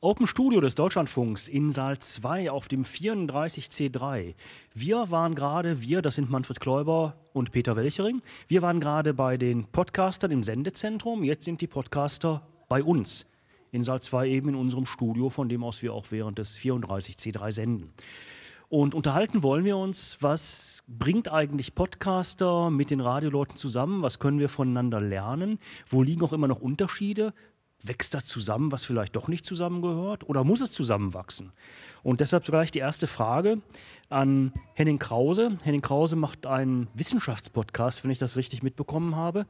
Open 0.00 0.28
Studio 0.28 0.60
des 0.60 0.76
Deutschlandfunks 0.76 1.48
in 1.48 1.72
Saal 1.72 1.98
2 1.98 2.52
auf 2.52 2.68
dem 2.68 2.84
34C3. 2.84 4.36
Wir 4.72 5.10
waren 5.10 5.34
gerade, 5.34 5.82
wir, 5.82 6.02
das 6.02 6.14
sind 6.14 6.30
Manfred 6.30 6.60
Kläuber 6.60 7.16
und 7.32 7.50
Peter 7.50 7.74
Welchering, 7.74 8.22
wir 8.46 8.62
waren 8.62 8.78
gerade 8.78 9.12
bei 9.12 9.36
den 9.36 9.64
Podcastern 9.64 10.30
im 10.30 10.44
Sendezentrum, 10.44 11.24
jetzt 11.24 11.46
sind 11.46 11.60
die 11.62 11.66
Podcaster 11.66 12.46
bei 12.68 12.80
uns 12.80 13.26
in 13.72 13.82
Saal 13.82 14.00
2 14.00 14.28
eben 14.28 14.50
in 14.50 14.54
unserem 14.54 14.86
Studio, 14.86 15.30
von 15.30 15.48
dem 15.48 15.64
aus 15.64 15.82
wir 15.82 15.92
auch 15.92 16.06
während 16.10 16.38
des 16.38 16.56
34C3 16.56 17.50
senden. 17.50 17.92
Und 18.68 18.94
unterhalten 18.94 19.42
wollen 19.42 19.64
wir 19.64 19.78
uns, 19.78 20.18
was 20.20 20.84
bringt 20.86 21.32
eigentlich 21.32 21.74
Podcaster 21.74 22.70
mit 22.70 22.90
den 22.90 23.00
Radioleuten 23.00 23.56
zusammen? 23.56 24.02
Was 24.02 24.20
können 24.20 24.38
wir 24.38 24.48
voneinander 24.48 25.00
lernen? 25.00 25.58
Wo 25.86 26.02
liegen 26.02 26.22
auch 26.22 26.34
immer 26.34 26.46
noch 26.48 26.60
Unterschiede? 26.60 27.32
Wächst 27.82 28.14
das 28.14 28.26
zusammen, 28.26 28.72
was 28.72 28.84
vielleicht 28.84 29.14
doch 29.16 29.28
nicht 29.28 29.44
zusammengehört? 29.44 30.28
Oder 30.28 30.44
muss 30.44 30.60
es 30.60 30.72
zusammenwachsen? 30.72 31.52
Und 32.02 32.20
deshalb 32.20 32.44
gleich 32.44 32.70
die 32.70 32.78
erste 32.78 33.06
Frage 33.06 33.60
an 34.08 34.52
Henning 34.74 34.98
Krause. 34.98 35.58
Henning 35.62 35.82
Krause 35.82 36.16
macht 36.16 36.46
einen 36.46 36.88
Wissenschaftspodcast, 36.94 38.04
wenn 38.04 38.10
ich 38.10 38.18
das 38.18 38.36
richtig 38.36 38.62
mitbekommen 38.62 39.16
habe. 39.16 39.46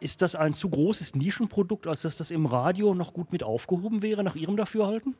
Ist 0.00 0.22
das 0.22 0.34
ein 0.34 0.54
zu 0.54 0.70
großes 0.70 1.14
Nischenprodukt, 1.14 1.86
als 1.86 2.02
dass 2.02 2.16
das 2.16 2.30
im 2.30 2.46
Radio 2.46 2.94
noch 2.94 3.12
gut 3.12 3.32
mit 3.32 3.42
aufgehoben 3.42 4.02
wäre, 4.02 4.24
nach 4.24 4.34
Ihrem 4.34 4.56
Dafürhalten? 4.56 5.14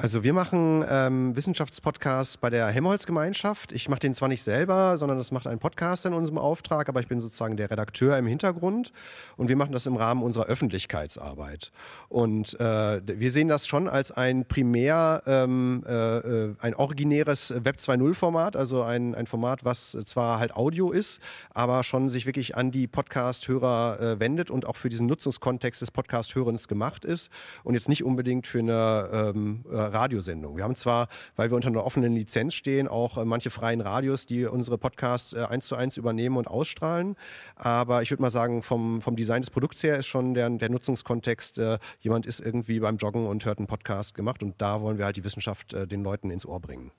Also 0.00 0.22
wir 0.22 0.32
machen 0.32 0.84
ähm, 0.88 1.34
Wissenschaftspodcasts 1.34 2.36
bei 2.36 2.50
der 2.50 2.68
Helmholtz-Gemeinschaft. 2.68 3.72
Ich 3.72 3.88
mache 3.88 3.98
den 3.98 4.14
zwar 4.14 4.28
nicht 4.28 4.44
selber, 4.44 4.96
sondern 4.96 5.18
das 5.18 5.32
macht 5.32 5.48
ein 5.48 5.58
Podcast 5.58 6.06
in 6.06 6.12
unserem 6.12 6.38
Auftrag, 6.38 6.88
aber 6.88 7.00
ich 7.00 7.08
bin 7.08 7.18
sozusagen 7.18 7.56
der 7.56 7.68
Redakteur 7.68 8.16
im 8.16 8.28
Hintergrund 8.28 8.92
und 9.36 9.48
wir 9.48 9.56
machen 9.56 9.72
das 9.72 9.86
im 9.86 9.96
Rahmen 9.96 10.22
unserer 10.22 10.44
Öffentlichkeitsarbeit. 10.44 11.72
Und 12.08 12.54
äh, 12.60 13.00
wir 13.04 13.32
sehen 13.32 13.48
das 13.48 13.66
schon 13.66 13.88
als 13.88 14.12
ein 14.12 14.46
primär, 14.46 15.24
ähm, 15.26 15.82
äh, 15.84 16.18
äh 16.18 16.54
ein 16.60 16.76
originäres 16.76 17.52
Web 17.64 17.78
2.0 17.78 18.14
Format, 18.14 18.54
also 18.54 18.84
ein, 18.84 19.16
ein 19.16 19.26
Format, 19.26 19.64
was 19.64 19.98
zwar 20.04 20.38
halt 20.38 20.54
Audio 20.54 20.92
ist, 20.92 21.18
aber 21.50 21.82
schon 21.82 22.08
sich 22.08 22.24
wirklich 22.24 22.56
an 22.56 22.70
die 22.70 22.86
Podcast-Hörer 22.86 24.00
äh, 24.00 24.20
wendet 24.20 24.48
und 24.48 24.64
auch 24.64 24.76
für 24.76 24.90
diesen 24.90 25.08
Nutzungskontext 25.08 25.82
des 25.82 25.90
Podcast-Hörens 25.90 26.68
gemacht 26.68 27.04
ist 27.04 27.32
und 27.64 27.74
jetzt 27.74 27.88
nicht 27.88 28.04
unbedingt 28.04 28.46
für 28.46 28.60
eine 28.60 29.32
ähm, 29.34 29.64
äh, 29.68 29.87
Radiosendung. 29.92 30.56
Wir 30.56 30.64
haben 30.64 30.76
zwar, 30.76 31.08
weil 31.36 31.50
wir 31.50 31.56
unter 31.56 31.68
einer 31.68 31.84
offenen 31.84 32.14
Lizenz 32.14 32.54
stehen, 32.54 32.88
auch 32.88 33.18
äh, 33.18 33.24
manche 33.24 33.50
freien 33.50 33.80
Radios, 33.80 34.26
die 34.26 34.44
unsere 34.46 34.78
Podcasts 34.78 35.32
äh, 35.32 35.44
eins 35.44 35.66
zu 35.66 35.76
eins 35.76 35.96
übernehmen 35.96 36.36
und 36.36 36.48
ausstrahlen. 36.48 37.16
Aber 37.56 38.02
ich 38.02 38.10
würde 38.10 38.22
mal 38.22 38.30
sagen, 38.30 38.62
vom, 38.62 39.00
vom 39.00 39.16
Design 39.16 39.42
des 39.42 39.50
Produkts 39.50 39.82
her 39.82 39.98
ist 39.98 40.06
schon 40.06 40.34
der, 40.34 40.48
der 40.50 40.70
Nutzungskontext, 40.70 41.58
äh, 41.58 41.78
jemand 42.00 42.26
ist 42.26 42.40
irgendwie 42.40 42.80
beim 42.80 42.96
Joggen 42.96 43.26
und 43.26 43.44
hört 43.44 43.58
einen 43.58 43.66
Podcast 43.66 44.14
gemacht 44.14 44.42
und 44.42 44.60
da 44.60 44.80
wollen 44.80 44.98
wir 44.98 45.04
halt 45.04 45.16
die 45.16 45.24
Wissenschaft 45.24 45.72
den 45.72 46.02
Leuten 46.02 46.30
ins 46.30 46.46
Ohr 46.46 46.60
bringen. 46.60 46.92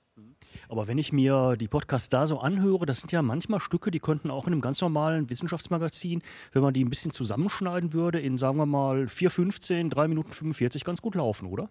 Aber 0.68 0.86
wenn 0.86 0.98
ich 0.98 1.12
mir 1.12 1.56
die 1.56 1.68
Podcasts 1.68 2.08
da 2.08 2.26
so 2.26 2.38
anhöre, 2.38 2.86
das 2.86 3.00
sind 3.00 3.12
ja 3.12 3.22
manchmal 3.22 3.60
Stücke, 3.60 3.90
die 3.90 4.00
könnten 4.00 4.30
auch 4.30 4.46
in 4.46 4.52
einem 4.52 4.62
ganz 4.62 4.80
normalen 4.80 5.28
Wissenschaftsmagazin, 5.30 6.22
wenn 6.52 6.62
man 6.62 6.74
die 6.74 6.84
ein 6.84 6.90
bisschen 6.90 7.10
zusammenschneiden 7.10 7.92
würde, 7.92 8.20
in 8.20 8.38
sagen 8.38 8.56
wir 8.58 8.66
mal 8.66 9.04
4,15, 9.04 9.90
3 9.90 10.08
Minuten 10.08 10.32
45 10.32 10.84
ganz 10.84 11.02
gut 11.02 11.14
laufen, 11.14 11.48
oder? 11.48 11.68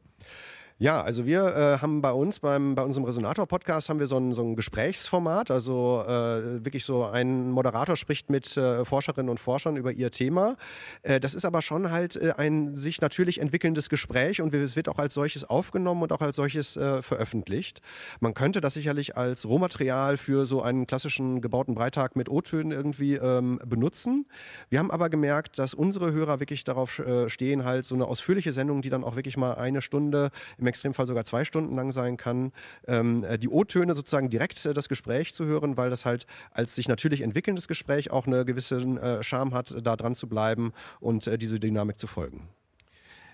Ja, 0.82 1.02
also 1.02 1.26
wir 1.26 1.44
äh, 1.44 1.82
haben 1.82 2.02
bei 2.02 2.14
uns, 2.14 2.40
beim, 2.40 2.74
bei 2.74 2.84
unserem 2.84 3.04
Resonator-Podcast, 3.04 3.90
haben 3.90 4.00
wir 4.00 4.08
so 4.08 4.16
ein, 4.16 4.34
so 4.34 4.42
ein 4.42 4.56
Gesprächsformat. 4.56 5.52
Also 5.52 6.06
äh, 6.08 6.64
wirklich 6.64 6.86
so 6.86 7.04
ein 7.04 7.52
Moderator 7.52 7.98
spricht 7.98 8.30
mit 8.30 8.56
äh, 8.56 8.86
Forscherinnen 8.86 9.30
und 9.30 9.42
Forschern 9.42 9.76
über 9.76 9.92
ihr 9.92 10.10
Thema. 10.10 10.56
Äh, 11.02 11.20
das 11.20 11.34
ist 11.34 11.44
aber 11.44 11.62
schon 11.62 11.92
halt 11.92 12.16
äh, 12.16 12.32
ein 12.38 12.78
sich 12.78 13.02
natürlich 13.02 13.42
entwickelndes 13.42 13.90
Gespräch 13.90 14.40
und 14.40 14.54
es 14.56 14.78
wird 14.78 14.88
auch 14.88 15.00
als 15.00 15.16
solches 15.16 15.44
aufgenommen 15.44 16.02
und 16.04 16.14
auch 16.14 16.22
als 16.22 16.38
solches 16.38 16.78
äh, 16.78 17.02
veröffentlicht. 17.02 17.82
Man 18.22 18.34
könnte 18.34 18.62
das 18.62 18.76
sicherlich 18.76 19.18
als 19.18 19.46
Rohmaterial 19.46 20.16
für 20.16 20.46
so 20.46 20.62
einen 20.62 20.88
klassischen 20.88 21.42
gebauten 21.42 21.76
Breitag 21.76 22.12
mit 22.16 22.30
O-Tönen 22.30 22.72
irgendwie 22.72 23.16
ähm, 23.16 23.60
benutzen. 23.66 24.28
Wir 24.70 24.80
haben 24.80 24.92
aber 24.92 25.10
gemerkt, 25.10 25.60
dass 25.60 25.74
unsere 25.74 26.14
Hörer 26.14 26.40
wirklich 26.40 26.64
darauf 26.64 27.02
stehen, 27.28 27.66
halt 27.66 27.86
so 27.86 27.96
eine 27.96 28.06
ausführliche 28.06 28.54
Sendung, 28.54 28.82
die 28.82 28.90
dann 28.90 29.04
auch 29.04 29.18
wirklich 29.18 29.36
mal 29.36 29.56
eine 29.56 29.82
Stunde 29.82 30.32
im 30.58 30.69
Extremfall 30.70 31.08
sogar 31.08 31.26
zwei 31.26 31.46
Stunden 31.46 31.76
lang 31.76 31.92
sein 31.92 32.18
kann, 32.18 32.52
ähm, 32.88 33.24
äh, 33.24 33.38
die 33.38 33.50
O-Töne 33.50 33.96
sozusagen 33.96 34.30
direkt 34.30 34.66
äh, 34.66 34.74
das 34.74 34.90
Gespräch 34.90 35.34
zu 35.34 35.46
hören, 35.46 35.78
weil 35.78 35.90
das 35.90 36.06
halt 36.06 36.26
als 36.52 36.76
sich 36.76 36.88
natürlich 36.88 37.22
entwickelndes 37.22 37.68
Gespräch 37.68 38.12
auch 38.12 38.28
eine 38.28 38.46
gewisse 38.46 38.78
äh, 38.78 39.24
Charme 39.24 39.54
hat, 39.54 39.76
da 39.84 39.96
dran 39.96 40.16
zu 40.16 40.28
bleiben 40.28 40.72
und 41.00 41.28
äh, 41.28 41.38
diese 41.38 41.60
Dynamik 41.60 42.00
zu 42.00 42.08
folgen. 42.08 42.50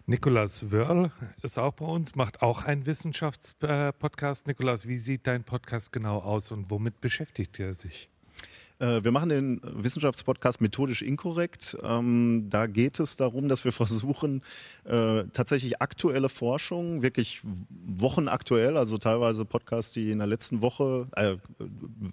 Nikolas 0.07 0.71
Wörl 0.71 1.11
ist 1.41 1.57
auch 1.57 1.73
bei 1.73 1.85
uns, 1.85 2.13
macht 2.13 2.43
auch 2.43 2.63
einen 2.63 2.85
Wissenschaftspodcast. 2.85 4.45
Nikolas, 4.45 4.87
wie 4.87 4.99
sieht 4.99 5.25
dein 5.25 5.43
Podcast 5.43 5.91
genau 5.91 6.19
aus 6.19 6.51
und 6.51 6.69
womit 6.69 7.01
beschäftigt 7.01 7.59
er 7.59 7.73
sich? 7.73 8.11
Äh, 8.79 9.03
wir 9.03 9.11
machen 9.11 9.29
den 9.29 9.61
Wissenschaftspodcast 9.63 10.61
methodisch 10.61 11.01
inkorrekt. 11.01 11.77
Ähm, 11.83 12.47
da 12.49 12.67
geht 12.67 12.99
es 12.99 13.15
darum, 13.15 13.47
dass 13.47 13.63
wir 13.63 13.71
versuchen, 13.71 14.41
äh, 14.83 15.23
tatsächlich 15.33 15.81
aktuelle 15.81 16.29
Forschung, 16.29 17.01
wirklich 17.01 17.41
wochenaktuell, 17.69 18.77
also 18.77 18.97
teilweise 18.97 19.45
Podcasts, 19.45 19.93
die 19.93 20.11
in 20.11 20.17
der 20.19 20.27
letzten 20.27 20.61
Woche, 20.61 21.07
äh, 21.15 21.37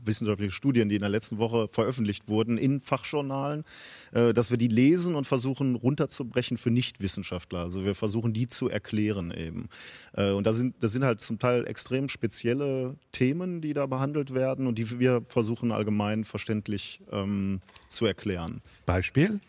wissenschaftliche 0.05 0.53
Studien, 0.53 0.89
die 0.89 0.97
in 0.97 1.01
der 1.01 1.11
letzten 1.11 1.39
Woche 1.39 1.69
veröffentlicht 1.71 2.29
wurden 2.29 2.59
in 2.59 2.81
Fachjournalen, 2.81 3.65
äh, 4.13 4.33
dass 4.33 4.51
wir 4.51 4.59
die 4.59 4.69
lesen 4.69 5.15
und 5.15 5.27
versuchen 5.27 5.75
runterzubrechen 5.75 6.57
für 6.57 6.71
Nichtwissenschaftler. 6.71 7.61
Also 7.61 7.85
wir 7.85 7.95
versuchen 7.95 8.33
die 8.33 8.49
zu 8.49 8.69
erklären 8.69 9.33
eben. 9.33 9.69
Und 10.15 10.47
da 10.47 10.53
sind, 10.53 10.83
das 10.83 10.93
sind 10.93 11.05
halt 11.05 11.21
zum 11.21 11.39
Teil 11.39 11.67
extrem 11.67 12.09
spezielle 12.09 12.97
Themen, 13.13 13.61
die 13.61 13.73
da 13.73 13.87
behandelt 13.87 14.35
werden 14.35 14.67
und 14.67 14.79
die 14.79 14.99
wir 14.99 15.23
versuchen 15.29 15.73
allgemein 15.73 16.25
verständlich 16.25 16.52
verständlich 16.53 17.01
ähm, 17.11 17.61
zu 17.89 18.07
erklären. 18.07 18.61
Beispiel? 18.85 19.41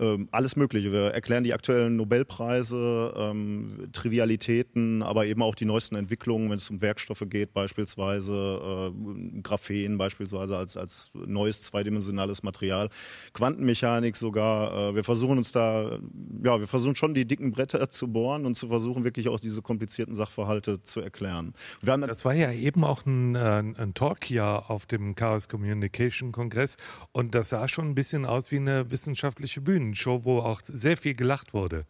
Ähm, 0.00 0.28
alles 0.32 0.56
Mögliche. 0.56 0.92
Wir 0.92 1.08
erklären 1.08 1.44
die 1.44 1.52
aktuellen 1.52 1.96
Nobelpreise, 1.96 3.12
ähm, 3.16 3.88
Trivialitäten, 3.92 5.02
aber 5.02 5.26
eben 5.26 5.42
auch 5.42 5.54
die 5.54 5.66
neuesten 5.66 5.94
Entwicklungen, 5.94 6.48
wenn 6.50 6.56
es 6.56 6.70
um 6.70 6.80
Werkstoffe 6.80 7.24
geht, 7.28 7.52
beispielsweise 7.52 8.92
äh, 8.94 9.40
Graphen 9.42 9.98
beispielsweise 9.98 10.56
als, 10.56 10.78
als 10.78 11.12
neues 11.14 11.62
zweidimensionales 11.62 12.42
Material, 12.42 12.88
Quantenmechanik 13.34 14.16
sogar. 14.16 14.90
Äh, 14.90 14.94
wir 14.94 15.04
versuchen 15.04 15.36
uns 15.36 15.52
da, 15.52 15.98
ja, 16.42 16.58
wir 16.58 16.66
versuchen 16.66 16.96
schon 16.96 17.12
die 17.12 17.26
dicken 17.26 17.52
Bretter 17.52 17.90
zu 17.90 18.08
bohren 18.08 18.46
und 18.46 18.56
zu 18.56 18.68
versuchen 18.68 19.04
wirklich 19.04 19.28
auch 19.28 19.38
diese 19.38 19.60
komplizierten 19.60 20.14
Sachverhalte 20.14 20.82
zu 20.82 21.00
erklären. 21.00 21.52
das 22.06 22.24
war 22.24 22.34
ja 22.34 22.52
eben 22.52 22.84
auch 22.84 23.04
ein, 23.04 23.34
äh, 23.34 23.38
ein 23.76 23.92
Talk 23.92 24.24
hier 24.24 24.70
auf 24.70 24.86
dem 24.86 25.14
Chaos 25.14 25.48
Communication 25.48 26.32
Kongress 26.32 26.78
und 27.12 27.34
das 27.34 27.50
sah 27.50 27.68
schon 27.68 27.90
ein 27.90 27.94
bisschen 27.94 28.24
aus 28.24 28.50
wie 28.50 28.56
eine 28.56 28.90
wissenschaftliche 28.90 29.60
Bühne. 29.60 29.89
Show, 29.94 30.24
wo 30.24 30.40
auch 30.40 30.60
sehr 30.64 30.96
viel 30.96 31.14
gelacht 31.14 31.54
wurde. 31.54 31.84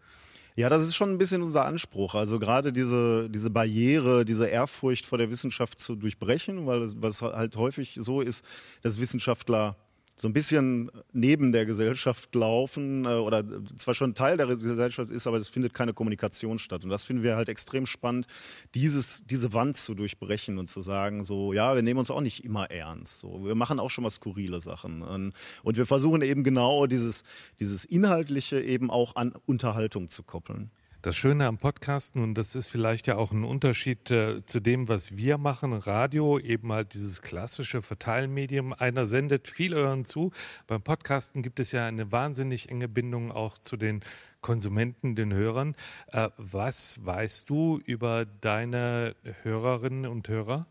Ja, 0.57 0.69
das 0.69 0.83
ist 0.83 0.95
schon 0.95 1.11
ein 1.11 1.19
bisschen 1.19 1.43
unser 1.43 1.65
Anspruch. 1.65 2.15
Also 2.15 2.39
gerade 2.39 2.73
diese, 2.73 3.31
diese 3.31 3.51
Barriere, 3.51 4.25
diese 4.25 4.47
Ehrfurcht 4.47 5.07
vor 5.07 5.19
der 5.19 5.31
Wissenschaft 5.31 5.79
zu 5.79 5.97
durchbrechen, 5.97 6.67
weil 6.67 6.83
es, 6.83 7.01
was 7.01 7.23
halt 7.23 7.57
häufig 7.57 7.97
so 7.99 8.21
ist, 8.21 8.45
dass 8.83 9.01
Wissenschaftler 9.01 9.77
so 10.21 10.29
ein 10.29 10.35
bisschen 10.35 10.91
neben 11.13 11.51
der 11.51 11.65
Gesellschaft 11.65 12.35
laufen 12.35 13.07
äh, 13.07 13.09
oder 13.09 13.43
zwar 13.77 13.95
schon 13.95 14.15
Teil 14.15 14.37
der 14.37 14.49
Gesellschaft 14.49 15.11
ist, 15.11 15.27
aber 15.27 15.39
es 15.39 15.49
findet 15.49 15.73
keine 15.73 15.95
Kommunikation 15.95 16.59
statt. 16.59 16.85
Und 16.85 16.91
das 16.91 17.05
finden 17.05 17.23
wir 17.23 17.37
halt 17.37 17.49
extrem 17.49 17.87
spannend, 17.87 18.27
dieses, 18.75 19.25
diese 19.25 19.55
Wand 19.55 19.79
zu 19.79 19.95
durchbrechen 19.95 20.59
und 20.59 20.69
zu 20.69 20.83
sagen, 20.83 21.25
so, 21.25 21.55
ja, 21.55 21.75
wir 21.75 21.81
nehmen 21.81 22.01
uns 22.01 22.11
auch 22.11 22.21
nicht 22.21 22.45
immer 22.45 22.71
ernst. 22.71 23.21
So, 23.21 23.47
wir 23.47 23.55
machen 23.55 23.81
auch 23.81 23.89
schon 23.89 24.03
mal 24.03 24.11
skurrile 24.11 24.61
Sachen. 24.61 25.01
Und, 25.01 25.33
und 25.63 25.79
wir 25.79 25.87
versuchen 25.87 26.21
eben 26.21 26.45
genau 26.45 26.87
dieses, 26.87 27.25
dieses 27.59 27.87
Inhaltliche 27.87 28.61
eben 28.61 28.91
auch 28.91 29.17
an 29.17 29.33
Unterhaltung 29.47 30.11
zu 30.11 30.23
koppeln. 30.23 30.71
Das 31.03 31.17
Schöne 31.17 31.47
am 31.47 31.57
Podcasten, 31.57 32.23
und 32.23 32.35
das 32.35 32.55
ist 32.55 32.69
vielleicht 32.69 33.07
ja 33.07 33.17
auch 33.17 33.33
ein 33.33 33.43
Unterschied 33.43 34.11
äh, 34.11 34.45
zu 34.45 34.61
dem, 34.61 34.87
was 34.87 35.17
wir 35.17 35.39
machen, 35.39 35.73
Radio, 35.73 36.39
eben 36.39 36.71
halt 36.75 36.93
dieses 36.93 37.23
klassische 37.23 37.81
Verteilmedium. 37.81 38.75
Einer 38.75 39.07
sendet, 39.07 39.49
viele 39.49 39.77
hören 39.77 40.05
zu. 40.05 40.31
Beim 40.67 40.83
Podcasten 40.83 41.43
gibt 41.43 41.59
es 41.59 41.73
ja 41.73 41.87
eine 41.87 42.13
wahnsinnig 42.13 42.69
enge 42.69 42.87
Bindung 42.87 43.33
auch 43.33 43.57
zu 43.57 43.79
den 43.79 44.03
Konsumenten, 44.43 45.17
den 45.17 45.33
Hörern. 45.33 45.75
Äh, 46.09 46.29
was 46.37 47.03
weißt 47.03 47.49
du 47.49 47.81
über 47.87 48.27
deine 48.27 49.17
Hörerinnen 49.43 50.05
und 50.05 50.29
Hörer? 50.29 50.67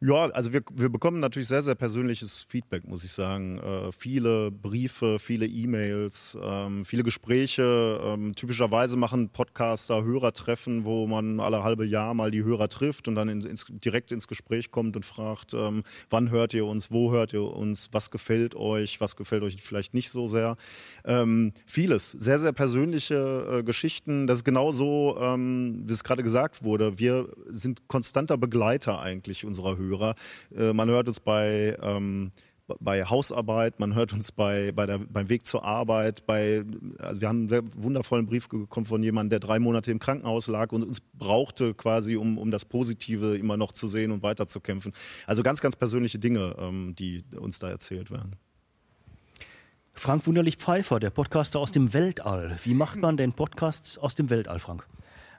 Ja, 0.00 0.26
also 0.26 0.52
wir, 0.52 0.60
wir 0.74 0.90
bekommen 0.90 1.18
natürlich 1.18 1.48
sehr, 1.48 1.64
sehr 1.64 1.74
persönliches 1.74 2.46
Feedback, 2.48 2.86
muss 2.86 3.02
ich 3.02 3.10
sagen. 3.10 3.58
Äh, 3.58 3.90
viele 3.90 4.52
Briefe, 4.52 5.18
viele 5.18 5.44
E-Mails, 5.44 6.38
ähm, 6.40 6.84
viele 6.84 7.02
Gespräche. 7.02 8.00
Ähm, 8.04 8.32
typischerweise 8.36 8.96
machen 8.96 9.30
Podcaster 9.30 10.04
Hörertreffen, 10.04 10.84
wo 10.84 11.08
man 11.08 11.40
alle 11.40 11.64
halbe 11.64 11.84
Jahr 11.84 12.14
mal 12.14 12.30
die 12.30 12.44
Hörer 12.44 12.68
trifft 12.68 13.08
und 13.08 13.16
dann 13.16 13.28
in, 13.28 13.40
ins, 13.40 13.64
direkt 13.68 14.12
ins 14.12 14.28
Gespräch 14.28 14.70
kommt 14.70 14.94
und 14.94 15.04
fragt, 15.04 15.52
ähm, 15.52 15.82
wann 16.10 16.30
hört 16.30 16.54
ihr 16.54 16.64
uns, 16.64 16.92
wo 16.92 17.10
hört 17.10 17.32
ihr 17.32 17.42
uns, 17.42 17.88
was 17.90 18.12
gefällt 18.12 18.54
euch, 18.54 19.00
was 19.00 19.16
gefällt 19.16 19.42
euch 19.42 19.56
vielleicht 19.60 19.94
nicht 19.94 20.10
so 20.10 20.28
sehr. 20.28 20.56
Ähm, 21.04 21.54
vieles, 21.66 22.12
sehr, 22.12 22.38
sehr 22.38 22.52
persönliche 22.52 23.58
äh, 23.58 23.62
Geschichten. 23.64 24.28
Das 24.28 24.38
ist 24.38 24.44
genau 24.44 24.70
so, 24.70 25.18
ähm, 25.20 25.82
wie 25.86 25.92
es 25.92 26.04
gerade 26.04 26.22
gesagt 26.22 26.62
wurde. 26.62 27.00
Wir 27.00 27.30
sind 27.48 27.88
konstanter 27.88 28.38
Begleiter 28.38 29.00
eigentlich 29.00 29.44
unserer 29.44 29.76
Hörer. 29.76 29.87
Hörer. 29.88 30.14
Äh, 30.56 30.72
man 30.72 30.88
hört 30.88 31.08
uns 31.08 31.20
bei 31.20 31.76
ähm, 31.82 32.32
bei 32.80 33.04
Hausarbeit, 33.04 33.80
man 33.80 33.94
hört 33.94 34.12
uns 34.12 34.30
bei, 34.32 34.72
bei 34.72 34.86
der, 34.86 34.98
beim 34.98 35.28
Weg 35.28 35.46
zur 35.46 35.64
Arbeit, 35.64 36.26
bei, 36.26 36.64
also 36.98 37.20
wir 37.20 37.28
haben 37.28 37.40
einen 37.40 37.48
sehr 37.48 37.62
wundervollen 37.82 38.26
Brief 38.26 38.48
bekommen 38.48 38.86
von 38.86 39.02
jemandem, 39.02 39.30
der 39.30 39.40
drei 39.40 39.58
Monate 39.58 39.90
im 39.90 39.98
Krankenhaus 39.98 40.48
lag 40.48 40.72
und 40.72 40.82
uns 40.82 41.00
brauchte 41.00 41.74
quasi, 41.74 42.16
um, 42.16 42.36
um 42.38 42.50
das 42.50 42.64
Positive 42.64 43.36
immer 43.36 43.56
noch 43.56 43.72
zu 43.72 43.86
sehen 43.86 44.12
und 44.12 44.22
weiterzukämpfen. 44.22 44.92
Also 45.26 45.42
ganz, 45.42 45.60
ganz 45.60 45.76
persönliche 45.76 46.18
Dinge, 46.18 46.56
ähm, 46.58 46.94
die 46.94 47.24
uns 47.38 47.58
da 47.58 47.70
erzählt 47.70 48.10
werden. 48.10 48.36
Frank 49.94 50.26
Wunderlich 50.26 50.56
Pfeiffer, 50.56 51.00
der 51.00 51.10
Podcaster 51.10 51.58
aus 51.58 51.72
dem 51.72 51.92
Weltall. 51.92 52.56
Wie 52.62 52.74
macht 52.74 52.98
man 52.98 53.16
denn 53.16 53.32
Podcasts 53.32 53.98
aus 53.98 54.14
dem 54.14 54.30
Weltall, 54.30 54.60
Frank? 54.60 54.86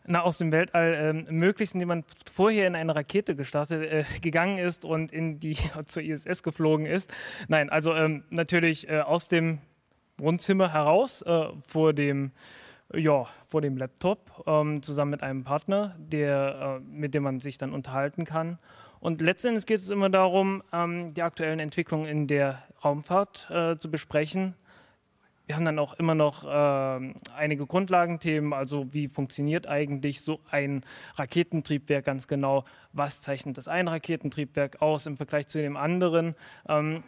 Na, 0.10 0.22
aus 0.24 0.40
dem 0.40 0.52
Weltall 0.52 0.96
ähm, 1.30 1.38
möglichst, 1.38 1.76
indem 1.76 1.90
man 1.90 2.04
vorher 2.34 2.66
in 2.68 2.76
eine 2.76 2.96
Rakete 2.96 3.36
gestartet, 3.36 3.84
äh, 3.84 4.04
gegangen 4.22 4.58
ist 4.58 4.84
und 4.84 5.12
in 5.12 5.40
die 5.40 5.56
zur 5.86 6.02
ISS 6.02 6.42
geflogen 6.42 6.86
ist. 6.86 7.12
Nein, 7.48 7.70
also 7.70 7.94
ähm, 7.94 8.24
natürlich 8.32 8.90
äh, 8.90 9.02
aus 9.02 9.28
dem 9.28 9.60
Wohnzimmer 10.18 10.74
heraus 10.74 11.22
äh, 11.22 11.46
vor 11.68 11.94
dem 11.94 12.32
ja, 12.92 13.28
vor 13.48 13.62
dem 13.62 13.78
Laptop 13.78 14.44
ähm, 14.48 14.82
zusammen 14.82 15.12
mit 15.12 15.22
einem 15.22 15.44
Partner, 15.44 15.96
der, 16.00 16.80
äh, 16.82 16.90
mit 16.92 17.14
dem 17.14 17.22
man 17.22 17.40
sich 17.40 17.60
dann 17.60 17.72
unterhalten 17.72 18.26
kann. 18.26 18.58
Und 19.00 19.22
letztendlich 19.22 19.68
geht 19.68 19.80
es 19.80 19.90
immer 19.90 20.10
darum, 20.10 20.64
ähm, 20.74 21.14
die 21.14 21.22
aktuellen 21.22 21.60
Entwicklungen 21.60 22.08
in 22.08 22.26
der 22.26 22.64
Raumfahrt 22.84 23.48
äh, 23.52 23.78
zu 23.78 23.92
besprechen 23.92 24.56
wir 25.50 25.56
haben 25.56 25.66
dann 25.66 25.80
auch 25.80 25.96
immer 25.96 26.14
noch 26.14 26.44
äh, 26.44 27.14
einige 27.36 27.66
Grundlagenthemen, 27.66 28.54
also 28.54 28.94
wie 28.94 29.08
funktioniert 29.08 29.66
eigentlich 29.66 30.22
so 30.22 30.42
ein 30.52 30.86
Raketentriebwerk 31.16 32.06
ganz 32.06 32.28
genau, 32.28 32.66
was 32.94 33.22
zeichnet 33.22 33.58
das 33.58 33.68
ein 33.68 33.88
Raketentriebwerk 33.88 34.80
aus 34.84 35.08
im 35.08 35.18
Vergleich 35.18 35.48
zu 35.48 35.60
dem 35.60 35.76
anderen. 35.76 36.36
Ähm, 36.68 37.04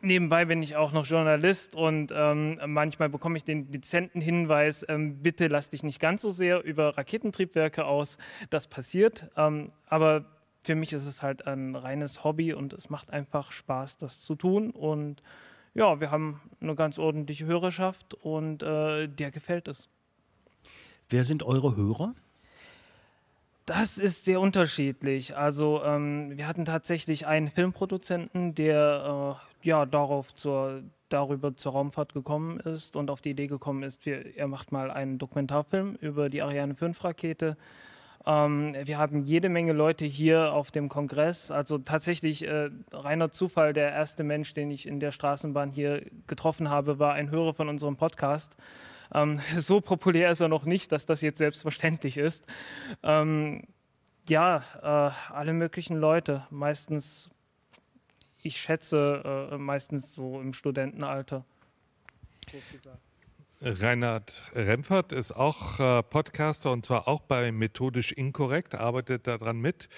Nebenbei 0.00 0.46
bin 0.46 0.60
ich 0.64 0.74
auch 0.74 0.90
noch 0.90 1.06
Journalist 1.06 1.76
und 1.76 2.12
ähm, 2.12 2.58
manchmal 2.66 3.08
bekomme 3.08 3.36
ich 3.36 3.44
den 3.44 3.70
dezenten 3.70 4.20
Hinweis, 4.20 4.84
ähm, 4.88 5.22
bitte 5.22 5.46
lass 5.46 5.70
dich 5.70 5.84
nicht 5.84 6.00
ganz 6.00 6.22
so 6.22 6.30
sehr 6.30 6.64
über 6.64 6.98
Raketentriebwerke 6.98 7.84
aus. 7.84 8.18
Das 8.50 8.66
passiert, 8.66 9.30
ähm, 9.36 9.70
aber 9.86 10.24
für 10.64 10.74
mich 10.74 10.92
ist 10.92 11.06
es 11.06 11.22
halt 11.22 11.46
ein 11.46 11.76
reines 11.76 12.24
Hobby 12.24 12.54
und 12.54 12.72
es 12.72 12.90
macht 12.90 13.12
einfach 13.12 13.52
Spaß, 13.52 13.98
das 13.98 14.20
zu 14.20 14.34
tun 14.34 14.72
und 14.72 15.22
ja, 15.74 16.00
wir 16.00 16.10
haben 16.10 16.40
eine 16.60 16.74
ganz 16.74 16.98
ordentliche 16.98 17.46
Hörerschaft 17.46 18.14
und 18.14 18.62
äh, 18.62 19.08
der 19.08 19.30
gefällt 19.30 19.68
es. 19.68 19.88
Wer 21.08 21.24
sind 21.24 21.42
eure 21.42 21.76
Hörer? 21.76 22.14
Das 23.66 23.96
ist 23.96 24.24
sehr 24.24 24.40
unterschiedlich. 24.40 25.36
Also 25.36 25.82
ähm, 25.84 26.36
wir 26.36 26.48
hatten 26.48 26.64
tatsächlich 26.64 27.26
einen 27.26 27.48
Filmproduzenten, 27.48 28.54
der 28.54 29.38
äh, 29.62 29.66
ja 29.68 29.86
darauf 29.86 30.34
zur, 30.34 30.82
darüber 31.08 31.56
zur 31.56 31.72
Raumfahrt 31.72 32.12
gekommen 32.12 32.58
ist 32.60 32.96
und 32.96 33.08
auf 33.08 33.20
die 33.20 33.30
Idee 33.30 33.46
gekommen 33.46 33.82
ist, 33.84 34.04
wir, 34.04 34.36
er 34.36 34.48
macht 34.48 34.72
mal 34.72 34.90
einen 34.90 35.18
Dokumentarfilm 35.18 35.94
über 36.00 36.28
die 36.28 36.42
Ariane 36.42 36.74
5 36.74 37.04
Rakete. 37.04 37.56
Ähm, 38.26 38.76
wir 38.84 38.98
haben 38.98 39.22
jede 39.22 39.48
Menge 39.48 39.72
Leute 39.72 40.04
hier 40.04 40.52
auf 40.52 40.70
dem 40.70 40.88
Kongress. 40.88 41.50
Also 41.50 41.78
tatsächlich 41.78 42.46
äh, 42.46 42.70
reiner 42.92 43.30
Zufall, 43.30 43.72
der 43.72 43.90
erste 43.92 44.24
Mensch, 44.24 44.54
den 44.54 44.70
ich 44.70 44.86
in 44.86 45.00
der 45.00 45.12
Straßenbahn 45.12 45.70
hier 45.70 46.04
getroffen 46.26 46.68
habe, 46.68 46.98
war 46.98 47.14
ein 47.14 47.30
Hörer 47.30 47.54
von 47.54 47.68
unserem 47.68 47.96
Podcast. 47.96 48.56
Ähm, 49.14 49.40
so 49.58 49.80
populär 49.80 50.30
ist 50.30 50.40
er 50.40 50.48
noch 50.48 50.64
nicht, 50.64 50.92
dass 50.92 51.06
das 51.06 51.20
jetzt 51.20 51.38
selbstverständlich 51.38 52.16
ist. 52.16 52.44
Ähm, 53.02 53.64
ja, 54.28 54.64
äh, 54.82 55.32
alle 55.32 55.52
möglichen 55.52 55.96
Leute, 55.96 56.46
meistens, 56.50 57.28
ich 58.40 58.56
schätze, 58.56 59.50
äh, 59.52 59.58
meistens 59.58 60.14
so 60.14 60.40
im 60.40 60.52
Studentenalter. 60.52 61.44
So 62.50 62.58
Reinhard 63.64 64.50
Remfert 64.56 65.12
ist 65.12 65.30
auch 65.30 65.78
äh, 65.78 66.02
Podcaster 66.02 66.72
und 66.72 66.84
zwar 66.84 67.06
auch 67.06 67.20
bei 67.20 67.52
Methodisch 67.52 68.10
Inkorrekt, 68.10 68.74
arbeitet 68.74 69.28
daran 69.28 69.60
mit. 69.60 69.88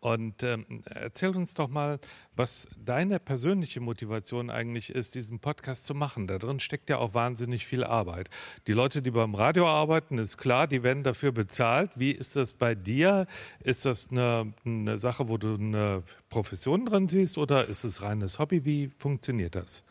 Und 0.00 0.42
ähm, 0.42 0.82
erzähl 0.84 1.30
uns 1.30 1.54
doch 1.54 1.68
mal, 1.68 1.98
was 2.36 2.68
deine 2.76 3.18
persönliche 3.18 3.80
Motivation 3.80 4.50
eigentlich 4.50 4.90
ist, 4.90 5.14
diesen 5.14 5.38
Podcast 5.38 5.86
zu 5.86 5.94
machen. 5.94 6.26
Da 6.26 6.36
drin 6.36 6.60
steckt 6.60 6.90
ja 6.90 6.98
auch 6.98 7.14
wahnsinnig 7.14 7.64
viel 7.64 7.82
Arbeit. 7.82 8.28
Die 8.66 8.74
Leute, 8.74 9.00
die 9.00 9.10
beim 9.10 9.34
Radio 9.34 9.66
arbeiten, 9.66 10.18
ist 10.18 10.36
klar, 10.36 10.66
die 10.66 10.82
werden 10.82 11.02
dafür 11.02 11.32
bezahlt. 11.32 11.92
Wie 11.94 12.10
ist 12.10 12.36
das 12.36 12.52
bei 12.52 12.74
dir? 12.74 13.26
Ist 13.60 13.86
das 13.86 14.10
eine, 14.10 14.52
eine 14.66 14.98
Sache, 14.98 15.30
wo 15.30 15.38
du 15.38 15.54
eine 15.54 16.02
Profession 16.28 16.84
drin 16.84 17.08
siehst 17.08 17.38
oder 17.38 17.66
ist 17.66 17.84
es 17.84 18.02
reines 18.02 18.38
Hobby? 18.38 18.66
Wie 18.66 18.88
funktioniert 18.88 19.54
das? 19.54 19.82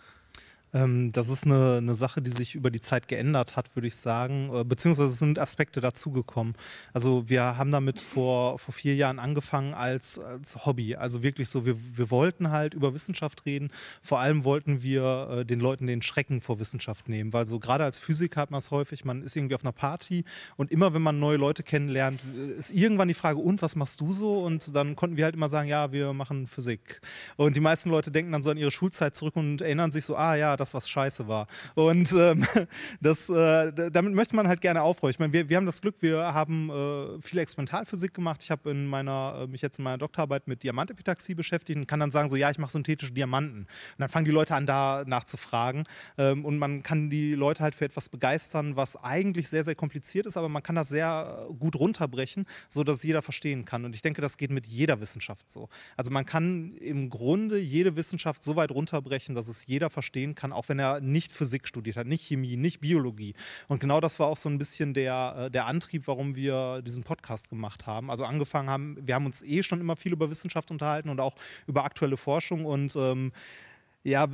Ähm, 0.74 1.12
das 1.12 1.30
ist 1.30 1.46
eine, 1.46 1.78
eine 1.78 1.96
Sache, 1.96 2.22
die 2.22 2.32
sich 2.32 2.56
über 2.56 2.72
die 2.72 2.82
Zeit 2.82 3.08
geändert 3.08 3.56
hat, 3.56 3.76
würde 3.76 3.88
ich 3.88 3.96
sagen, 3.96 4.50
äh, 4.54 4.64
beziehungsweise 4.64 5.14
sind 5.14 5.40
Aspekte 5.40 5.82
dazugekommen. 5.82 6.56
Also 6.94 7.30
wir 7.30 7.58
haben 7.58 7.72
damit 7.72 8.02
vor, 8.02 8.58
vor 8.58 8.74
vier 8.74 8.96
Jahren 8.96 9.20
angefangen 9.20 9.74
als, 9.74 10.20
als 10.20 10.66
Hobby. 10.66 10.96
Also 10.96 11.24
wirklich 11.24 11.50
so, 11.50 11.66
wir, 11.66 11.76
wir 11.98 12.10
wollten 12.10 12.50
halt 12.50 12.74
über 12.74 12.94
Wissenschaft 12.94 13.46
reden. 13.46 13.72
Vor 14.02 14.20
allem 14.20 14.44
wollten 14.44 14.82
wir 14.82 15.30
äh, 15.30 15.46
den 15.46 15.60
Leuten 15.60 15.88
den 15.88 16.02
Schrecken 16.02 16.42
vor 16.42 16.60
Wissenschaft 16.60 17.08
nehmen, 17.08 17.34
weil 17.34 17.46
so 17.46 17.60
gerade 17.60 17.84
als 17.84 18.00
Physiker 18.00 18.42
hat 18.42 18.52
man 18.52 18.58
es 18.58 18.72
häufig, 18.72 19.06
man 19.06 19.22
ist 19.22 19.36
irgendwie 19.36 19.56
auf 19.56 19.64
einer 19.64 19.72
Party 19.72 20.24
und 20.58 20.72
immer 20.72 20.94
wenn 20.94 21.02
man 21.02 21.20
neue 21.20 21.38
Leute 21.38 21.64
kennenlernt, 21.64 22.22
ist 22.58 22.72
irgendwann 22.72 23.08
die 23.08 23.14
Frage, 23.14 23.38
und 23.38 23.62
was 23.62 23.76
machst 23.76 24.02
du 24.02 24.14
so? 24.14 24.44
Und 24.44 24.76
dann 24.76 24.96
konnten 24.96 25.18
wir 25.18 25.26
halt 25.26 25.36
immer 25.36 25.50
sagen, 25.50 25.68
ja, 25.68 25.92
wir 25.92 26.14
machen 26.14 26.48
Physik. 26.48 27.02
Und 27.36 27.56
die 27.56 27.60
meisten 27.60 27.90
Leute 27.90 28.12
denken 28.12 28.32
dann 28.32 28.42
so 28.42 28.50
an 28.50 28.58
ihre 28.58 28.72
Schulzeit 28.72 29.16
zurück 29.16 29.36
und 29.36 29.62
erinnern 29.62 29.92
sich 29.92 30.06
so, 30.06 30.16
ah 30.16 30.36
ja, 30.36 30.58
das, 30.58 30.63
was 30.74 30.88
scheiße 30.88 31.28
war. 31.28 31.48
Und 31.74 32.12
ähm, 32.14 32.46
das, 33.02 33.30
äh, 33.30 33.72
damit 33.92 34.14
möchte 34.14 34.36
man 34.36 34.48
halt 34.48 34.62
gerne 34.62 34.84
aufräumen. 34.84 35.12
Ich 35.12 35.20
meine, 35.20 35.34
wir, 35.34 35.50
wir 35.50 35.58
haben 35.58 35.66
das 35.66 35.82
Glück, 35.82 35.96
wir 36.02 36.34
haben 36.34 36.70
äh, 36.70 37.22
viel 37.22 37.40
Experimentalphysik 37.40 38.14
gemacht. 38.14 38.44
Ich 38.44 38.52
habe 38.52 38.70
in 38.70 38.86
meiner, 38.86 39.42
äh, 39.42 39.48
mich 39.48 39.62
jetzt 39.62 39.80
in 39.80 39.84
meiner 39.84 39.98
Doktorarbeit 39.98 40.48
mit 40.48 40.64
Diamantepitaxie 40.64 41.34
beschäftigt 41.34 41.78
und 41.78 41.88
kann 41.88 42.00
dann 42.00 42.12
sagen, 42.12 42.30
so 42.30 42.36
ja, 42.36 42.52
ich 42.52 42.60
mache 42.60 42.72
synthetische 42.72 43.12
Diamanten. 43.12 43.62
Und 43.62 43.68
dann 43.98 44.10
fangen 44.10 44.26
die 44.26 44.32
Leute 44.32 44.56
an, 44.56 44.66
da 44.66 45.04
nachzufragen. 45.06 45.86
Ähm, 46.18 46.46
und 46.46 46.58
man 46.58 46.84
kann 46.84 47.10
die 47.10 47.34
Leute 47.34 47.64
halt 47.64 47.76
für 47.76 47.86
etwas 47.86 48.10
begeistern, 48.10 48.76
was 48.76 48.96
eigentlich 48.96 49.50
sehr, 49.50 49.64
sehr 49.64 49.76
kompliziert 49.76 50.26
ist, 50.26 50.38
aber 50.38 50.50
man 50.50 50.64
kann 50.64 50.76
das 50.76 50.90
sehr 50.90 51.48
äh, 51.50 51.54
gut 51.54 51.76
runterbrechen, 51.76 52.46
sodass 52.70 53.04
jeder 53.04 53.22
verstehen 53.22 53.66
kann. 53.66 53.86
Und 53.86 53.96
ich 53.96 54.02
denke, 54.02 54.22
das 54.22 54.38
geht 54.38 54.52
mit 54.52 54.68
jeder 54.68 55.02
Wissenschaft 55.02 55.50
so. 55.52 55.70
Also 55.98 56.12
man 56.12 56.26
kann 56.26 56.76
im 56.78 57.10
Grunde 57.10 57.60
jede 57.60 57.96
Wissenschaft 57.96 58.44
so 58.44 58.56
weit 58.56 58.72
runterbrechen, 58.72 59.36
dass 59.36 59.48
es 59.48 59.66
jeder 59.66 59.90
verstehen 59.90 60.36
kann, 60.36 60.53
auch 60.54 60.70
wenn 60.70 60.80
er 60.80 61.02
nicht 61.02 61.32
Physik 61.32 61.68
studiert 61.68 61.98
hat, 61.98 62.08
nicht 62.08 62.26
Chemie, 62.26 62.56
nicht 62.56 62.80
Biologie. 62.80 63.34
Und 63.68 63.80
genau 63.80 64.00
das 64.00 64.20
war 64.20 64.28
auch 64.28 64.38
so 64.38 64.50
ein 64.50 64.58
bisschen 64.58 64.94
der, 64.94 65.36
äh, 65.38 65.52
der 65.52 65.66
Antrieb, 65.66 66.08
warum 66.08 66.36
wir 66.36 66.82
diesen 66.82 67.04
Podcast 67.04 67.50
gemacht 67.50 67.86
haben. 67.88 68.10
Also 68.10 68.26
angefangen 68.26 68.70
haben, 68.70 68.98
wir 69.02 69.16
haben 69.16 69.26
uns 69.26 69.42
eh 69.42 69.64
schon 69.64 69.82
immer 69.82 69.96
viel 69.96 70.14
über 70.14 70.30
Wissenschaft 70.30 70.72
unterhalten 70.72 71.10
und 71.10 71.20
auch 71.20 71.36
über 71.68 71.84
aktuelle 71.84 72.18
Forschung 72.18 72.66
und 72.66 72.96
ähm, 72.96 73.32
ja, 74.04 74.28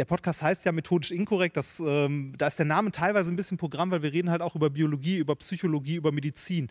der 0.00 0.04
Podcast 0.04 0.42
heißt 0.42 0.64
ja 0.64 0.72
methodisch 0.72 1.10
inkorrekt. 1.10 1.56
Das, 1.56 1.80
ähm, 1.80 2.34
da 2.38 2.46
ist 2.46 2.58
der 2.58 2.66
Name 2.66 2.90
teilweise 2.90 3.32
ein 3.32 3.36
bisschen 3.36 3.58
Programm, 3.58 3.90
weil 3.90 4.02
wir 4.02 4.12
reden 4.12 4.30
halt 4.30 4.42
auch 4.42 4.54
über 4.54 4.70
Biologie, 4.70 5.18
über 5.18 5.36
Psychologie, 5.36 5.96
über 5.96 6.12
Medizin 6.12 6.70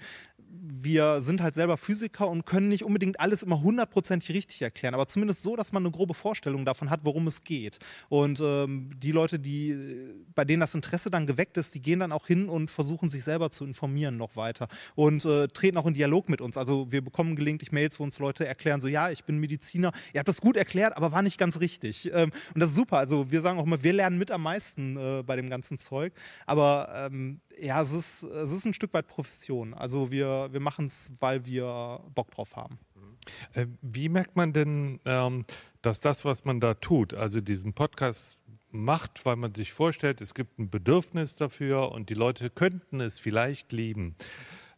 wir 0.52 1.22
sind 1.22 1.42
halt 1.42 1.54
selber 1.54 1.78
Physiker 1.78 2.28
und 2.28 2.46
können 2.46 2.70
nicht 2.70 2.84
unbedingt 2.84 3.20
alles 3.20 3.44
immer 3.44 3.62
hundertprozentig 3.62 4.36
richtig 4.36 4.62
erklären, 4.62 4.94
aber 4.94 5.08
zumindest 5.08 5.44
so, 5.44 5.56
dass 5.56 5.72
man 5.72 5.84
eine 5.84 5.92
grobe 5.92 6.14
Vorstellung 6.14 6.66
davon 6.66 6.90
hat, 6.90 7.02
worum 7.04 7.28
es 7.28 7.44
geht. 7.44 7.80
Und 8.08 8.40
ähm, 8.42 8.92
die 8.98 9.12
Leute, 9.12 9.40
die, 9.40 9.76
bei 10.36 10.46
denen 10.46 10.62
das 10.62 10.76
Interesse 10.76 11.10
dann 11.10 11.28
geweckt 11.28 11.58
ist, 11.58 11.76
die 11.76 11.82
gehen 11.82 12.00
dann 12.00 12.12
auch 12.12 12.28
hin 12.28 12.50
und 12.50 12.70
versuchen 12.70 13.10
sich 13.10 13.24
selber 13.24 13.50
zu 13.50 13.66
informieren 13.66 14.18
noch 14.18 14.36
weiter 14.36 14.68
und 14.96 15.26
äh, 15.26 15.48
treten 15.48 15.78
auch 15.78 15.86
in 15.86 15.94
Dialog 15.94 16.30
mit 16.30 16.42
uns. 16.42 16.58
Also 16.58 16.92
wir 16.92 17.04
bekommen 17.04 17.36
gelegentlich 17.36 17.72
Mails, 17.72 18.00
wo 18.00 18.04
uns 18.04 18.20
Leute 18.20 18.46
erklären, 18.46 18.82
so 18.82 18.88
ja, 18.88 19.12
ich 19.12 19.24
bin 19.24 19.38
Mediziner, 19.38 19.92
ihr 20.14 20.20
habt 20.20 20.28
das 20.28 20.42
gut 20.42 20.58
erklärt, 20.58 20.96
aber 20.96 21.12
war 21.12 21.22
nicht 21.22 21.38
ganz 21.38 21.60
richtig. 21.60 22.10
Ähm, 22.14 22.32
und 22.54 22.60
das 22.60 22.72
ist 22.72 22.76
super. 22.76 22.98
Also 22.98 23.32
wir 23.32 23.42
sagen 23.42 23.60
auch 23.60 23.66
immer, 23.66 23.84
wir 23.84 23.94
lernen 23.94 24.18
mit 24.18 24.32
am 24.32 24.44
meisten 24.44 24.98
äh, 24.98 25.24
bei 25.24 25.36
dem 25.36 25.50
ganzen 25.50 25.78
Zeug. 25.78 26.14
Aber 26.46 27.10
ähm, 27.12 27.42
ja, 27.62 27.82
es 27.82 27.94
ist, 27.94 28.24
es 28.24 28.52
ist 28.52 28.66
ein 28.66 28.74
Stück 28.74 28.94
weit 28.94 29.08
Profession. 29.08 29.74
Also 29.74 30.12
wir, 30.12 30.50
wir 30.52 30.60
machen 30.60 30.86
es, 30.86 31.12
weil 31.20 31.46
wir 31.46 32.02
Bock 32.16 32.32
drauf 32.32 32.56
haben. 32.56 32.80
Äh, 33.54 33.68
wie 33.82 34.10
merkt 34.10 34.36
man 34.36 34.54
denn, 34.54 35.00
ähm, 35.06 35.44
dass 35.82 36.00
das, 36.02 36.26
was 36.26 36.46
man 36.46 36.60
da 36.60 36.74
tut, 36.74 37.14
also 37.14 37.42
diesen 37.42 37.74
Podcast 37.74 38.40
macht, 38.72 39.26
weil 39.26 39.36
man 39.36 39.54
sich 39.54 39.74
vorstellt, 39.74 40.22
es 40.22 40.34
gibt 40.34 40.60
ein 40.60 40.70
Bedürfnis 40.70 41.36
dafür 41.36 41.92
und 41.92 42.10
die 42.10 42.16
Leute 42.16 42.50
könnten 42.50 43.02
es 43.02 43.20
vielleicht 43.20 43.72
lieben. 43.72 44.16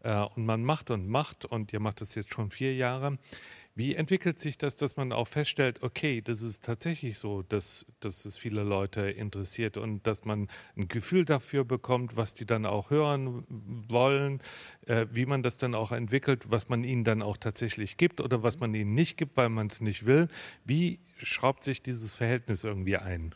Äh, 0.04 0.24
und 0.36 0.46
man 0.46 0.64
macht 0.64 0.92
und 0.92 1.08
macht 1.08 1.46
und 1.46 1.74
ihr 1.74 1.80
macht 1.80 2.02
das 2.02 2.16
jetzt 2.16 2.34
schon 2.34 2.52
vier 2.52 2.76
Jahre. 2.76 3.18
Wie 3.82 3.96
entwickelt 3.96 4.38
sich 4.38 4.60
das, 4.60 4.76
dass 4.78 4.96
man 4.96 5.12
auch 5.12 5.28
feststellt, 5.28 5.82
okay, 5.82 6.22
das 6.22 6.44
ist 6.44 6.64
tatsächlich 6.64 7.18
so, 7.18 7.42
dass, 7.42 7.88
dass 8.00 8.26
es 8.26 8.38
viele 8.38 8.62
Leute 8.62 9.10
interessiert 9.10 9.76
und 9.76 10.06
dass 10.06 10.24
man 10.24 10.50
ein 10.78 10.88
Gefühl 10.88 11.26
dafür 11.26 11.66
bekommt, 11.66 12.16
was 12.16 12.36
die 12.36 12.46
dann 12.46 12.68
auch 12.68 12.92
hören 12.92 13.44
wollen, 13.90 14.40
äh, 14.86 15.08
wie 15.12 15.26
man 15.26 15.42
das 15.42 15.58
dann 15.58 15.74
auch 15.74 15.92
entwickelt, 15.92 16.52
was 16.52 16.70
man 16.70 16.84
ihnen 16.84 17.04
dann 17.04 17.24
auch 17.24 17.38
tatsächlich 17.38 17.98
gibt 17.98 18.22
oder 18.22 18.44
was 18.44 18.60
man 18.60 18.72
ihnen 18.76 18.94
nicht 18.94 19.18
gibt, 19.18 19.36
weil 19.36 19.50
man 19.50 19.66
es 19.66 19.82
nicht 19.82 20.06
will. 20.06 20.28
Wie 20.64 21.00
schraubt 21.18 21.64
sich 21.64 21.82
dieses 21.82 22.14
Verhältnis 22.14 22.64
irgendwie 22.64 22.98
ein? 22.98 23.34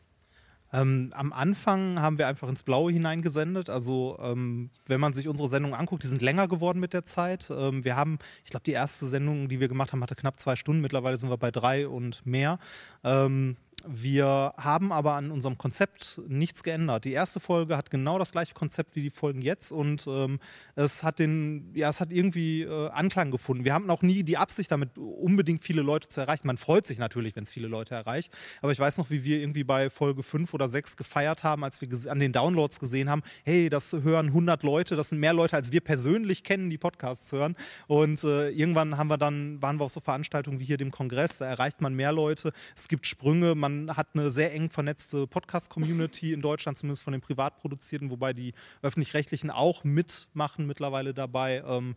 Ähm, 0.76 1.12
am 1.14 1.32
Anfang 1.32 2.02
haben 2.02 2.18
wir 2.18 2.28
einfach 2.28 2.50
ins 2.50 2.64
Blaue 2.64 2.92
hineingesendet. 2.92 3.70
Also 3.70 4.18
ähm, 4.22 4.70
wenn 4.86 5.00
man 5.00 5.14
sich 5.14 5.28
unsere 5.28 5.48
Sendungen 5.48 5.78
anguckt, 5.78 6.04
die 6.04 6.08
sind 6.08 6.22
länger 6.22 6.48
geworden 6.48 6.80
mit 6.80 6.94
der 6.94 7.06
Zeit. 7.06 7.50
Ähm, 7.50 7.86
wir 7.86 7.96
haben, 7.96 8.20
ich 8.44 8.52
glaube, 8.52 8.64
die 8.66 8.72
erste 8.72 9.08
Sendung, 9.08 9.48
die 9.48 9.60
wir 9.60 9.70
gemacht 9.70 9.94
haben, 9.94 10.04
hatte 10.04 10.16
knapp 10.16 10.40
zwei 10.40 10.56
Stunden. 10.56 10.82
Mittlerweile 10.82 11.18
sind 11.18 11.30
wir 11.30 11.38
bei 11.38 11.52
drei 11.52 11.88
und 11.88 12.26
mehr. 12.26 12.60
Ähm, 13.04 13.56
wir 13.88 14.54
haben 14.58 14.92
aber 14.92 15.14
an 15.14 15.32
unserem 15.32 15.58
Konzept 15.58 16.22
nichts 16.28 16.64
geändert. 16.64 17.06
Die 17.06 17.12
erste 17.12 17.40
Folge 17.40 17.78
hat 17.78 17.90
genau 17.90 18.20
das 18.20 18.32
gleiche 18.32 18.54
Konzept 18.54 18.96
wie 18.96 19.02
die 19.02 19.10
Folgen 19.10 19.42
jetzt 19.42 19.72
und 19.72 20.06
ähm, 20.08 20.40
es 20.76 21.04
hat 21.04 21.20
den, 21.20 21.72
ja, 21.74 21.90
es 21.90 22.02
hat 22.02 22.12
irgendwie 22.12 22.64
äh, 22.64 22.90
Anklang 22.90 23.32
gefunden. 23.32 23.64
Wir 23.64 23.74
haben 23.74 23.90
auch 23.90 24.02
nie 24.02 24.24
die 24.24 24.38
Absicht, 24.38 24.72
damit 24.72 24.98
unbedingt 24.98 25.64
viele 25.64 25.82
Leute 25.82 26.08
zu 26.08 26.22
erreichen. 26.22 26.48
Man 26.48 26.58
freut 26.58 26.86
sich 26.86 26.98
natürlich, 26.98 27.36
wenn 27.36 27.44
es 27.44 27.52
viele 27.52 27.68
Leute 27.68 27.96
erreicht. 27.96 28.34
Aber 28.62 28.72
ich 28.72 28.80
weiß 28.80 28.98
noch, 28.98 29.10
wie 29.10 29.24
wir 29.24 29.40
irgendwie 29.40 29.64
bei 29.64 29.90
Folge 29.90 30.24
5 30.24 30.54
oder 30.54 30.68
6 30.68 30.98
gefeiert 30.98 31.44
haben, 31.44 31.64
als 31.64 31.82
wir 31.82 31.90
an 32.12 32.20
den 32.20 32.32
Downloads 32.32 32.80
gesehen 32.80 33.10
haben, 33.10 33.22
hey, 33.44 33.70
das 33.70 33.94
hören 33.94 34.28
100 34.28 34.64
Leute, 34.64 34.96
das 34.96 35.10
sind 35.10 35.20
mehr 35.20 35.34
Leute, 35.34 35.56
als 35.56 35.72
wir 35.72 35.82
persönlich 35.82 36.44
kennen, 36.44 36.70
die 36.70 36.78
Podcasts 36.78 37.32
hören. 37.32 37.56
Und 37.88 38.24
äh, 38.24 38.50
irgendwann 38.50 38.98
haben 38.98 39.08
wir 39.08 39.18
dann, 39.18 39.62
waren 39.62 39.80
wir 39.80 39.86
auf 39.86 39.92
so 39.92 40.00
Veranstaltungen 40.00 40.60
wie 40.60 40.66
hier 40.66 40.78
dem 40.78 40.92
Kongress, 40.92 41.38
da 41.38 41.46
erreicht 41.46 41.82
man 41.82 41.94
mehr 41.94 42.12
Leute. 42.12 42.52
Es 42.76 42.88
gibt 42.88 43.06
Sprünge, 43.06 43.56
man 43.56 43.75
hat 43.96 44.08
eine 44.14 44.30
sehr 44.30 44.54
eng 44.54 44.70
vernetzte 44.70 45.28
Podcast-Community 45.28 46.34
in 46.34 46.42
Deutschland, 46.42 46.78
zumindest 46.78 47.04
von 47.04 47.14
den 47.14 47.22
privat 47.22 47.58
produzierten, 47.58 48.12
wobei 48.12 48.34
die 48.34 48.54
öffentlich-rechtlichen 48.82 49.50
auch 49.52 49.84
mitmachen 49.84 50.68
mittlerweile 50.68 51.14
dabei. 51.14 51.64
Ähm, 51.68 51.96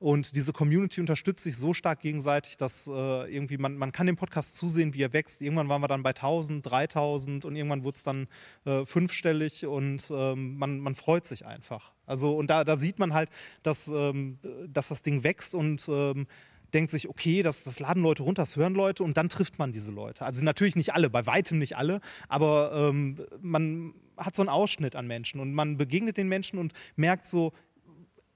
und 0.00 0.36
diese 0.36 0.52
Community 0.52 1.00
unterstützt 1.00 1.42
sich 1.42 1.56
so 1.56 1.74
stark 1.74 2.00
gegenseitig, 2.00 2.56
dass 2.56 2.86
äh, 2.86 2.90
irgendwie 3.34 3.58
man, 3.58 3.76
man 3.76 3.90
kann 3.90 4.06
dem 4.06 4.16
Podcast 4.16 4.56
zusehen, 4.56 4.94
wie 4.94 5.02
er 5.02 5.12
wächst. 5.12 5.42
Irgendwann 5.42 5.68
waren 5.68 5.80
wir 5.80 5.88
dann 5.88 6.04
bei 6.04 6.10
1000, 6.10 6.64
3000 6.64 7.44
und 7.44 7.56
irgendwann 7.56 7.82
wurde 7.82 7.96
es 7.96 8.04
dann 8.04 8.28
äh, 8.64 8.84
fünfstellig 8.84 9.66
und 9.66 10.08
ähm, 10.10 10.56
man, 10.56 10.78
man 10.78 10.94
freut 10.94 11.26
sich 11.26 11.46
einfach. 11.46 11.92
Also 12.06 12.36
und 12.36 12.48
da, 12.48 12.62
da 12.62 12.76
sieht 12.76 13.00
man 13.00 13.12
halt, 13.12 13.28
dass, 13.64 13.88
ähm, 13.88 14.38
dass 14.68 14.88
das 14.88 15.02
Ding 15.02 15.24
wächst 15.24 15.56
und 15.56 15.88
ähm, 15.88 16.28
denkt 16.74 16.90
sich, 16.90 17.08
okay, 17.08 17.42
das, 17.42 17.64
das 17.64 17.80
laden 17.80 18.02
Leute 18.02 18.22
runter, 18.22 18.42
das 18.42 18.56
hören 18.56 18.74
Leute 18.74 19.02
und 19.02 19.16
dann 19.16 19.28
trifft 19.28 19.58
man 19.58 19.72
diese 19.72 19.92
Leute. 19.92 20.24
Also 20.24 20.42
natürlich 20.44 20.76
nicht 20.76 20.94
alle, 20.94 21.10
bei 21.10 21.26
weitem 21.26 21.58
nicht 21.58 21.76
alle, 21.76 22.00
aber 22.28 22.72
ähm, 22.74 23.16
man 23.40 23.94
hat 24.16 24.34
so 24.34 24.42
einen 24.42 24.48
Ausschnitt 24.48 24.96
an 24.96 25.06
Menschen 25.06 25.40
und 25.40 25.52
man 25.52 25.76
begegnet 25.76 26.16
den 26.16 26.28
Menschen 26.28 26.58
und 26.58 26.72
merkt 26.96 27.26
so, 27.26 27.52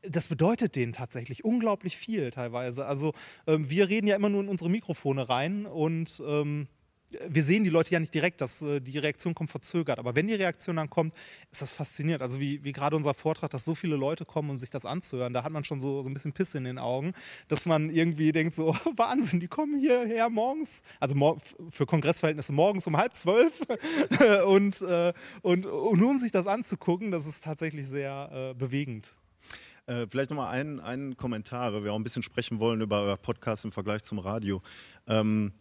das 0.03 0.29
bedeutet 0.29 0.75
denen 0.75 0.93
tatsächlich 0.93 1.45
unglaublich 1.45 1.97
viel 1.97 2.31
teilweise. 2.31 2.87
Also 2.87 3.13
ähm, 3.47 3.71
wir 3.71 3.89
reden 3.89 4.07
ja 4.07 4.17
immer 4.17 4.29
nur 4.29 4.43
in 4.43 4.49
unsere 4.49 4.71
Mikrofone 4.71 5.29
rein 5.29 5.67
und 5.67 6.23
ähm, 6.27 6.67
wir 7.29 7.43
sehen 7.43 7.65
die 7.65 7.71
Leute 7.71 7.93
ja 7.93 8.01
nicht 8.01 8.15
direkt, 8.15 8.41
dass 8.41 8.63
äh, 8.63 8.81
die 8.81 8.99
Reaktion 8.99 9.35
kommt 9.35 9.51
verzögert. 9.51 9.99
Aber 9.99 10.15
wenn 10.15 10.27
die 10.27 10.35
Reaktion 10.35 10.77
dann 10.77 10.91
kommt, 10.91 11.15
ist 11.51 11.63
das 11.63 11.73
faszinierend. 11.73 12.23
Also 12.23 12.41
wie, 12.41 12.63
wie 12.65 12.73
gerade 12.73 12.97
unser 12.97 13.15
Vortrag, 13.15 13.51
dass 13.51 13.65
so 13.65 13.75
viele 13.75 13.97
Leute 13.97 14.25
kommen, 14.25 14.51
um 14.51 14.59
sich 14.59 14.71
das 14.71 14.85
anzuhören, 14.85 15.33
da 15.33 15.45
hat 15.45 15.53
man 15.53 15.65
schon 15.65 15.81
so, 15.81 16.03
so 16.03 16.09
ein 16.09 16.15
bisschen 16.15 16.33
Piss 16.33 16.55
in 16.55 16.65
den 16.65 16.79
Augen, 16.79 17.13
dass 17.49 17.67
man 17.67 17.91
irgendwie 17.91 18.33
denkt, 18.33 18.55
so 18.55 18.77
Wahnsinn, 18.97 19.41
die 19.41 19.49
kommen 19.49 19.79
hierher 19.79 20.29
morgens, 20.29 20.83
also 21.01 21.15
mor 21.15 21.39
für 21.71 21.87
Kongressverhältnisse 21.87 22.53
morgens 22.53 22.87
um 22.87 22.97
halb 22.97 23.15
zwölf 23.15 23.61
und, 24.47 24.83
äh, 24.83 25.13
und, 25.43 25.67
und, 25.67 26.01
nur 26.01 26.11
um 26.11 26.19
sich 26.19 26.33
das 26.33 26.47
anzugucken, 26.47 27.11
das 27.11 27.27
ist 27.27 27.45
tatsächlich 27.45 27.87
sehr 27.89 28.53
äh, 28.53 28.55
bewegend. 28.55 29.15
Äh, 29.87 30.07
vielleicht 30.07 30.31
nochmal 30.31 30.55
einen, 30.55 30.79
einen 30.79 31.17
Kommentar, 31.17 31.73
weil 31.73 31.83
wir 31.83 31.93
auch 31.93 31.99
ein 31.99 32.05
bisschen 32.05 32.23
sprechen 32.23 32.61
wollen 32.61 32.81
über 32.81 33.17
Podcasts 33.17 33.65
im 33.65 33.73
Vergleich 33.73 34.05
zum 34.05 34.21
Radio. 34.21 34.63
Ähm, 35.09 35.53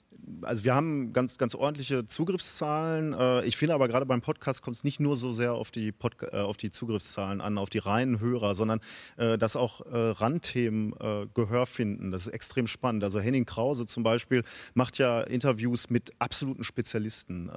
also 0.44 0.64
wir 0.64 0.76
haben 0.76 1.12
ganz, 1.14 1.40
ganz 1.40 1.56
ordentliche 1.56 2.06
Zugriffszahlen. 2.06 3.14
Äh, 3.14 3.46
ich 3.46 3.58
finde 3.58 3.74
aber 3.74 3.88
gerade 3.88 4.06
beim 4.06 4.22
Podcast 4.22 4.62
kommt 4.62 4.78
es 4.78 4.84
nicht 4.84 5.00
nur 5.00 5.18
so 5.18 5.32
sehr 5.32 5.54
auf 5.54 5.72
die, 5.72 5.92
Pod 5.92 6.18
äh, 6.22 6.38
auf 6.38 6.58
die 6.58 6.70
Zugriffszahlen 6.70 7.42
an, 7.42 7.58
auf 7.58 7.72
die 7.72 7.80
reinen 7.80 8.20
Hörer, 8.20 8.54
sondern 8.54 8.80
äh, 9.18 9.40
dass 9.40 9.56
auch 9.56 9.82
äh, 9.88 9.98
Randthemen 10.12 10.94
äh, 11.00 11.26
Gehör 11.34 11.66
finden. 11.66 12.12
Das 12.12 12.28
ist 12.28 12.34
extrem 12.34 12.68
spannend. 12.68 13.04
Also 13.04 13.20
Henning 13.20 13.46
Krause 13.46 13.88
zum 13.88 14.04
Beispiel 14.04 14.44
macht 14.76 15.00
ja 15.00 15.22
Interviews 15.22 15.90
mit 15.90 16.12
absoluten 16.20 16.64
Spezialisten, 16.64 17.50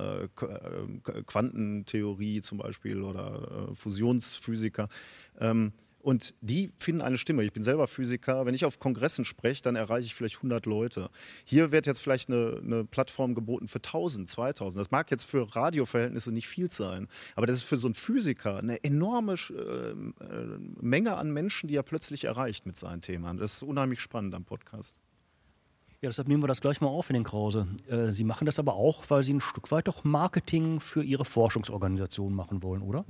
Quantentheorie 1.26 2.40
zum 2.40 2.58
Beispiel 2.58 3.02
oder 3.02 3.68
Fusionsphysiker. 3.74 4.88
Ähm, 5.38 5.72
und 6.04 6.34
die 6.42 6.70
finden 6.76 7.00
eine 7.00 7.16
Stimme. 7.16 7.44
Ich 7.44 7.52
bin 7.54 7.62
selber 7.62 7.86
Physiker. 7.86 8.44
Wenn 8.44 8.54
ich 8.54 8.66
auf 8.66 8.78
Kongressen 8.78 9.24
spreche, 9.24 9.62
dann 9.62 9.74
erreiche 9.74 10.04
ich 10.04 10.14
vielleicht 10.14 10.36
100 10.36 10.66
Leute. 10.66 11.08
Hier 11.44 11.72
wird 11.72 11.86
jetzt 11.86 12.00
vielleicht 12.00 12.28
eine, 12.28 12.60
eine 12.62 12.84
Plattform 12.84 13.34
geboten 13.34 13.68
für 13.68 13.78
1000, 13.78 14.28
2000. 14.28 14.78
Das 14.78 14.90
mag 14.90 15.10
jetzt 15.10 15.24
für 15.24 15.56
Radioverhältnisse 15.56 16.30
nicht 16.30 16.46
viel 16.46 16.70
sein, 16.70 17.08
aber 17.36 17.46
das 17.46 17.56
ist 17.56 17.62
für 17.62 17.78
so 17.78 17.88
einen 17.88 17.94
Physiker 17.94 18.58
eine 18.58 18.84
enorme 18.84 19.32
äh, 19.32 19.94
Menge 20.78 21.16
an 21.16 21.32
Menschen, 21.32 21.68
die 21.68 21.76
er 21.76 21.82
plötzlich 21.82 22.24
erreicht 22.24 22.66
mit 22.66 22.76
seinen 22.76 23.00
Themen. 23.00 23.38
Das 23.38 23.54
ist 23.54 23.62
unheimlich 23.62 24.00
spannend 24.00 24.34
am 24.34 24.44
Podcast. 24.44 24.96
Ja, 26.04 26.10
deshalb 26.10 26.28
nehmen 26.28 26.42
wir 26.42 26.48
das 26.48 26.60
gleich 26.60 26.82
mal 26.82 26.88
auf 26.88 27.08
in 27.08 27.14
den 27.14 27.24
Krause. 27.24 27.66
Äh, 27.88 28.12
Sie 28.12 28.24
machen 28.24 28.44
das 28.44 28.58
aber 28.58 28.74
auch, 28.74 29.04
weil 29.08 29.22
Sie 29.22 29.32
ein 29.32 29.40
Stück 29.40 29.70
weit 29.70 29.88
doch 29.88 30.04
Marketing 30.04 30.78
für 30.80 31.02
Ihre 31.02 31.24
Forschungsorganisation 31.24 32.34
machen 32.34 32.62
wollen, 32.62 32.82
oder? 32.82 33.06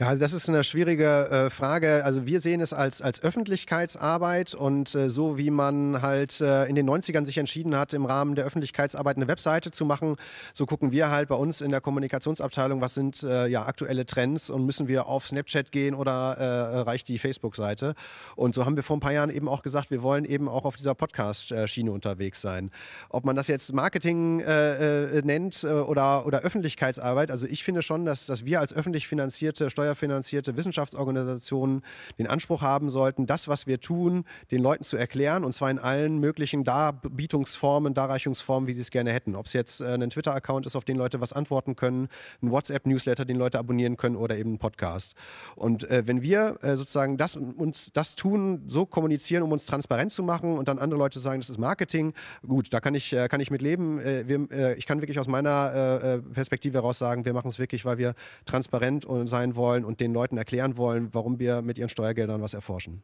Ja, 0.00 0.06
also 0.06 0.20
das 0.20 0.32
ist 0.32 0.48
eine 0.48 0.64
schwierige 0.64 1.28
äh, 1.28 1.50
Frage. 1.50 2.06
Also 2.06 2.24
wir 2.24 2.40
sehen 2.40 2.62
es 2.62 2.72
als, 2.72 3.02
als 3.02 3.22
Öffentlichkeitsarbeit 3.22 4.54
und 4.54 4.94
äh, 4.94 5.10
so 5.10 5.36
wie 5.36 5.50
man 5.50 6.00
halt 6.00 6.40
äh, 6.40 6.64
in 6.64 6.74
den 6.74 6.88
90ern 6.88 7.26
sich 7.26 7.36
entschieden 7.36 7.76
hat, 7.76 7.92
im 7.92 8.06
Rahmen 8.06 8.34
der 8.34 8.46
Öffentlichkeitsarbeit 8.46 9.18
eine 9.18 9.28
Webseite 9.28 9.72
zu 9.72 9.84
machen, 9.84 10.16
so 10.54 10.64
gucken 10.64 10.90
wir 10.90 11.10
halt 11.10 11.28
bei 11.28 11.34
uns 11.34 11.60
in 11.60 11.70
der 11.70 11.82
Kommunikationsabteilung, 11.82 12.80
was 12.80 12.94
sind 12.94 13.22
äh, 13.24 13.46
ja 13.48 13.66
aktuelle 13.66 14.06
Trends 14.06 14.48
und 14.48 14.64
müssen 14.64 14.88
wir 14.88 15.06
auf 15.06 15.26
Snapchat 15.26 15.70
gehen 15.70 15.94
oder 15.94 16.34
äh, 16.38 16.78
reicht 16.78 17.06
die 17.08 17.18
Facebook-Seite. 17.18 17.94
Und 18.36 18.54
so 18.54 18.64
haben 18.64 18.76
wir 18.76 18.82
vor 18.82 18.96
ein 18.96 19.00
paar 19.00 19.12
Jahren 19.12 19.28
eben 19.28 19.50
auch 19.50 19.60
gesagt, 19.60 19.90
wir 19.90 20.02
wollen 20.02 20.24
eben 20.24 20.48
auch 20.48 20.64
auf 20.64 20.76
dieser 20.76 20.94
Podcast-Schiene 20.94 21.92
unterwegs 21.92 22.40
sein. 22.40 22.70
Ob 23.10 23.26
man 23.26 23.36
das 23.36 23.48
jetzt 23.48 23.74
Marketing 23.74 24.40
äh, 24.40 25.20
nennt 25.20 25.62
oder, 25.62 26.24
oder 26.24 26.40
Öffentlichkeitsarbeit, 26.40 27.30
also 27.30 27.46
ich 27.46 27.64
finde 27.64 27.82
schon, 27.82 28.06
dass, 28.06 28.24
dass 28.24 28.46
wir 28.46 28.60
als 28.60 28.72
öffentlich 28.72 29.06
finanzierte 29.06 29.68
Steuer 29.68 29.89
steuerfinanzierte 29.90 30.56
Wissenschaftsorganisationen 30.56 31.82
den 32.18 32.26
Anspruch 32.26 32.62
haben 32.62 32.90
sollten, 32.90 33.26
das, 33.26 33.48
was 33.48 33.66
wir 33.66 33.80
tun, 33.80 34.24
den 34.50 34.62
Leuten 34.62 34.84
zu 34.84 34.96
erklären 34.96 35.44
und 35.44 35.52
zwar 35.52 35.70
in 35.70 35.78
allen 35.78 36.18
möglichen 36.18 36.64
Darbietungsformen, 36.64 37.94
Darreichungsformen, 37.94 38.68
wie 38.68 38.72
sie 38.72 38.82
es 38.82 38.90
gerne 38.90 39.12
hätten. 39.12 39.34
Ob 39.34 39.46
es 39.46 39.52
jetzt 39.52 39.80
äh, 39.80 39.94
ein 39.94 40.10
Twitter-Account 40.10 40.66
ist, 40.66 40.76
auf 40.76 40.84
den 40.84 40.96
Leute 40.96 41.20
was 41.20 41.32
antworten 41.32 41.76
können, 41.76 42.08
ein 42.42 42.50
WhatsApp-Newsletter, 42.50 43.24
den 43.24 43.36
Leute 43.36 43.58
abonnieren 43.58 43.96
können 43.96 44.16
oder 44.16 44.36
eben 44.36 44.54
ein 44.54 44.58
Podcast. 44.58 45.14
Und 45.56 45.88
äh, 45.90 46.06
wenn 46.06 46.22
wir 46.22 46.58
äh, 46.62 46.76
sozusagen 46.76 47.16
das, 47.16 47.36
uns 47.36 47.90
das 47.92 48.14
tun, 48.14 48.62
so 48.68 48.86
kommunizieren, 48.86 49.42
um 49.42 49.52
uns 49.52 49.66
transparent 49.66 50.12
zu 50.12 50.22
machen 50.22 50.56
und 50.56 50.68
dann 50.68 50.78
andere 50.78 50.98
Leute 50.98 51.18
sagen, 51.18 51.40
das 51.40 51.50
ist 51.50 51.58
Marketing, 51.58 52.14
gut, 52.46 52.72
da 52.72 52.80
kann 52.80 52.94
ich, 52.94 53.12
äh, 53.12 53.28
kann 53.28 53.40
ich 53.40 53.50
mit 53.50 53.62
leben. 53.62 53.98
Äh, 54.00 54.28
wir, 54.28 54.50
äh, 54.50 54.74
ich 54.74 54.86
kann 54.86 55.00
wirklich 55.00 55.18
aus 55.18 55.26
meiner 55.26 56.20
Perspektive 56.32 56.78
heraus 56.78 56.98
sagen, 56.98 57.24
wir 57.24 57.32
machen 57.32 57.48
es 57.48 57.58
wirklich, 57.58 57.84
weil 57.84 57.98
wir 57.98 58.14
transparent 58.44 59.06
sein 59.24 59.56
wollen 59.56 59.79
wollen 59.80 59.84
und 59.84 60.00
den 60.00 60.12
Leuten 60.12 60.36
erklären 60.36 60.76
wollen, 60.76 61.08
warum 61.12 61.38
wir 61.38 61.62
mit 61.62 61.78
ihren 61.78 61.88
Steuergeldern 61.88 62.42
was 62.42 62.54
erforschen. 62.54 63.02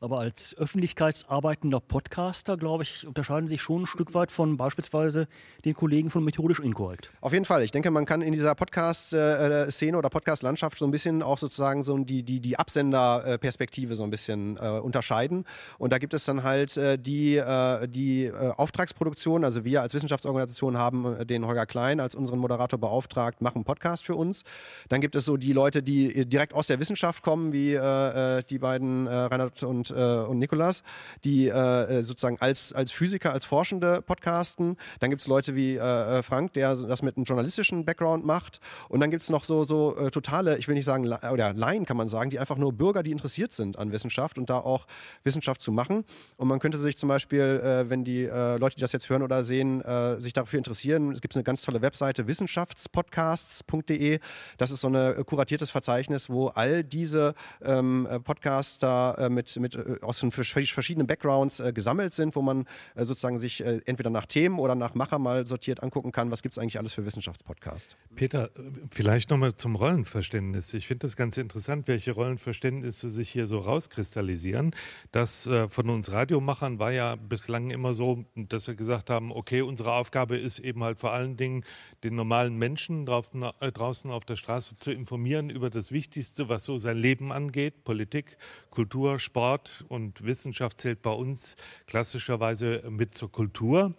Aber 0.00 0.18
als 0.18 0.56
öffentlichkeitsarbeitender 0.58 1.80
Podcaster, 1.80 2.56
glaube 2.56 2.82
ich, 2.82 3.06
unterscheiden 3.06 3.48
sich 3.48 3.62
schon 3.62 3.82
ein 3.82 3.86
Stück 3.86 4.14
weit 4.14 4.30
von 4.32 4.56
beispielsweise 4.56 5.28
den 5.64 5.74
Kollegen 5.74 6.10
von 6.10 6.24
Methodisch 6.24 6.58
Inkorrekt. 6.58 7.12
Auf 7.20 7.32
jeden 7.32 7.44
Fall. 7.44 7.62
Ich 7.62 7.70
denke, 7.70 7.90
man 7.90 8.04
kann 8.04 8.20
in 8.20 8.32
dieser 8.32 8.54
Podcast-Szene 8.54 9.96
oder 9.96 10.10
Podcast-Landschaft 10.10 10.78
so 10.78 10.84
ein 10.84 10.90
bisschen 10.90 11.22
auch 11.22 11.38
sozusagen 11.38 11.84
so 11.84 11.96
die, 11.98 12.22
die, 12.24 12.40
die 12.40 12.58
Absenderperspektive 12.58 13.94
so 13.94 14.02
ein 14.02 14.10
bisschen 14.10 14.56
äh, 14.56 14.80
unterscheiden. 14.80 15.44
Und 15.78 15.92
da 15.92 15.98
gibt 15.98 16.14
es 16.14 16.24
dann 16.24 16.42
halt 16.42 16.76
äh, 16.76 16.98
die, 16.98 17.36
äh, 17.36 17.86
die 17.86 18.24
äh, 18.24 18.52
Auftragsproduktion. 18.56 19.44
Also 19.44 19.64
wir 19.64 19.82
als 19.82 19.94
Wissenschaftsorganisation 19.94 20.76
haben 20.76 21.20
äh, 21.20 21.24
den 21.24 21.46
Holger 21.46 21.66
Klein 21.66 22.00
als 22.00 22.14
unseren 22.14 22.40
Moderator 22.40 22.80
beauftragt, 22.80 23.40
machen 23.42 23.64
Podcast 23.64 24.04
für 24.04 24.16
uns. 24.16 24.42
Dann 24.88 25.00
gibt 25.00 25.14
es 25.14 25.24
so 25.24 25.36
die 25.36 25.52
Leute, 25.52 25.82
die 25.82 26.26
direkt 26.26 26.52
aus 26.54 26.66
der 26.66 26.80
Wissenschaft 26.80 27.22
kommen, 27.22 27.52
wie 27.52 27.74
äh, 27.74 28.42
die 28.50 28.58
beiden 28.58 29.06
Reinhard 29.06 29.52
Robert 29.52 29.62
und, 29.72 29.90
äh, 29.90 29.94
und 29.94 30.38
Nikolas, 30.38 30.82
die 31.24 31.48
äh, 31.48 32.02
sozusagen 32.02 32.36
als, 32.40 32.72
als 32.72 32.92
Physiker, 32.92 33.32
als 33.32 33.44
Forschende 33.44 34.02
podcasten. 34.02 34.76
Dann 35.00 35.10
gibt 35.10 35.22
es 35.22 35.26
Leute 35.26 35.56
wie 35.56 35.76
äh, 35.76 36.22
Frank, 36.22 36.52
der 36.52 36.76
das 36.76 37.02
mit 37.02 37.16
einem 37.16 37.24
journalistischen 37.24 37.84
Background 37.84 38.24
macht. 38.24 38.60
Und 38.88 39.00
dann 39.00 39.10
gibt 39.10 39.22
es 39.22 39.30
noch 39.30 39.44
so, 39.44 39.64
so 39.64 39.96
äh, 39.96 40.10
totale, 40.10 40.58
ich 40.58 40.68
will 40.68 40.74
nicht 40.74 40.84
sagen, 40.84 41.10
oder 41.10 41.54
Laien 41.54 41.86
kann 41.86 41.96
man 41.96 42.08
sagen, 42.08 42.30
die 42.30 42.38
einfach 42.38 42.58
nur 42.58 42.72
Bürger, 42.72 43.02
die 43.02 43.10
interessiert 43.10 43.52
sind 43.52 43.78
an 43.78 43.92
Wissenschaft 43.92 44.38
und 44.38 44.50
da 44.50 44.58
auch 44.58 44.86
Wissenschaft 45.24 45.62
zu 45.62 45.72
machen. 45.72 46.04
Und 46.36 46.48
man 46.48 46.60
könnte 46.60 46.78
sich 46.78 46.98
zum 46.98 47.08
Beispiel, 47.08 47.40
äh, 47.40 47.88
wenn 47.88 48.04
die 48.04 48.24
äh, 48.24 48.58
Leute, 48.58 48.76
die 48.76 48.82
das 48.82 48.92
jetzt 48.92 49.08
hören 49.08 49.22
oder 49.22 49.44
sehen, 49.44 49.80
äh, 49.80 50.20
sich 50.20 50.32
dafür 50.32 50.58
interessieren, 50.58 51.12
es 51.12 51.20
gibt 51.20 51.34
eine 51.34 51.44
ganz 51.44 51.62
tolle 51.62 51.80
Webseite, 51.82 52.26
wissenschaftspodcasts.de. 52.26 54.18
Das 54.58 54.70
ist 54.70 54.82
so 54.82 54.88
ein 54.88 54.94
äh, 54.94 55.24
kuratiertes 55.24 55.70
Verzeichnis, 55.70 56.28
wo 56.28 56.48
all 56.48 56.84
diese 56.84 57.34
ähm, 57.64 58.06
äh, 58.10 58.20
Podcaster 58.20 59.16
äh, 59.18 59.28
mit, 59.28 59.56
mit, 59.62 60.02
aus 60.02 60.18
verschiedenen 60.18 61.06
Backgrounds 61.06 61.62
gesammelt 61.74 62.12
sind, 62.14 62.36
wo 62.36 62.42
man 62.42 62.66
sozusagen 62.96 63.38
sich 63.38 63.62
entweder 63.62 64.10
nach 64.10 64.26
Themen 64.26 64.58
oder 64.58 64.74
nach 64.74 64.94
Macher 64.94 65.18
mal 65.18 65.46
sortiert 65.46 65.82
angucken 65.82 66.12
kann, 66.12 66.30
was 66.30 66.42
gibt 66.42 66.54
es 66.54 66.58
eigentlich 66.58 66.78
alles 66.78 66.92
für 66.92 67.04
Wissenschaftspodcasts. 67.06 67.96
Peter, 68.14 68.50
vielleicht 68.90 69.30
nochmal 69.30 69.54
zum 69.54 69.76
Rollenverständnis. 69.76 70.74
Ich 70.74 70.86
finde 70.86 71.06
das 71.06 71.16
ganz 71.16 71.36
interessant, 71.36 71.88
welche 71.88 72.12
Rollenverständnisse 72.12 73.10
sich 73.10 73.30
hier 73.30 73.46
so 73.46 73.58
rauskristallisieren. 73.58 74.74
Das 75.12 75.46
äh, 75.46 75.68
von 75.68 75.90
uns 75.90 76.12
Radiomachern 76.12 76.78
war 76.78 76.92
ja 76.92 77.16
bislang 77.16 77.70
immer 77.70 77.94
so, 77.94 78.24
dass 78.34 78.66
wir 78.66 78.74
gesagt 78.74 79.10
haben, 79.10 79.32
okay, 79.32 79.62
unsere 79.62 79.92
Aufgabe 79.92 80.36
ist 80.36 80.58
eben 80.58 80.82
halt 80.82 81.00
vor 81.00 81.12
allen 81.12 81.36
Dingen 81.36 81.64
den 82.02 82.14
normalen 82.14 82.56
Menschen 82.56 83.06
drauf, 83.06 83.30
äh, 83.60 83.72
draußen 83.72 84.10
auf 84.10 84.24
der 84.24 84.36
Straße 84.36 84.76
zu 84.76 84.90
informieren 84.90 85.50
über 85.50 85.70
das 85.70 85.92
Wichtigste, 85.92 86.48
was 86.48 86.64
so 86.64 86.78
sein 86.78 86.96
Leben 86.96 87.32
angeht. 87.32 87.84
Politik, 87.84 88.36
Kultur, 88.70 89.18
Sport 89.18 89.51
und 89.88 90.24
Wissenschaft 90.24 90.80
zählt 90.80 91.02
bei 91.02 91.10
uns 91.10 91.56
klassischerweise 91.86 92.82
mit 92.88 93.14
zur 93.14 93.30
Kultur. 93.30 93.94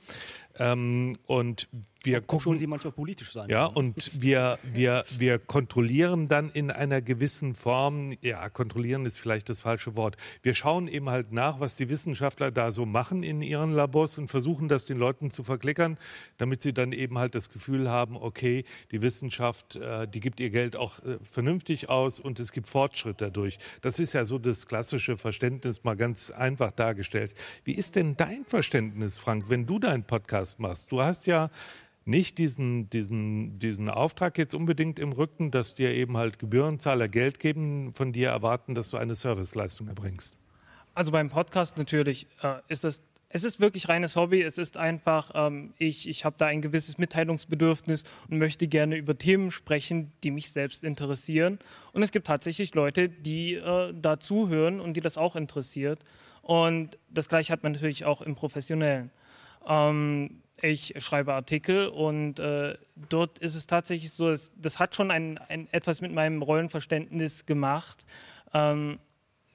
Ähm, 0.60 1.18
und 1.26 1.68
wir 2.04 2.20
gucken, 2.20 2.42
schon 2.42 2.58
sie 2.58 2.68
manchmal 2.68 2.92
politisch 2.92 3.32
sein. 3.32 3.50
Ja, 3.50 3.66
und 3.66 4.12
wir, 4.22 4.60
wir, 4.74 5.06
wir 5.18 5.40
kontrollieren 5.40 6.28
dann 6.28 6.52
in 6.52 6.70
einer 6.70 7.02
gewissen 7.02 7.56
Form, 7.56 8.12
ja, 8.22 8.50
kontrollieren 8.50 9.06
ist 9.06 9.18
vielleicht 9.18 9.48
das 9.50 9.62
falsche 9.62 9.96
Wort. 9.96 10.18
Wir 10.42 10.54
schauen 10.54 10.90
eben 10.90 11.10
halt 11.10 11.32
nach, 11.32 11.62
was 11.62 11.78
die 11.78 11.88
Wissenschaftler 11.88 12.52
da 12.52 12.72
so 12.72 12.86
machen 12.86 13.24
in 13.24 13.42
ihren 13.42 13.72
Labors 13.72 14.18
und 14.18 14.28
versuchen 14.28 14.68
das 14.68 14.86
den 14.86 14.98
Leuten 14.98 15.32
zu 15.32 15.44
verklickern, 15.44 15.98
damit 16.38 16.62
sie 16.62 16.74
dann 16.74 16.92
eben 16.92 17.18
halt 17.18 17.36
das 17.36 17.50
Gefühl 17.50 17.90
haben, 17.90 18.18
okay, 18.18 18.66
die 18.92 19.02
Wissenschaft, 19.02 19.78
äh, 19.78 20.06
die 20.06 20.20
gibt 20.20 20.42
ihr 20.42 20.50
Geld 20.50 20.76
auch 20.76 21.00
äh, 21.00 21.18
vernünftig 21.24 21.88
aus 21.90 22.20
und 22.20 22.40
es 22.42 22.52
gibt 22.52 22.68
Fortschritt 22.68 23.22
dadurch. 23.22 23.60
Das 23.82 24.00
ist 24.00 24.12
ja 24.12 24.26
so 24.26 24.38
das 24.40 24.68
klassische 24.68 25.16
Verständnis 25.16 25.86
mal 25.86 25.96
ganz 25.96 26.32
einfach 26.32 26.72
dargestellt. 26.72 27.34
Wie 27.64 27.74
ist 27.74 27.96
denn 27.96 28.18
dein 28.18 28.44
Verständnis, 28.46 29.18
Frank, 29.18 29.50
wenn 29.50 29.66
du 29.66 29.80
deinen 29.80 30.04
Podcast 30.04 30.43
machst? 30.60 30.92
Du 30.92 31.02
hast 31.02 31.26
ja 31.26 31.50
nicht 32.06 32.38
diesen, 32.38 32.90
diesen, 32.90 33.60
diesen 33.60 33.90
Auftrag 33.90 34.38
jetzt 34.38 34.54
unbedingt 34.54 35.00
im 35.00 35.14
Rücken, 35.14 35.52
dass 35.52 35.76
dir 35.76 35.94
eben 35.94 36.18
halt 36.18 36.40
Gebührenzahler 36.40 37.08
Geld 37.08 37.40
geben, 37.40 37.94
von 37.94 38.12
dir 38.12 38.30
erwarten, 38.30 38.76
dass 38.76 38.90
du 38.90 38.98
eine 38.98 39.16
Serviceleistung 39.16 39.88
erbringst. 39.88 40.38
Also 40.94 41.12
beim 41.12 41.30
Podcast 41.30 41.78
natürlich 41.78 42.28
äh, 42.42 42.56
ist 42.68 42.86
es, 42.86 43.04
es 43.30 43.44
ist 43.44 43.60
wirklich 43.60 43.90
reines 43.90 44.16
Hobby. 44.16 44.44
Es 44.44 44.58
ist 44.58 44.78
einfach, 44.78 45.32
ähm, 45.34 45.74
ich, 45.80 46.08
ich 46.08 46.24
habe 46.24 46.36
da 46.38 46.46
ein 46.46 46.62
gewisses 46.62 46.98
Mitteilungsbedürfnis 46.98 48.04
und 48.30 48.38
möchte 48.38 48.68
gerne 48.68 48.96
über 48.96 49.18
Themen 49.18 49.50
sprechen, 49.50 50.12
die 50.24 50.30
mich 50.30 50.52
selbst 50.52 50.84
interessieren. 50.84 51.58
Und 51.94 52.04
es 52.04 52.12
gibt 52.12 52.28
tatsächlich 52.28 52.76
Leute, 52.76 53.10
die 53.10 53.56
äh, 53.56 53.94
da 54.00 54.20
zuhören 54.20 54.80
und 54.80 54.96
die 54.96 55.02
das 55.02 55.18
auch 55.18 55.36
interessiert. 55.36 56.00
Und 56.44 56.98
das 57.10 57.30
gleiche 57.30 57.54
hat 57.54 57.64
man 57.64 57.72
natürlich 57.72 58.06
auch 58.06 58.22
im 58.22 58.36
Professionellen. 58.36 59.10
Ähm, 59.68 60.42
ich 60.62 60.94
schreibe 60.98 61.34
Artikel 61.34 61.88
und 61.88 62.40
äh, 62.40 62.78
dort 63.10 63.40
ist 63.40 63.56
es 63.56 63.68
tatsächlich 63.68 64.12
so, 64.12 64.30
dass, 64.30 64.54
das 64.56 64.80
hat 64.80 64.96
schon 64.96 65.12
ein, 65.12 65.38
ein, 65.50 65.68
etwas 65.72 66.00
mit 66.02 66.14
meinem 66.14 66.42
Rollenverständnis 66.42 67.46
gemacht. 67.46 68.06
Ähm, 68.54 69.00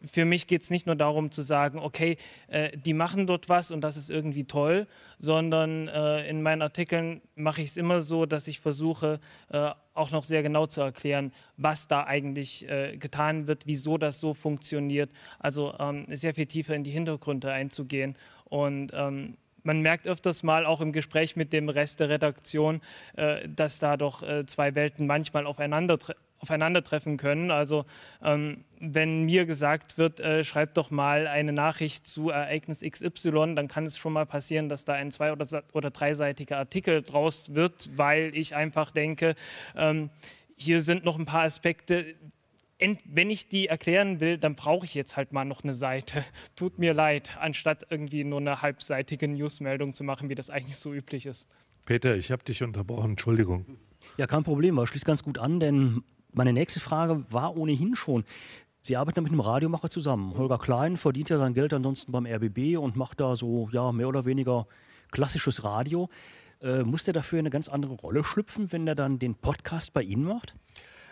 für 0.04 0.24
mich 0.24 0.46
geht 0.46 0.62
es 0.62 0.70
nicht 0.70 0.86
nur 0.86 0.96
darum 0.96 1.30
zu 1.30 1.42
sagen, 1.42 1.78
okay, 1.78 2.16
äh, 2.48 2.76
die 2.76 2.92
machen 2.92 3.26
dort 3.26 3.48
was 3.48 3.70
und 3.70 3.80
das 3.80 3.96
ist 3.96 4.10
irgendwie 4.10 4.44
toll, 4.44 4.86
sondern 5.18 5.88
äh, 5.88 6.28
in 6.28 6.42
meinen 6.42 6.62
Artikeln 6.62 7.20
mache 7.34 7.62
ich 7.62 7.70
es 7.70 7.76
immer 7.76 8.00
so, 8.00 8.26
dass 8.26 8.48
ich 8.48 8.60
versuche, 8.60 9.18
äh, 9.50 9.70
auch 9.94 10.10
noch 10.10 10.24
sehr 10.24 10.42
genau 10.42 10.66
zu 10.66 10.80
erklären, 10.80 11.32
was 11.56 11.88
da 11.88 12.04
eigentlich 12.04 12.68
äh, 12.68 12.96
getan 12.96 13.46
wird, 13.46 13.66
wieso 13.66 13.98
das 13.98 14.20
so 14.20 14.34
funktioniert. 14.34 15.10
Also 15.38 15.74
ähm, 15.78 16.06
sehr 16.10 16.34
viel 16.34 16.46
tiefer 16.46 16.74
in 16.74 16.84
die 16.84 16.92
Hintergründe 16.92 17.50
einzugehen 17.50 18.16
und 18.44 18.92
ähm, 18.94 19.36
man 19.68 19.82
merkt 19.82 20.08
öfters 20.08 20.42
mal 20.42 20.64
auch 20.64 20.80
im 20.80 20.92
Gespräch 20.92 21.36
mit 21.36 21.52
dem 21.52 21.68
Rest 21.68 22.00
der 22.00 22.08
Redaktion, 22.08 22.80
äh, 23.16 23.46
dass 23.46 23.78
da 23.78 23.98
doch 23.98 24.22
äh, 24.22 24.46
zwei 24.46 24.74
Welten 24.74 25.06
manchmal 25.06 25.46
aufeinandertreffen 25.46 26.16
aufeinandertreffen 26.40 27.16
können. 27.16 27.50
Also 27.50 27.84
ähm, 28.22 28.64
wenn 28.78 29.24
mir 29.24 29.44
gesagt 29.44 29.98
wird, 29.98 30.20
äh, 30.20 30.44
schreib 30.44 30.72
doch 30.74 30.92
mal 30.92 31.26
eine 31.26 31.52
Nachricht 31.52 32.06
zu 32.06 32.30
Ereignis 32.30 32.80
XY, 32.88 33.54
dann 33.56 33.66
kann 33.66 33.86
es 33.86 33.98
schon 33.98 34.12
mal 34.12 34.24
passieren, 34.24 34.68
dass 34.68 34.84
da 34.84 34.92
ein 34.92 35.10
zwei- 35.10 35.32
oder, 35.32 35.64
oder 35.72 35.90
dreiseitiger 35.90 36.58
Artikel 36.58 37.02
draus 37.02 37.54
wird, 37.54 37.90
weil 37.96 38.30
ich 38.36 38.54
einfach 38.54 38.92
denke, 38.92 39.34
ähm, 39.76 40.10
hier 40.56 40.80
sind 40.80 41.04
noch 41.04 41.18
ein 41.18 41.26
paar 41.26 41.42
Aspekte, 41.42 42.14
wenn 43.04 43.30
ich 43.30 43.48
die 43.48 43.66
erklären 43.66 44.20
will, 44.20 44.38
dann 44.38 44.54
brauche 44.54 44.84
ich 44.84 44.94
jetzt 44.94 45.16
halt 45.16 45.32
mal 45.32 45.44
noch 45.44 45.64
eine 45.64 45.74
Seite. 45.74 46.24
Tut 46.56 46.78
mir 46.78 46.94
leid, 46.94 47.36
anstatt 47.40 47.86
irgendwie 47.90 48.24
nur 48.24 48.40
eine 48.40 48.62
halbseitige 48.62 49.28
Newsmeldung 49.28 49.94
zu 49.94 50.04
machen, 50.04 50.28
wie 50.28 50.34
das 50.34 50.50
eigentlich 50.50 50.76
so 50.76 50.92
üblich 50.92 51.26
ist. 51.26 51.48
Peter, 51.84 52.16
ich 52.16 52.30
habe 52.30 52.44
dich 52.44 52.62
unterbrochen, 52.62 53.10
Entschuldigung. 53.10 53.78
Ja, 54.16 54.26
kein 54.26 54.44
Problem, 54.44 54.78
aber 54.78 54.86
schließt 54.86 55.04
ganz 55.04 55.22
gut 55.22 55.38
an, 55.38 55.60
denn 55.60 56.02
meine 56.32 56.52
nächste 56.52 56.80
Frage 56.80 57.24
war 57.32 57.56
ohnehin 57.56 57.94
schon. 57.96 58.24
Sie 58.80 58.96
arbeiten 58.96 59.22
mit 59.22 59.32
einem 59.32 59.40
Radiomacher 59.40 59.90
zusammen. 59.90 60.36
Holger 60.36 60.58
Klein 60.58 60.96
verdient 60.96 61.30
ja 61.30 61.38
sein 61.38 61.54
Geld 61.54 61.72
ansonsten 61.72 62.12
beim 62.12 62.26
RBB 62.26 62.78
und 62.78 62.96
macht 62.96 63.20
da 63.20 63.36
so, 63.36 63.68
ja, 63.72 63.90
mehr 63.92 64.08
oder 64.08 64.24
weniger 64.24 64.66
klassisches 65.10 65.64
Radio. 65.64 66.08
Äh, 66.60 66.82
muss 66.82 67.04
der 67.04 67.14
dafür 67.14 67.38
eine 67.38 67.50
ganz 67.50 67.68
andere 67.68 67.94
Rolle 67.94 68.24
schlüpfen, 68.24 68.72
wenn 68.72 68.86
er 68.86 68.94
dann 68.94 69.18
den 69.18 69.34
Podcast 69.34 69.92
bei 69.92 70.02
Ihnen 70.02 70.24
macht? 70.24 70.54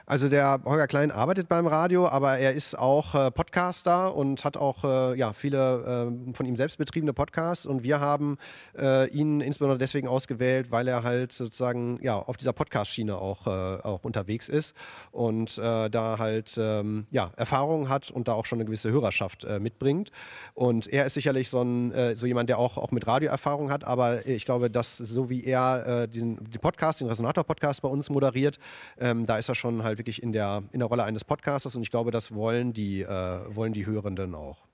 Also 0.09 0.29
der 0.29 0.61
Holger 0.65 0.87
Klein 0.87 1.11
arbeitet 1.11 1.49
beim 1.49 1.67
Radio, 1.67 2.07
aber 2.07 2.39
er 2.39 2.53
ist 2.53 2.79
auch 2.79 3.17
äh, 3.17 3.33
Podcaster 3.33 4.15
und 4.15 4.45
hat 4.45 4.57
auch 4.57 4.85
äh, 4.85 5.19
ja, 5.19 5.33
viele 5.33 6.13
äh, 6.29 6.33
von 6.33 6.47
ihm 6.47 6.55
selbst 6.55 6.79
betriebene 6.79 7.13
Podcasts. 7.13 7.67
Und 7.67 7.83
wir 7.83 7.99
haben 7.99 8.39
äh, 8.79 9.11
ihn 9.11 9.41
insbesondere 9.41 9.79
deswegen 9.79 10.07
ausgewählt, 10.07 10.71
weil 10.71 10.87
er 10.87 11.03
halt 11.03 11.33
sozusagen 11.33 11.99
ja, 12.03 12.21
auf 12.21 12.37
dieser 12.37 12.53
Podcast-Schiene 12.53 13.19
auch, 13.19 13.49
äh, 13.49 13.51
auch 13.51 14.05
unterwegs 14.05 14.49
ist 14.49 14.77
und 15.11 15.59
äh, 15.59 15.91
da 15.91 16.21
halt 16.21 16.55
ähm, 16.57 17.07
ja, 17.11 17.33
Erfahrungen 17.37 17.89
hat 17.89 18.13
und 18.13 18.29
da 18.29 18.35
auch 18.35 18.45
schon 18.45 18.61
eine 18.61 18.67
gewisse 18.67 18.93
Hörerschaft 18.93 19.45
mitbringt. 19.59 20.13
Und 20.55 20.87
er 20.87 21.07
ist 21.07 21.15
sicherlich 21.15 21.51
so, 21.51 21.63
ein, 21.63 22.17
so 22.17 22.27
jemand, 22.27 22.49
der 22.49 22.59
auch, 22.59 22.79
auch 22.79 22.93
mit 22.93 23.07
Radioerfahrung 23.07 23.73
hat, 23.73 23.85
aber 23.85 24.27
ich 24.27 24.45
glaube, 24.45 24.71
dass 24.71 24.97
so 24.97 25.31
wie 25.31 25.45
er 25.45 26.07
den, 26.07 26.37
den 26.37 26.61
Podcast, 26.61 27.01
den 27.01 27.09
Resonator-Podcast 27.09 27.83
bei 27.83 27.89
uns 27.89 28.09
moderiert, 28.09 28.59
ähm, 28.99 29.27
da 29.27 29.39
ist 29.39 29.49
er 29.49 29.55
schon 29.55 29.83
halt 29.83 29.96
halt 29.97 29.99
wirklich 29.99 30.23
in 30.23 30.33
der, 30.33 30.63
in 30.73 30.81
der 30.81 30.89
Rolle 30.89 31.05
eines 31.05 31.25
Podcasters 31.25 31.75
und 31.77 31.83
ich 31.83 31.91
glaube, 31.91 32.11
das 32.11 32.33
wollen 32.33 32.73
die, 32.73 33.03
äh, 33.03 33.09
wollen 33.49 33.73
die 33.73 33.87
Hörenden 33.87 34.35
auch. 34.35 34.67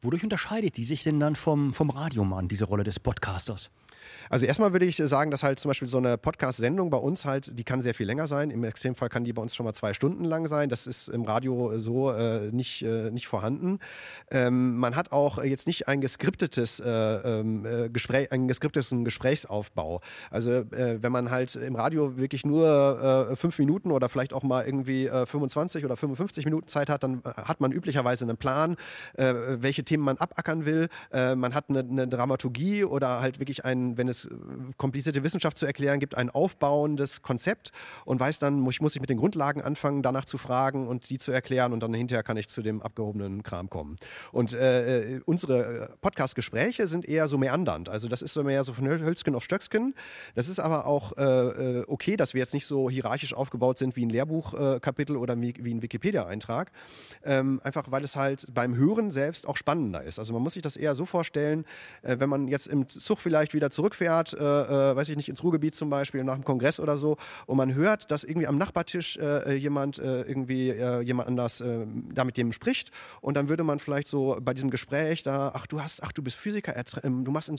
Wodurch 0.00 0.22
unterscheidet 0.22 0.76
die 0.76 0.84
sich 0.84 1.02
denn 1.02 1.20
dann 1.20 1.36
vom, 1.36 1.72
vom 1.72 1.90
Radiomann, 1.90 2.48
diese 2.48 2.64
Rolle 2.64 2.84
des 2.84 3.00
Podcasters? 3.00 3.70
Also 4.30 4.46
erstmal 4.46 4.72
würde 4.72 4.86
ich 4.86 4.96
sagen, 4.96 5.30
dass 5.30 5.42
halt 5.42 5.58
zum 5.58 5.70
Beispiel 5.70 5.88
so 5.88 5.98
eine 5.98 6.18
Podcast-Sendung 6.18 6.90
bei 6.90 6.96
uns 6.96 7.24
halt, 7.24 7.58
die 7.58 7.64
kann 7.64 7.82
sehr 7.82 7.94
viel 7.94 8.06
länger 8.06 8.26
sein. 8.26 8.50
Im 8.50 8.64
Extremfall 8.64 9.08
kann 9.08 9.24
die 9.24 9.32
bei 9.32 9.42
uns 9.42 9.54
schon 9.54 9.64
mal 9.64 9.72
zwei 9.72 9.92
Stunden 9.92 10.24
lang 10.24 10.48
sein. 10.48 10.68
Das 10.68 10.86
ist 10.86 11.08
im 11.08 11.22
Radio 11.22 11.78
so 11.78 12.10
äh, 12.10 12.50
nicht, 12.52 12.82
äh, 12.82 13.10
nicht 13.10 13.26
vorhanden. 13.26 13.78
Ähm, 14.30 14.76
man 14.76 14.96
hat 14.96 15.12
auch 15.12 15.42
jetzt 15.42 15.66
nicht 15.66 15.88
ein 15.88 16.00
geskriptetes 16.00 16.80
äh, 16.80 16.88
ähm, 16.88 17.66
äh 17.66 17.88
Gespräch, 17.88 18.32
einen 18.32 18.48
geskripteten 18.48 19.04
Gesprächsaufbau. 19.04 20.00
Also 20.30 20.50
äh, 20.50 21.02
wenn 21.02 21.12
man 21.12 21.30
halt 21.30 21.56
im 21.56 21.76
Radio 21.76 22.16
wirklich 22.16 22.46
nur 22.46 23.28
äh, 23.30 23.36
fünf 23.36 23.58
Minuten 23.58 23.90
oder 23.90 24.08
vielleicht 24.08 24.32
auch 24.32 24.42
mal 24.42 24.64
irgendwie 24.64 25.08
25 25.08 25.84
oder 25.84 25.96
55 25.96 26.44
Minuten 26.44 26.68
Zeit 26.68 26.88
hat, 26.88 27.02
dann 27.02 27.22
hat 27.24 27.60
man 27.60 27.72
üblicherweise 27.72 28.24
einen 28.24 28.36
Plan, 28.36 28.76
welche 29.16 29.84
Themen 29.84 30.04
man 30.04 30.16
abackern 30.16 30.66
will. 30.66 30.88
man 31.12 31.54
hat 31.54 31.68
eine, 31.68 31.80
eine 31.80 32.08
Dramaturgie 32.08 32.84
oder 32.84 33.20
halt 33.20 33.38
wirklich 33.38 33.64
einen, 33.64 33.96
wenn 33.96 34.08
es 34.08 34.13
es 34.14 34.24
äh, 34.26 34.30
komplizierte 34.76 35.22
Wissenschaft 35.22 35.58
zu 35.58 35.66
erklären 35.66 36.00
gibt, 36.00 36.16
ein 36.16 36.30
aufbauendes 36.30 37.22
Konzept 37.22 37.72
und 38.04 38.20
weiß 38.20 38.38
dann, 38.38 38.66
ich 38.68 38.80
muss 38.80 38.94
ich 38.94 39.00
mit 39.00 39.10
den 39.10 39.18
Grundlagen 39.18 39.62
anfangen, 39.62 40.02
danach 40.02 40.24
zu 40.24 40.38
fragen 40.38 40.88
und 40.88 41.10
die 41.10 41.18
zu 41.18 41.32
erklären 41.32 41.72
und 41.72 41.80
dann 41.80 41.92
hinterher 41.94 42.22
kann 42.22 42.36
ich 42.36 42.48
zu 42.48 42.62
dem 42.62 42.82
abgehobenen 42.82 43.42
Kram 43.42 43.68
kommen. 43.70 43.96
Und 44.32 44.52
äh, 44.52 45.20
unsere 45.24 45.96
Podcast-Gespräche 46.00 46.86
sind 46.86 47.06
eher 47.06 47.28
so 47.28 47.38
meandernd. 47.38 47.88
Also 47.88 48.08
das 48.08 48.22
ist 48.22 48.32
so 48.32 48.42
mehr 48.42 48.64
so 48.64 48.72
von 48.72 48.86
Hölzken 48.86 49.34
auf 49.34 49.44
Stöcksken. 49.44 49.94
Das 50.34 50.48
ist 50.48 50.58
aber 50.58 50.86
auch 50.86 51.16
äh, 51.16 51.82
okay, 51.86 52.16
dass 52.16 52.34
wir 52.34 52.40
jetzt 52.40 52.54
nicht 52.54 52.66
so 52.66 52.90
hierarchisch 52.90 53.34
aufgebaut 53.34 53.78
sind 53.78 53.96
wie 53.96 54.04
ein 54.04 54.10
Lehrbuchkapitel 54.10 55.16
oder 55.16 55.40
wie, 55.40 55.54
wie 55.58 55.74
ein 55.74 55.82
Wikipedia-Eintrag. 55.82 56.70
Ähm, 57.24 57.60
einfach 57.64 57.90
weil 57.90 58.04
es 58.04 58.16
halt 58.16 58.46
beim 58.52 58.74
Hören 58.76 59.12
selbst 59.12 59.46
auch 59.46 59.56
spannender 59.56 60.02
ist. 60.02 60.18
Also 60.18 60.32
man 60.32 60.42
muss 60.42 60.54
sich 60.54 60.62
das 60.62 60.76
eher 60.76 60.94
so 60.94 61.04
vorstellen, 61.04 61.64
äh, 62.02 62.16
wenn 62.18 62.28
man 62.28 62.48
jetzt 62.48 62.66
im 62.66 62.88
Zug 62.88 63.20
vielleicht 63.20 63.54
wieder 63.54 63.70
zurückfährt, 63.70 64.03
äh, 64.06 64.36
äh, 64.36 64.96
weiß 64.96 65.08
ich 65.08 65.16
nicht, 65.16 65.28
ins 65.28 65.42
Ruhrgebiet 65.42 65.74
zum 65.74 65.90
Beispiel, 65.90 66.24
nach 66.24 66.34
dem 66.34 66.44
Kongress 66.44 66.80
oder 66.80 66.98
so, 66.98 67.16
und 67.46 67.56
man 67.56 67.74
hört, 67.74 68.10
dass 68.10 68.24
irgendwie 68.24 68.46
am 68.46 68.58
Nachbartisch 68.58 69.16
äh, 69.16 69.54
jemand 69.54 69.98
äh, 69.98 70.22
irgendwie 70.22 70.70
äh, 70.70 71.00
jemand 71.00 71.28
anders 71.28 71.62
da 72.14 72.24
mit 72.24 72.36
dem 72.36 72.52
spricht 72.52 72.90
und 73.20 73.36
dann 73.36 73.48
würde 73.48 73.64
man 73.64 73.78
vielleicht 73.78 74.08
so 74.08 74.36
bei 74.40 74.54
diesem 74.54 74.70
Gespräch 74.70 75.22
da, 75.22 75.52
ach 75.54 75.66
du 75.66 75.80
hast, 75.80 76.02
ach 76.02 76.12
du 76.12 76.22
bist 76.22 76.36
Physiker, 76.36 76.74
ähm, 77.02 77.24
du 77.24 77.30
machst 77.30 77.50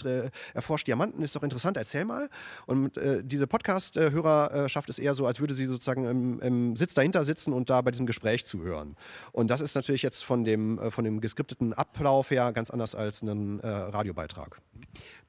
erforscht 0.54 0.88
Diamanten, 0.88 1.24
ist 1.24 1.36
doch 1.36 1.44
interessant, 1.44 1.78
erzähl 1.78 2.06
mal. 2.06 2.30
Und 2.66 3.00
diese 3.22 3.48
Podcast-Hörer 3.48 4.68
schafft 4.70 4.90
es 4.90 5.00
eher 5.00 5.16
so, 5.16 5.26
als 5.26 5.40
würde 5.40 5.54
sie 5.54 5.66
sozusagen 5.66 6.06
im, 6.06 6.40
im 6.40 6.76
Sitz 6.76 6.94
dahinter 6.94 7.24
sitzen 7.24 7.54
und 7.54 7.70
da 7.70 7.82
bei 7.82 7.92
diesem 7.92 8.06
Gespräch 8.06 8.46
zuhören. 8.46 8.96
Und 9.32 9.50
das 9.50 9.62
ist 9.62 9.76
natürlich 9.76 10.02
jetzt 10.02 10.24
von 10.24 10.44
dem, 10.44 10.80
von 10.92 11.04
dem 11.04 11.22
geskripteten 11.22 11.74
Ablauf 11.74 12.32
her 12.32 12.52
ganz 12.54 12.70
anders 12.70 12.96
als 12.96 13.22
ein 13.22 13.60
äh, 13.60 13.68
Radiobeitrag. 13.68 14.60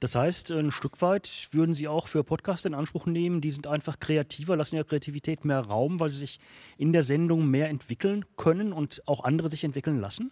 Das 0.00 0.14
heißt, 0.14 0.50
ein 0.50 0.70
Stück 0.70 1.00
weit 1.00 1.05
würden 1.52 1.74
Sie 1.74 1.88
auch 1.88 2.06
für 2.06 2.24
Podcasts 2.24 2.64
in 2.64 2.74
Anspruch 2.74 3.06
nehmen, 3.06 3.40
die 3.40 3.50
sind 3.50 3.66
einfach 3.66 3.98
kreativer, 3.98 4.56
lassen 4.56 4.76
ihrer 4.76 4.84
Kreativität 4.84 5.44
mehr 5.44 5.60
Raum, 5.60 6.00
weil 6.00 6.10
sie 6.10 6.18
sich 6.18 6.40
in 6.76 6.92
der 6.92 7.02
Sendung 7.02 7.46
mehr 7.48 7.68
entwickeln 7.68 8.24
können 8.36 8.72
und 8.72 9.02
auch 9.06 9.24
andere 9.24 9.48
sich 9.48 9.64
entwickeln 9.64 10.00
lassen? 10.00 10.30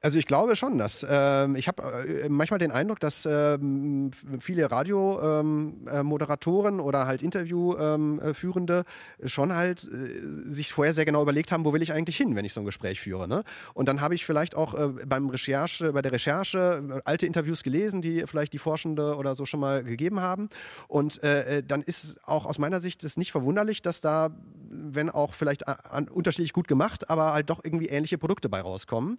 Also 0.00 0.16
ich 0.16 0.26
glaube 0.26 0.54
schon, 0.54 0.78
dass 0.78 1.04
ähm, 1.08 1.56
ich 1.56 1.66
habe 1.66 1.82
äh, 2.06 2.28
manchmal 2.28 2.60
den 2.60 2.70
Eindruck, 2.70 3.00
dass 3.00 3.26
ähm, 3.26 4.12
viele 4.38 4.70
Radiomoderatoren 4.70 6.74
ähm, 6.74 6.80
äh, 6.80 6.82
oder 6.82 7.06
halt 7.06 7.20
Interviewführende 7.20 8.84
ähm, 9.20 9.28
schon 9.28 9.56
halt 9.56 9.82
äh, 9.82 10.48
sich 10.48 10.72
vorher 10.72 10.94
sehr 10.94 11.04
genau 11.04 11.20
überlegt 11.20 11.50
haben, 11.50 11.64
wo 11.64 11.72
will 11.72 11.82
ich 11.82 11.92
eigentlich 11.92 12.16
hin, 12.16 12.36
wenn 12.36 12.44
ich 12.44 12.52
so 12.52 12.60
ein 12.60 12.64
Gespräch 12.64 13.00
führe. 13.00 13.26
Ne? 13.26 13.42
Und 13.74 13.88
dann 13.88 14.00
habe 14.00 14.14
ich 14.14 14.24
vielleicht 14.24 14.54
auch 14.54 14.74
äh, 14.74 14.86
beim 15.04 15.30
Recherche, 15.30 15.92
bei 15.92 16.00
der 16.00 16.12
Recherche 16.12 16.80
äh, 16.88 17.00
alte 17.04 17.26
Interviews 17.26 17.64
gelesen, 17.64 18.00
die 18.00 18.22
vielleicht 18.24 18.52
die 18.52 18.58
Forschende 18.58 19.16
oder 19.16 19.34
so 19.34 19.46
schon 19.46 19.58
mal 19.58 19.82
gegeben 19.82 20.20
haben. 20.20 20.48
Und 20.86 21.20
äh, 21.24 21.64
dann 21.64 21.82
ist 21.82 22.20
auch 22.24 22.46
aus 22.46 22.58
meiner 22.58 22.80
Sicht 22.80 23.02
es 23.02 23.16
nicht 23.16 23.32
verwunderlich, 23.32 23.82
dass 23.82 24.00
da, 24.00 24.30
wenn 24.70 25.10
auch 25.10 25.34
vielleicht 25.34 25.66
an, 25.66 26.06
unterschiedlich 26.06 26.52
gut 26.52 26.68
gemacht, 26.68 27.10
aber 27.10 27.32
halt 27.32 27.50
doch 27.50 27.64
irgendwie 27.64 27.86
ähnliche 27.86 28.16
Produkte 28.16 28.48
bei 28.48 28.60
rauskommen. 28.60 29.18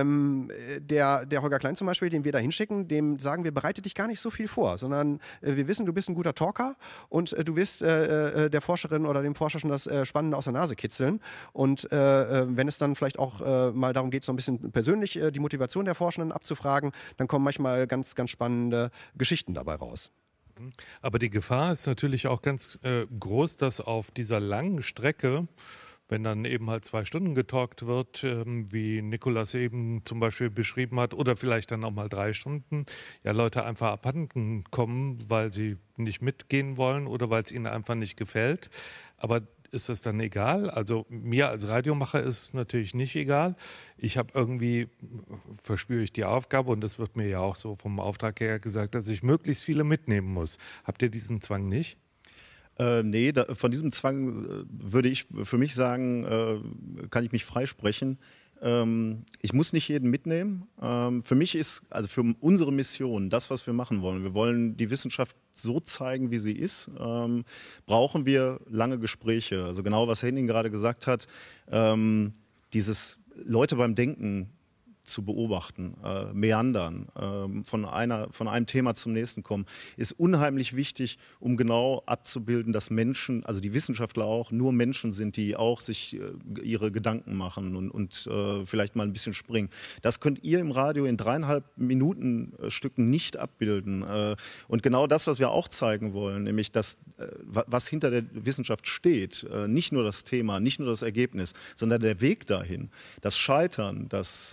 Ähm, 0.00 0.50
der, 0.80 1.26
der 1.26 1.42
Holger 1.42 1.58
Klein 1.58 1.76
zum 1.76 1.86
Beispiel, 1.86 2.10
den 2.10 2.24
wir 2.24 2.32
da 2.32 2.38
hinschicken, 2.38 2.88
dem 2.88 3.18
sagen 3.18 3.44
wir, 3.44 3.52
bereite 3.52 3.82
dich 3.82 3.94
gar 3.94 4.06
nicht 4.06 4.20
so 4.20 4.30
viel 4.30 4.48
vor, 4.48 4.78
sondern 4.78 5.20
äh, 5.40 5.56
wir 5.56 5.68
wissen, 5.68 5.86
du 5.86 5.92
bist 5.92 6.08
ein 6.08 6.14
guter 6.14 6.34
Talker 6.34 6.76
und 7.08 7.32
äh, 7.32 7.44
du 7.44 7.56
wirst 7.56 7.82
äh, 7.82 8.46
äh 8.46 8.50
der 8.50 8.60
Forscherin 8.60 9.06
oder 9.06 9.22
dem 9.22 9.34
Forscher 9.34 9.58
schon 9.58 9.70
das 9.70 9.86
äh, 9.86 10.04
Spannende 10.04 10.36
aus 10.36 10.44
der 10.44 10.52
Nase 10.52 10.76
kitzeln. 10.76 11.20
Und 11.52 11.90
äh, 11.92 12.56
wenn 12.56 12.68
es 12.68 12.78
dann 12.78 12.94
vielleicht 12.96 13.18
auch 13.18 13.38
mal 13.72 13.92
darum 13.92 14.10
geht, 14.10 14.24
so 14.24 14.32
ein 14.32 14.36
bisschen 14.36 14.72
persönlich 14.72 15.18
die 15.32 15.40
Motivation 15.40 15.84
der 15.84 15.94
Forschenden 15.94 16.32
abzufragen, 16.32 16.92
dann 17.16 17.28
kommen 17.28 17.44
manchmal 17.44 17.86
ganz, 17.86 18.14
ganz 18.14 18.30
spannende 18.30 18.90
Geschichten 19.16 19.54
dabei 19.54 19.74
raus. 19.74 20.10
Aber 21.02 21.18
die 21.18 21.30
Gefahr 21.30 21.72
ist 21.72 21.86
natürlich 21.86 22.26
auch 22.26 22.42
ganz 22.42 22.78
groß, 22.82 23.56
dass 23.56 23.80
auf 23.80 24.10
dieser 24.10 24.40
langen 24.40 24.82
Strecke 24.82 25.46
wenn 26.08 26.24
dann 26.24 26.44
eben 26.44 26.70
halt 26.70 26.84
zwei 26.84 27.04
Stunden 27.04 27.34
getalkt 27.34 27.86
wird, 27.86 28.24
ähm, 28.24 28.72
wie 28.72 29.02
Nikolas 29.02 29.54
eben 29.54 30.04
zum 30.04 30.20
Beispiel 30.20 30.50
beschrieben 30.50 30.98
hat, 31.00 31.14
oder 31.14 31.36
vielleicht 31.36 31.70
dann 31.70 31.84
auch 31.84 31.92
mal 31.92 32.08
drei 32.08 32.32
Stunden, 32.32 32.86
ja, 33.24 33.32
Leute 33.32 33.64
einfach 33.64 33.92
abhanden 33.92 34.64
kommen, 34.70 35.18
weil 35.28 35.52
sie 35.52 35.76
nicht 35.96 36.22
mitgehen 36.22 36.76
wollen 36.76 37.06
oder 37.06 37.30
weil 37.30 37.42
es 37.42 37.52
ihnen 37.52 37.66
einfach 37.66 37.94
nicht 37.94 38.16
gefällt. 38.16 38.70
Aber 39.16 39.42
ist 39.70 39.88
das 39.88 40.02
dann 40.02 40.18
egal? 40.20 40.70
Also 40.70 41.06
mir 41.10 41.48
als 41.48 41.68
Radiomacher 41.68 42.22
ist 42.22 42.42
es 42.42 42.54
natürlich 42.54 42.94
nicht 42.94 43.14
egal. 43.16 43.54
Ich 43.96 44.16
habe 44.16 44.32
irgendwie, 44.34 44.88
verspüre 45.60 46.02
ich 46.02 46.12
die 46.12 46.24
Aufgabe, 46.24 46.70
und 46.70 46.80
das 46.80 46.98
wird 46.98 47.16
mir 47.16 47.28
ja 47.28 47.40
auch 47.40 47.56
so 47.56 47.76
vom 47.76 48.00
Auftrag 48.00 48.40
her 48.40 48.58
gesagt, 48.58 48.94
dass 48.94 49.08
ich 49.08 49.22
möglichst 49.22 49.64
viele 49.64 49.84
mitnehmen 49.84 50.32
muss. 50.32 50.58
Habt 50.84 51.02
ihr 51.02 51.10
diesen 51.10 51.40
Zwang 51.40 51.68
nicht? 51.68 51.98
Äh, 52.78 53.02
nee, 53.02 53.32
da, 53.32 53.54
von 53.54 53.70
diesem 53.70 53.92
Zwang 53.92 54.44
äh, 54.44 54.64
würde 54.68 55.08
ich 55.08 55.26
für 55.42 55.58
mich 55.58 55.74
sagen, 55.74 56.24
äh, 56.24 57.08
kann 57.10 57.24
ich 57.24 57.32
mich 57.32 57.44
freisprechen. 57.44 58.18
Ähm, 58.60 59.24
ich 59.40 59.52
muss 59.52 59.72
nicht 59.72 59.88
jeden 59.88 60.10
mitnehmen. 60.10 60.66
Ähm, 60.80 61.22
für 61.22 61.34
mich 61.34 61.54
ist, 61.54 61.82
also 61.90 62.08
für 62.08 62.34
unsere 62.40 62.72
Mission, 62.72 63.30
das, 63.30 63.50
was 63.50 63.66
wir 63.66 63.74
machen 63.74 64.02
wollen, 64.02 64.22
wir 64.22 64.34
wollen 64.34 64.76
die 64.76 64.90
Wissenschaft 64.90 65.36
so 65.52 65.80
zeigen, 65.80 66.30
wie 66.30 66.38
sie 66.38 66.52
ist, 66.52 66.90
ähm, 66.98 67.44
brauchen 67.86 68.26
wir 68.26 68.60
lange 68.68 68.98
Gespräche. 68.98 69.64
Also 69.64 69.82
genau, 69.82 70.08
was 70.08 70.22
Henning 70.22 70.46
gerade 70.46 70.70
gesagt 70.70 71.06
hat, 71.06 71.26
ähm, 71.70 72.32
dieses 72.72 73.18
Leute 73.34 73.76
beim 73.76 73.94
Denken 73.94 74.50
zu 75.08 75.24
beobachten, 75.24 75.94
äh, 76.04 76.32
meandern, 76.32 77.08
äh, 77.16 77.64
von, 77.64 77.84
einer, 77.84 78.28
von 78.30 78.48
einem 78.48 78.66
Thema 78.66 78.94
zum 78.94 79.12
nächsten 79.12 79.42
kommen, 79.42 79.66
ist 79.96 80.12
unheimlich 80.12 80.76
wichtig, 80.76 81.18
um 81.40 81.56
genau 81.56 82.02
abzubilden, 82.06 82.72
dass 82.72 82.90
Menschen, 82.90 83.44
also 83.44 83.60
die 83.60 83.74
Wissenschaftler 83.74 84.24
auch, 84.24 84.50
nur 84.50 84.72
Menschen 84.72 85.12
sind, 85.12 85.36
die 85.36 85.56
auch 85.56 85.80
sich 85.80 86.16
äh, 86.16 86.20
ihre 86.62 86.92
Gedanken 86.92 87.36
machen 87.36 87.76
und, 87.76 87.90
und 87.90 88.26
äh, 88.26 88.64
vielleicht 88.64 88.96
mal 88.96 89.04
ein 89.04 89.12
bisschen 89.12 89.34
springen. 89.34 89.70
Das 90.02 90.20
könnt 90.20 90.44
ihr 90.44 90.60
im 90.60 90.70
Radio 90.70 91.04
in 91.04 91.16
dreieinhalb 91.16 91.64
Minuten 91.76 92.52
äh, 92.60 92.70
Stücken 92.70 93.10
nicht 93.10 93.36
abbilden. 93.36 94.02
Äh, 94.02 94.36
und 94.68 94.82
genau 94.82 95.06
das, 95.06 95.26
was 95.26 95.38
wir 95.38 95.50
auch 95.50 95.68
zeigen 95.68 96.12
wollen, 96.12 96.44
nämlich 96.44 96.70
das, 96.72 96.98
was 97.42 97.88
hinter 97.88 98.10
der 98.10 98.24
Wissenschaft 98.32 98.86
steht, 98.86 99.46
nicht 99.66 99.92
nur 99.92 100.04
das 100.04 100.24
Thema, 100.24 100.60
nicht 100.60 100.78
nur 100.78 100.88
das 100.88 101.02
Ergebnis, 101.02 101.54
sondern 101.74 102.00
der 102.00 102.20
Weg 102.20 102.46
dahin, 102.46 102.90
das 103.20 103.36
Scheitern, 103.36 104.08
das 104.08 104.52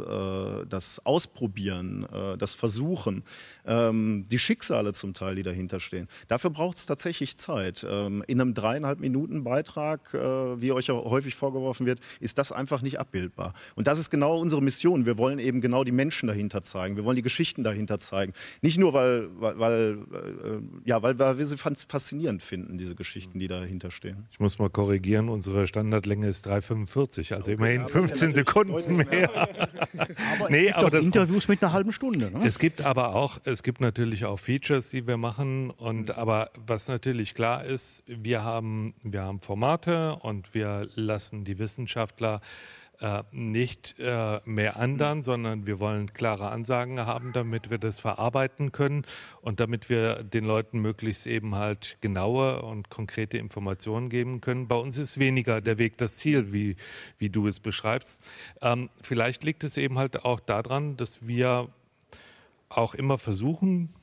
das 0.67 1.05
Ausprobieren, 1.05 2.05
äh, 2.11 2.37
das 2.37 2.53
Versuchen, 2.53 3.23
ähm, 3.65 4.23
die 4.29 4.39
Schicksale 4.39 4.93
zum 4.93 5.13
Teil, 5.13 5.35
die 5.35 5.43
dahinter 5.43 5.79
stehen. 5.79 6.07
Dafür 6.27 6.49
braucht 6.49 6.77
es 6.77 6.85
tatsächlich 6.85 7.37
Zeit. 7.37 7.85
Ähm, 7.89 8.23
in 8.27 8.39
einem 8.39 8.53
dreieinhalb 8.53 8.99
Minuten 8.99 9.43
Beitrag, 9.43 10.13
äh, 10.13 10.61
wie 10.61 10.71
euch 10.71 10.87
ja 10.87 10.93
häufig 10.93 11.35
vorgeworfen 11.35 11.85
wird, 11.85 11.99
ist 12.19 12.37
das 12.37 12.51
einfach 12.51 12.81
nicht 12.81 12.99
abbildbar. 12.99 13.53
Und 13.75 13.87
das 13.87 13.99
ist 13.99 14.09
genau 14.09 14.37
unsere 14.39 14.61
Mission. 14.61 15.05
Wir 15.05 15.17
wollen 15.17 15.39
eben 15.39 15.61
genau 15.61 15.83
die 15.83 15.91
Menschen 15.91 16.27
dahinter 16.27 16.61
zeigen. 16.61 16.95
Wir 16.95 17.05
wollen 17.05 17.15
die 17.15 17.21
Geschichten 17.21 17.63
dahinter 17.63 17.99
zeigen. 17.99 18.33
Nicht 18.61 18.77
nur, 18.77 18.93
weil, 18.93 19.29
weil, 19.39 19.59
weil 19.59 19.97
ja, 20.85 21.01
weil 21.01 21.17
wir 21.17 21.45
sie 21.45 21.57
faszinierend 21.57 22.41
finden, 22.41 22.77
diese 22.77 22.95
Geschichten, 22.95 23.39
die 23.39 23.47
dahinter 23.47 23.91
stehen. 23.91 24.27
Ich 24.31 24.39
muss 24.39 24.59
mal 24.59 24.69
korrigieren, 24.69 25.29
unsere 25.29 25.67
Standardlänge 25.67 26.27
ist 26.27 26.47
3,45, 26.47 27.33
also 27.33 27.51
okay, 27.51 27.53
immerhin 27.53 27.87
15 27.87 28.29
ja 28.29 28.35
Sekunden 28.35 28.97
mehr. 28.97 29.49
aber 30.39 30.49
nee, 30.49 30.71
aber 30.71 30.89
das 30.89 31.05
Interviews 31.05 31.47
mit 31.47 31.63
einer 31.63 31.73
halben 31.73 31.91
Stunde. 31.91 32.31
Ne? 32.31 32.45
Es 32.45 32.59
gibt 32.59 32.81
aber 32.81 33.15
auch, 33.15 33.39
es 33.43 33.63
gibt 33.63 33.81
natürlich 33.81 34.25
auch 34.25 34.37
Features, 34.37 34.89
die 34.89 35.07
wir 35.07 35.17
machen. 35.17 35.69
Und 35.71 36.17
aber 36.17 36.51
was 36.65 36.87
natürlich 36.87 37.33
klar 37.33 37.65
ist, 37.65 38.03
wir 38.07 38.43
haben, 38.43 38.93
wir 39.03 39.23
haben 39.23 39.41
Formate 39.41 40.15
und 40.17 40.53
wir 40.53 40.89
lassen 40.95 41.43
die 41.43 41.59
Wissenschaftler 41.59 42.41
äh, 43.01 43.23
nicht 43.31 43.95
äh, 43.99 44.39
mehr 44.45 44.77
andern, 44.77 45.23
sondern 45.23 45.65
wir 45.65 45.79
wollen 45.79 46.13
klare 46.13 46.49
Ansagen 46.49 46.99
haben, 46.99 47.33
damit 47.33 47.69
wir 47.69 47.77
das 47.77 47.99
verarbeiten 47.99 48.71
können 48.71 49.05
und 49.41 49.59
damit 49.59 49.89
wir 49.89 50.23
den 50.23 50.45
Leuten 50.45 50.79
möglichst 50.79 51.27
eben 51.27 51.55
halt 51.55 51.97
genaue 52.01 52.61
und 52.61 52.89
konkrete 52.89 53.37
Informationen 53.37 54.09
geben 54.09 54.41
können. 54.41 54.67
Bei 54.67 54.75
uns 54.75 54.97
ist 54.97 55.19
weniger 55.19 55.61
der 55.61 55.77
Weg 55.77 55.97
das 55.97 56.17
Ziel, 56.17 56.53
wie, 56.53 56.75
wie 57.17 57.29
du 57.29 57.47
es 57.47 57.59
beschreibst. 57.59 58.21
Ähm, 58.61 58.89
vielleicht 59.01 59.43
liegt 59.43 59.63
es 59.63 59.77
eben 59.77 59.97
halt 59.97 60.23
auch 60.23 60.39
daran, 60.39 60.97
dass 60.97 61.27
wir 61.27 61.69
auch 62.69 62.93
immer 62.95 63.17
versuchen, 63.17 63.93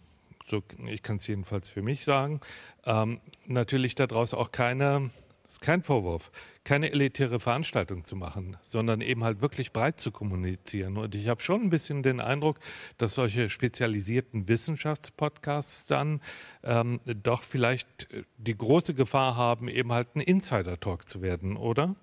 so, 0.44 0.62
ich 0.86 1.02
kann 1.02 1.16
es 1.16 1.26
jedenfalls 1.26 1.68
für 1.68 1.82
mich 1.82 2.04
sagen, 2.04 2.40
ähm, 2.84 3.20
natürlich 3.46 3.94
daraus 3.94 4.34
auch 4.34 4.50
keine 4.52 5.10
ist 5.52 5.60
kein 5.60 5.82
Vorwurf, 5.82 6.30
keine 6.64 6.92
elitäre 6.92 7.38
Veranstaltung 7.38 8.04
zu 8.04 8.16
machen, 8.16 8.56
sondern 8.62 9.00
eben 9.00 9.22
halt 9.22 9.42
wirklich 9.42 9.72
breit 9.72 10.00
zu 10.00 10.10
kommunizieren. 10.10 10.96
Und 10.96 11.14
ich 11.14 11.28
habe 11.28 11.42
schon 11.42 11.62
ein 11.62 11.70
bisschen 11.70 12.02
den 12.02 12.20
Eindruck, 12.20 12.58
dass 12.96 13.14
solche 13.14 13.50
spezialisierten 13.50 14.48
Wissenschaftspodcasts 14.48 15.86
dann 15.86 16.20
ähm, 16.62 17.00
doch 17.04 17.42
vielleicht 17.42 18.08
die 18.38 18.56
große 18.56 18.94
Gefahr 18.94 19.36
haben, 19.36 19.68
eben 19.68 19.92
halt 19.92 20.16
ein 20.16 20.20
Insider-Talk 20.20 21.08
zu 21.08 21.20
werden, 21.20 21.56
oder? 21.56 21.96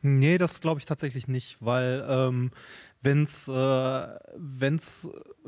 Nee, 0.00 0.38
das 0.38 0.60
glaube 0.60 0.80
ich 0.80 0.86
tatsächlich 0.86 1.28
nicht, 1.28 1.58
weil 1.60 2.06
ähm, 2.08 2.52
wenn 3.02 3.22
es 3.22 3.48
äh, 3.48 4.06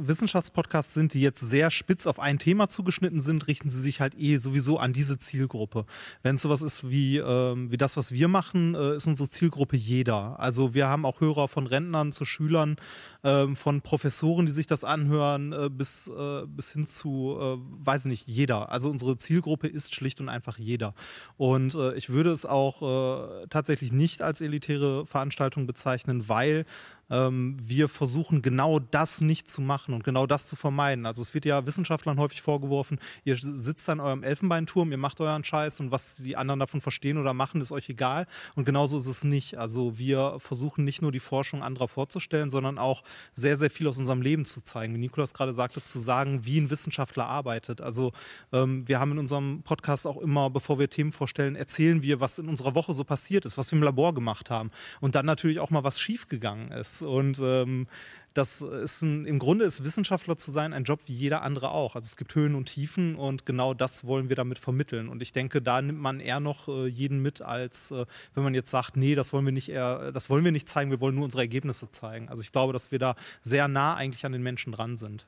Wissenschaftspodcasts 0.08 0.94
sind, 0.94 1.14
die 1.14 1.20
jetzt 1.20 1.40
sehr 1.40 1.70
spitz 1.70 2.06
auf 2.06 2.20
ein 2.20 2.38
Thema 2.38 2.68
zugeschnitten 2.68 3.20
sind, 3.20 3.46
richten 3.46 3.70
sie 3.70 3.80
sich 3.80 4.00
halt 4.00 4.14
eh 4.18 4.36
sowieso 4.36 4.78
an 4.78 4.92
diese 4.92 5.18
Zielgruppe. 5.18 5.86
Wenn 6.22 6.36
es 6.36 6.42
sowas 6.42 6.62
ist 6.62 6.90
wie, 6.90 7.18
ähm, 7.18 7.70
wie 7.70 7.76
das, 7.76 7.96
was 7.96 8.12
wir 8.12 8.28
machen, 8.28 8.74
äh, 8.74 8.96
ist 8.96 9.06
unsere 9.06 9.28
Zielgruppe 9.28 9.76
jeder. 9.76 10.38
Also 10.40 10.74
wir 10.74 10.88
haben 10.88 11.04
auch 11.04 11.20
Hörer 11.20 11.48
von 11.48 11.66
Rentnern 11.66 12.12
zu 12.12 12.24
Schülern, 12.24 12.76
ähm, 13.24 13.56
von 13.56 13.82
Professoren, 13.82 14.46
die 14.46 14.52
sich 14.52 14.66
das 14.66 14.84
anhören, 14.84 15.52
äh, 15.52 15.68
bis, 15.70 16.08
äh, 16.08 16.46
bis 16.46 16.72
hin 16.72 16.86
zu, 16.86 17.36
äh, 17.40 17.56
weiß 17.86 18.06
nicht, 18.06 18.26
jeder. 18.26 18.70
Also 18.70 18.90
unsere 18.90 19.16
Zielgruppe 19.16 19.68
ist 19.68 19.94
schlicht 19.94 20.20
und 20.20 20.28
einfach 20.28 20.58
jeder. 20.58 20.94
Und 21.36 21.74
äh, 21.74 21.94
ich 21.94 22.10
würde 22.10 22.32
es 22.32 22.46
auch 22.46 22.82
äh, 22.82 23.46
tatsächlich 23.48 23.92
nicht 23.92 24.22
als 24.22 24.40
elitäre 24.40 25.06
Veranstaltung 25.06 25.66
bezeichnen, 25.66 26.28
weil 26.28 26.64
ähm, 27.11 27.57
wir 27.61 27.88
versuchen 27.88 28.42
genau 28.42 28.79
das 28.79 29.20
nicht 29.20 29.49
zu 29.49 29.61
machen 29.61 29.94
und 29.94 30.05
genau 30.05 30.27
das 30.27 30.49
zu 30.49 30.57
vermeiden. 30.57 31.07
Also 31.07 31.23
es 31.23 31.35
wird 31.35 31.44
ja 31.44 31.66
Wissenschaftlern 31.66 32.18
häufig 32.18 32.42
vorgeworfen, 32.42 32.99
ihr 33.25 33.37
sitzt 33.37 33.88
an 33.88 34.01
eurem 34.01 34.23
Elfenbeinturm, 34.23 34.90
ihr 34.90 34.99
macht 34.99 35.20
euren 35.20 35.44
Scheiß 35.44 35.81
und 35.81 35.90
was 35.90 36.16
die 36.16 36.37
anderen 36.37 36.61
davon 36.61 36.81
verstehen 36.81 37.18
oder 37.18 37.35
machen, 37.35 37.61
ist 37.61 37.73
euch 37.73 37.88
egal. 37.88 38.27
Und 38.55 38.64
genauso 38.64 38.96
ist 38.96 39.07
es 39.07 39.25
nicht. 39.25 39.59
Also 39.59 39.99
wir 39.99 40.37
versuchen 40.38 40.85
nicht 40.85 41.03
nur 41.03 41.12
die 41.12 41.20
Forschung 41.20 41.62
anderer 41.62 41.88
vorzustellen, 41.88 42.51
sondern 42.51 42.79
auch 42.79 43.03
sehr, 43.35 43.57
sehr 43.57 43.70
viel 43.70 43.88
aus 43.88 43.99
unserem 43.99 44.23
Leben 44.23 44.44
zu 44.44 44.62
zeigen. 44.62 44.94
Wie 44.94 44.99
Nikolas 44.99 45.35
gerade 45.35 45.53
sagte, 45.53 45.83
zu 45.83 45.99
sagen, 45.99 46.44
wie 46.44 46.59
ein 46.59 46.70
Wissenschaftler 46.70 47.27
arbeitet. 47.27 47.81
Also 47.81 48.12
ähm, 48.53 48.87
wir 48.87 49.01
haben 49.01 49.12
in 49.12 49.18
unserem 49.18 49.62
Podcast 49.62 50.07
auch 50.07 50.16
immer, 50.16 50.51
bevor 50.51 50.79
wir 50.79 50.88
Themen 50.88 51.12
vorstellen, 51.12 51.57
erzählen 51.57 52.03
wir, 52.03 52.20
was 52.20 52.38
in 52.38 52.49
unserer 52.49 52.75
Woche 52.75 52.94
so 52.94 53.05
passiert 53.05 53.44
ist, 53.44 53.59
was 53.59 53.70
wir 53.73 53.77
im 53.77 53.83
Labor 53.83 54.14
gemacht 54.14 54.51
haben. 54.51 54.70
Und 55.01 55.14
dann 55.14 55.27
natürlich 55.27 55.61
auch 55.61 55.70
mal 55.70 55.85
was 55.85 56.01
schiefgegangen 56.01 56.73
ist. 56.73 56.99
Und 57.02 57.38
ähm, 57.42 57.86
das 58.34 58.62
ist 58.62 59.02
ein, 59.02 59.26
im 59.26 59.38
Grunde 59.40 59.64
ist 59.64 59.82
Wissenschaftler 59.82 60.36
zu 60.36 60.52
sein 60.52 60.72
ein 60.72 60.84
Job 60.84 61.00
wie 61.06 61.12
jeder 61.12 61.42
andere 61.42 61.70
auch. 61.70 61.96
Also 61.96 62.06
es 62.06 62.16
gibt 62.16 62.34
Höhen 62.34 62.54
und 62.54 62.66
Tiefen 62.66 63.16
und 63.16 63.44
genau 63.44 63.74
das 63.74 64.04
wollen 64.04 64.28
wir 64.28 64.36
damit 64.36 64.58
vermitteln. 64.58 65.08
Und 65.08 65.20
ich 65.20 65.32
denke, 65.32 65.60
da 65.60 65.82
nimmt 65.82 66.00
man 66.00 66.20
eher 66.20 66.38
noch 66.38 66.68
äh, 66.68 66.86
jeden 66.86 67.20
mit, 67.22 67.42
als 67.42 67.90
äh, 67.90 68.06
wenn 68.34 68.44
man 68.44 68.54
jetzt 68.54 68.70
sagt, 68.70 68.96
nee, 68.96 69.14
das 69.16 69.32
wollen 69.32 69.44
wir 69.44 69.52
nicht 69.52 69.68
eher, 69.68 70.12
das 70.12 70.30
wollen 70.30 70.44
wir 70.44 70.52
nicht 70.52 70.68
zeigen, 70.68 70.90
wir 70.90 71.00
wollen 71.00 71.16
nur 71.16 71.24
unsere 71.24 71.42
Ergebnisse 71.42 71.90
zeigen. 71.90 72.28
Also 72.28 72.42
ich 72.42 72.52
glaube, 72.52 72.72
dass 72.72 72.92
wir 72.92 73.00
da 73.00 73.16
sehr 73.42 73.66
nah 73.66 73.94
eigentlich 73.96 74.24
an 74.24 74.32
den 74.32 74.42
Menschen 74.42 74.72
dran 74.72 74.96
sind. 74.96 75.26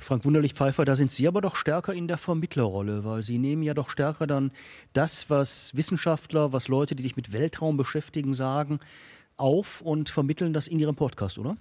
Frank 0.00 0.24
Wunderlich-Pfeiffer, 0.24 0.84
da 0.84 0.94
sind 0.94 1.10
Sie 1.10 1.26
aber 1.26 1.40
doch 1.40 1.56
stärker 1.56 1.92
in 1.92 2.06
der 2.06 2.18
Vermittlerrolle, 2.18 3.02
weil 3.02 3.24
Sie 3.24 3.36
nehmen 3.36 3.64
ja 3.64 3.74
doch 3.74 3.90
stärker 3.90 4.28
dann 4.28 4.52
das, 4.92 5.28
was 5.28 5.76
Wissenschaftler, 5.76 6.52
was 6.52 6.68
Leute, 6.68 6.94
die 6.94 7.02
sich 7.02 7.16
mit 7.16 7.32
Weltraum 7.32 7.76
beschäftigen, 7.76 8.32
sagen, 8.32 8.78
auf 9.38 9.80
und 9.80 10.10
vermitteln 10.10 10.52
das 10.52 10.68
in 10.68 10.78
Ihrem 10.78 10.96
Podcast, 10.96 11.38
oder? 11.38 11.56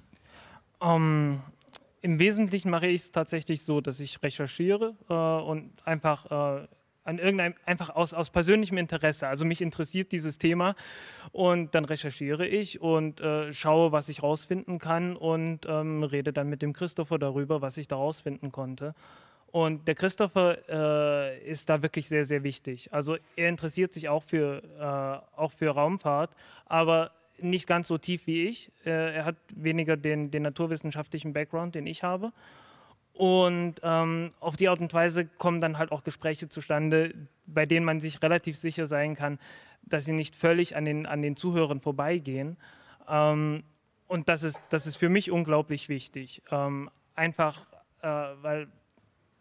Ähm, 0.81 1.39
Im 2.01 2.19
Wesentlichen 2.19 2.69
mache 2.69 2.87
ich 2.87 3.01
es 3.01 3.11
tatsächlich 3.11 3.63
so, 3.63 3.81
dass 3.81 3.99
ich 3.99 4.21
recherchiere 4.21 4.95
äh, 5.09 5.13
und 5.13 5.71
einfach 5.85 6.59
äh, 6.61 6.67
an 7.07 7.19
irgendeinem, 7.19 7.55
einfach 7.65 7.89
aus, 7.89 8.13
aus 8.13 8.29
persönlichem 8.29 8.77
Interesse. 8.77 9.27
Also 9.27 9.45
mich 9.45 9.61
interessiert 9.61 10.11
dieses 10.11 10.37
Thema 10.37 10.75
und 11.31 11.73
dann 11.73 11.85
recherchiere 11.85 12.45
ich 12.45 12.81
und 12.81 13.21
äh, 13.21 13.53
schaue, 13.53 13.93
was 13.93 14.09
ich 14.09 14.21
rausfinden 14.21 14.77
kann 14.77 15.15
und 15.15 15.61
ähm, 15.67 16.03
rede 16.03 16.33
dann 16.33 16.49
mit 16.49 16.61
dem 16.61 16.73
Christopher 16.73 17.17
darüber, 17.17 17.61
was 17.61 17.77
ich 17.77 17.87
da 17.87 17.95
rausfinden 17.95 18.51
konnte. 18.51 18.93
Und 19.51 19.87
der 19.87 19.95
Christopher 19.95 20.57
äh, 20.67 21.49
ist 21.49 21.69
da 21.69 21.81
wirklich 21.81 22.09
sehr, 22.09 22.25
sehr 22.25 22.43
wichtig. 22.43 22.93
Also 22.93 23.15
er 23.37 23.47
interessiert 23.47 23.93
sich 23.93 24.09
auch 24.09 24.23
für, 24.23 24.61
äh, 24.77 25.39
auch 25.39 25.53
für 25.53 25.69
Raumfahrt, 25.69 26.31
aber 26.65 27.11
nicht 27.39 27.67
ganz 27.67 27.87
so 27.87 27.97
tief 27.97 28.27
wie 28.27 28.47
ich. 28.47 28.71
Äh, 28.85 29.15
er 29.15 29.25
hat 29.25 29.35
weniger 29.53 29.97
den, 29.97 30.31
den 30.31 30.43
naturwissenschaftlichen 30.43 31.33
Background, 31.33 31.75
den 31.75 31.87
ich 31.87 32.03
habe. 32.03 32.31
Und 33.13 33.75
ähm, 33.81 34.31
auf 34.39 34.57
die 34.57 34.69
Art 34.69 34.79
und 34.79 34.93
Weise 34.93 35.25
kommen 35.25 35.59
dann 35.59 35.79
halt 35.79 35.91
auch 35.91 36.03
Gespräche 36.03 36.49
zustande, 36.49 37.15
bei 37.47 37.65
denen 37.65 37.85
man 37.85 37.99
sich 37.99 38.21
relativ 38.21 38.55
sicher 38.55 38.85
sein 38.85 39.15
kann, 39.15 39.39
dass 39.81 40.05
sie 40.05 40.11
nicht 40.11 40.35
völlig 40.35 40.75
an 40.75 40.85
den, 40.85 41.05
an 41.05 41.21
den 41.21 41.35
Zuhörern 41.35 41.81
vorbeigehen. 41.81 42.57
Ähm, 43.09 43.63
und 44.07 44.29
das 44.29 44.43
ist, 44.43 44.61
das 44.69 44.85
ist 44.85 44.97
für 44.97 45.09
mich 45.09 45.31
unglaublich 45.31 45.89
wichtig. 45.89 46.43
Ähm, 46.51 46.89
einfach, 47.15 47.65
äh, 48.01 48.07
weil 48.07 48.67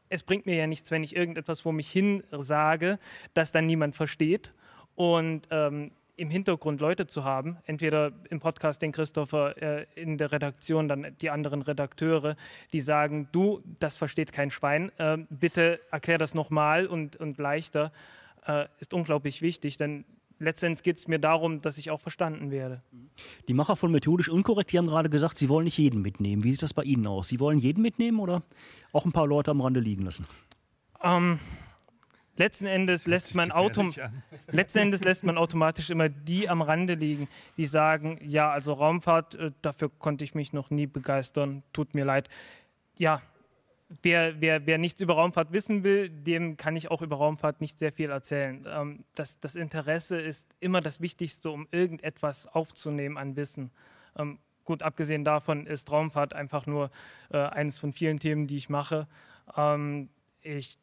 es 0.08 0.22
bringt 0.22 0.46
mir 0.46 0.56
ja 0.56 0.66
nichts, 0.66 0.90
wenn 0.90 1.04
ich 1.04 1.14
irgendetwas 1.14 1.60
vor 1.60 1.72
mich 1.72 1.90
hin 1.90 2.22
sage, 2.30 2.98
das 3.34 3.52
dann 3.52 3.66
niemand 3.66 3.94
versteht. 3.94 4.52
Und 4.94 5.48
ähm, 5.50 5.90
im 6.16 6.30
Hintergrund 6.30 6.80
Leute 6.80 7.06
zu 7.06 7.24
haben, 7.24 7.58
entweder 7.64 8.12
im 8.30 8.40
Podcast 8.40 8.82
den 8.82 8.92
Christopher, 8.92 9.60
äh, 9.60 9.86
in 9.94 10.18
der 10.18 10.32
Redaktion 10.32 10.88
dann 10.88 11.14
die 11.20 11.30
anderen 11.30 11.62
Redakteure, 11.62 12.36
die 12.72 12.80
sagen, 12.80 13.28
du, 13.32 13.62
das 13.78 13.96
versteht 13.96 14.32
kein 14.32 14.50
Schwein, 14.50 14.90
äh, 14.98 15.18
bitte 15.28 15.80
erklär 15.90 16.18
das 16.18 16.34
nochmal 16.34 16.86
und, 16.86 17.16
und 17.16 17.38
leichter, 17.38 17.92
äh, 18.46 18.66
ist 18.78 18.94
unglaublich 18.94 19.42
wichtig, 19.42 19.76
denn 19.76 20.04
letztendlich 20.38 20.82
geht 20.82 20.98
es 20.98 21.08
mir 21.08 21.18
darum, 21.18 21.60
dass 21.60 21.78
ich 21.78 21.90
auch 21.90 22.00
verstanden 22.00 22.50
werde. 22.50 22.82
Die 23.48 23.54
Macher 23.54 23.76
von 23.76 23.92
Methodisch 23.92 24.28
Unkorrekt, 24.28 24.72
die 24.72 24.78
haben 24.78 24.86
gerade 24.86 25.10
gesagt, 25.10 25.36
sie 25.36 25.48
wollen 25.48 25.64
nicht 25.64 25.78
jeden 25.78 26.02
mitnehmen. 26.02 26.44
Wie 26.44 26.52
sieht 26.52 26.62
das 26.62 26.74
bei 26.74 26.82
Ihnen 26.82 27.06
aus? 27.06 27.28
Sie 27.28 27.40
wollen 27.40 27.58
jeden 27.58 27.82
mitnehmen 27.82 28.20
oder 28.20 28.42
auch 28.92 29.04
ein 29.04 29.12
paar 29.12 29.26
Leute 29.26 29.50
am 29.50 29.60
Rande 29.60 29.80
liegen 29.80 30.04
lassen? 30.04 30.26
Ähm, 31.02 31.38
letzten 32.36 32.66
Endes 32.66 33.06
lässt 33.06 33.34
man, 33.34 33.52
Autom 33.52 33.92
letzten 34.50 34.78
Endes 34.78 35.04
lässt 35.04 35.24
man 35.24 35.38
automatisch 35.38 35.90
immer 35.90 36.08
die 36.08 36.48
am 36.48 36.62
Rande 36.62 36.94
liegen, 36.94 37.28
die 37.56 37.66
sagen, 37.66 38.18
ja, 38.22 38.50
also 38.50 38.72
Raumfahrt, 38.72 39.34
äh, 39.34 39.50
dafür 39.62 39.90
konnte 39.98 40.24
ich 40.24 40.34
mich 40.34 40.52
noch 40.52 40.70
nie 40.70 40.86
begeistern, 40.86 41.62
tut 41.72 41.94
mir 41.94 42.04
leid. 42.04 42.28
Ja, 42.96 43.20
wer, 44.02 44.40
wer, 44.40 44.66
wer 44.66 44.78
nichts 44.78 45.00
über 45.00 45.14
Raumfahrt 45.14 45.52
wissen 45.52 45.84
will, 45.84 46.08
dem 46.08 46.56
kann 46.56 46.76
ich 46.76 46.90
auch 46.90 47.02
über 47.02 47.16
Raumfahrt 47.16 47.60
nicht 47.60 47.78
sehr 47.78 47.92
viel 47.92 48.10
erzählen. 48.10 48.66
Ähm, 48.68 49.04
das, 49.14 49.40
das 49.40 49.54
Interesse 49.54 50.20
ist 50.20 50.48
immer 50.60 50.80
das 50.80 51.00
Wichtigste, 51.00 51.50
um 51.50 51.66
irgendetwas 51.70 52.46
aufzunehmen 52.46 53.16
an 53.16 53.36
Wissen. 53.36 53.70
Ähm, 54.18 54.38
gut, 54.64 54.82
abgesehen 54.82 55.24
davon 55.24 55.66
ist 55.66 55.90
Raumfahrt 55.90 56.32
einfach 56.32 56.66
nur 56.66 56.90
äh, 57.30 57.38
eines 57.38 57.78
von 57.78 57.92
vielen 57.92 58.18
Themen, 58.18 58.46
die 58.46 58.56
ich 58.56 58.68
mache. 58.68 59.06
Ähm, 59.56 60.08
ich 60.42 60.78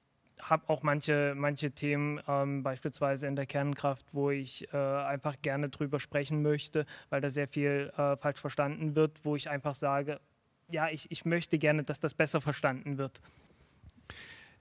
habe 0.50 0.70
auch 0.70 0.84
manche, 0.84 1.34
manche 1.36 1.72
Themen, 1.72 2.20
ähm, 2.28 2.64
beispielsweise 2.64 3.28
in 3.28 3.36
der 3.36 3.46
Kernkraft, 3.46 4.06
wo 4.12 4.32
ich 4.32 4.72
äh, 4.74 4.78
einfach 4.78 5.36
gerne 5.42 5.70
drüber 5.70 6.00
sprechen 6.00 6.42
möchte, 6.42 6.86
weil 7.10 7.22
da 7.22 7.30
sehr 7.30 7.48
viel 7.48 7.92
äh, 7.98 8.18
falsch 8.18 8.40
verstanden 8.40 8.96
wird, 8.96 9.24
wo 9.24 9.36
ich 9.36 9.50
einfach 9.50 9.76
sage, 9.76 10.20
ja, 10.70 10.90
ich, 10.90 11.12
ich 11.12 11.26
möchte 11.26 11.58
gerne, 11.58 11.84
dass 11.84 12.00
das 12.00 12.14
besser 12.14 12.42
verstanden 12.42 12.98
wird. 12.98 13.22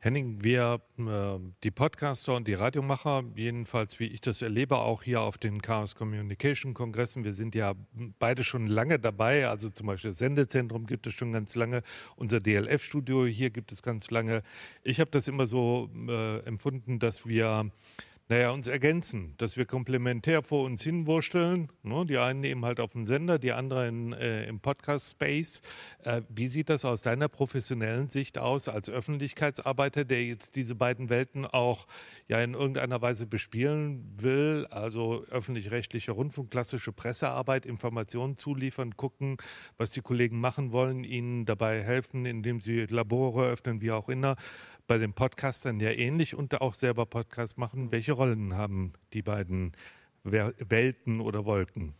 Henning, 0.05 0.43
wir, 0.43 0.81
äh, 0.99 1.39
die 1.63 1.71
Podcaster 1.71 2.35
und 2.35 2.49
die 2.49 2.55
Radiomacher, 2.55 3.23
jedenfalls 3.37 4.01
wie 4.01 4.07
ich 4.07 4.21
das 4.21 4.43
erlebe, 4.43 4.79
auch 4.79 5.05
hier 5.05 5.21
auf 5.21 5.39
den 5.39 5.63
Chaos 5.63 5.95
Communication 5.95 6.75
Kongressen, 6.75 7.23
wir 7.23 7.33
sind 7.33 7.55
ja 7.55 7.75
beide 8.19 8.43
schon 8.43 8.67
lange 8.67 8.99
dabei. 8.99 9.47
Also 9.47 9.71
zum 9.71 9.87
Beispiel 9.87 10.11
das 10.11 10.19
Sendezentrum 10.19 10.87
gibt 10.87 11.07
es 11.07 11.15
schon 11.15 11.31
ganz 11.31 11.55
lange, 11.55 11.83
unser 12.17 12.41
DLF-Studio 12.41 13.27
hier 13.27 13.51
gibt 13.51 13.71
es 13.71 13.81
ganz 13.85 14.11
lange. 14.11 14.43
Ich 14.83 14.99
habe 14.99 15.13
das 15.13 15.29
immer 15.29 15.47
so 15.47 15.89
äh, 16.09 16.41
empfunden, 16.47 16.99
dass 16.99 17.25
wir 17.25 17.71
naja, 18.29 18.51
uns 18.51 18.67
ergänzen, 18.67 19.35
dass 19.37 19.57
wir 19.57 19.67
komplementär 19.67 20.43
vor 20.43 20.65
uns 20.65 20.83
hinwursteln. 20.83 21.69
Ne? 21.83 22.07
Die 22.07 22.19
einen 22.19 22.45
eben 22.45 22.65
halt 22.65 22.81
auf 22.81 22.93
dem 22.93 23.05
Sender, 23.05 23.39
die 23.39 23.53
anderen 23.53 24.13
äh, 24.13 24.47
im 24.47 24.61
Podcast-Space. 24.61 25.61
Äh, 26.05 26.23
wie 26.29 26.49
sieht 26.49 26.71
das 26.71 26.85
aus 26.85 27.03
deiner 27.03 27.29
professionellen 27.29 28.09
Sicht 28.09 28.39
aus 28.39 28.69
als 28.69 28.89
Öffentlichkeitsarbeiter, 28.89 30.05
der 30.05 30.25
jetzt 30.25 30.57
diese 30.57 30.75
beiden 30.75 31.11
Welten 31.11 31.45
auch 31.45 31.87
ja 32.29 32.39
in 32.41 32.55
irgendeiner 32.55 33.03
Weise 33.03 33.27
bespielen 33.27 34.11
will? 34.17 34.67
Also 34.71 35.25
öffentlich-rechtliche 35.31 36.13
Rundfunk, 36.13 36.51
klassische 36.51 36.93
Pressearbeit, 36.93 37.67
Informationen 37.67 38.37
zuliefern, 38.37 38.97
gucken, 38.97 39.37
was 39.77 39.91
die 39.91 40.01
Kollegen 40.01 40.41
machen 40.41 40.73
wollen, 40.73 41.05
ihnen 41.05 41.45
dabei 41.45 41.83
helfen, 41.83 42.25
indem 42.25 42.61
sie 42.61 42.87
Labore 42.87 43.49
öffnen, 43.49 43.81
wie 43.81 43.91
auch 43.91 44.09
immer 44.09 44.37
bei 44.87 44.99
den 44.99 45.13
Podcastern 45.13 45.81
ja 45.81 45.91
ähnlich 45.91 46.35
und 46.35 46.61
auch 46.61 46.75
selber 46.75 47.07
Podcasts 47.07 47.57
machen. 47.57 47.93
Welche 47.93 48.13
Rollen 48.13 48.55
haben 48.55 48.93
die 49.13 49.23
beiden 49.23 49.73
Welten 50.25 51.21
oder 51.21 51.45
Wolken? 51.45 51.95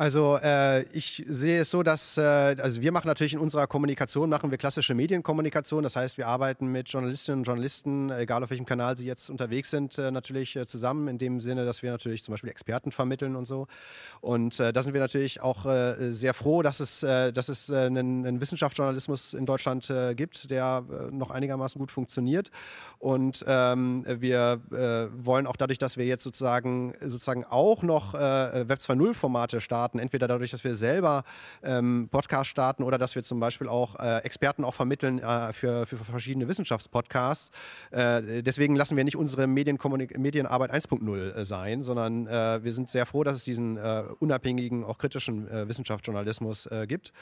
Also 0.00 0.38
äh, 0.40 0.84
ich 0.92 1.24
sehe 1.28 1.62
es 1.62 1.72
so, 1.72 1.82
dass 1.82 2.16
äh, 2.16 2.22
also 2.22 2.80
wir 2.80 2.92
machen 2.92 3.08
natürlich 3.08 3.32
in 3.32 3.40
unserer 3.40 3.66
Kommunikation 3.66 4.30
machen 4.30 4.52
wir 4.52 4.56
klassische 4.56 4.94
Medienkommunikation. 4.94 5.82
Das 5.82 5.96
heißt, 5.96 6.18
wir 6.18 6.28
arbeiten 6.28 6.68
mit 6.68 6.88
Journalistinnen 6.88 7.40
und 7.40 7.44
Journalisten, 7.44 8.08
egal 8.12 8.44
auf 8.44 8.50
welchem 8.50 8.64
Kanal 8.64 8.96
sie 8.96 9.06
jetzt 9.06 9.28
unterwegs 9.28 9.70
sind, 9.70 9.98
äh, 9.98 10.12
natürlich 10.12 10.54
äh, 10.54 10.66
zusammen. 10.66 11.08
In 11.08 11.18
dem 11.18 11.40
Sinne, 11.40 11.64
dass 11.64 11.82
wir 11.82 11.90
natürlich 11.90 12.22
zum 12.22 12.30
Beispiel 12.30 12.48
Experten 12.48 12.92
vermitteln 12.92 13.34
und 13.34 13.46
so. 13.46 13.66
Und 14.20 14.60
äh, 14.60 14.72
da 14.72 14.84
sind 14.84 14.92
wir 14.92 15.00
natürlich 15.00 15.40
auch 15.40 15.66
äh, 15.66 16.12
sehr 16.12 16.32
froh, 16.32 16.62
dass 16.62 16.78
es, 16.78 17.00
dass 17.00 17.48
es 17.48 17.68
einen, 17.68 18.24
einen, 18.24 18.40
Wissenschaftsjournalismus 18.40 19.34
in 19.34 19.46
Deutschland 19.46 19.92
gibt, 20.14 20.50
der 20.50 20.84
noch 21.10 21.30
einigermaßen 21.32 21.78
gut 21.78 21.90
funktioniert. 21.90 22.50
Und 22.98 23.44
ähm, 23.48 24.04
wir 24.06 24.60
wollen 25.16 25.46
auch 25.46 25.56
dadurch, 25.56 25.78
dass 25.78 25.96
wir 25.96 26.06
jetzt 26.06 26.22
sozusagen 26.24 26.94
sozusagen 27.00 27.44
auch 27.44 27.82
noch 27.82 28.14
Web 28.14 28.78
2.0 28.78 29.14
Formate 29.14 29.60
starten 29.60 29.87
starten, 29.88 29.98
entweder 29.98 30.28
dadurch, 30.28 30.50
dass 30.50 30.64
wir 30.64 30.74
selber 30.74 31.24
ähm, 31.62 32.08
Podcast 32.10 32.50
starten 32.50 32.82
oder 32.82 32.98
dass 32.98 33.14
wir 33.14 33.24
zum 33.24 33.40
Beispiel 33.40 33.68
auch 33.68 33.98
äh, 33.98 34.18
Experten 34.18 34.64
auch 34.64 34.74
vermitteln 34.74 35.18
äh, 35.18 35.52
für, 35.52 35.86
für 35.86 35.96
verschiedene 35.96 36.46
Wissenschaftspodcasts. 36.46 37.50
Äh, 37.90 38.42
deswegen 38.42 38.76
lassen 38.76 38.96
wir 38.96 39.04
nicht 39.04 39.16
unsere 39.16 39.46
Medienarbeit 39.46 40.72
1.0 40.72 41.34
äh, 41.34 41.44
sein, 41.44 41.82
sondern 41.82 42.26
äh, 42.26 42.62
wir 42.62 42.72
sind 42.72 42.90
sehr 42.90 43.06
froh, 43.06 43.24
dass 43.24 43.36
es 43.36 43.44
diesen 43.44 43.78
äh, 43.78 44.02
unabhängigen, 44.20 44.84
auch 44.84 44.98
kritischen 44.98 45.48
Wissenschaftsjournalismus 45.68 46.68
gibt. 46.86 47.12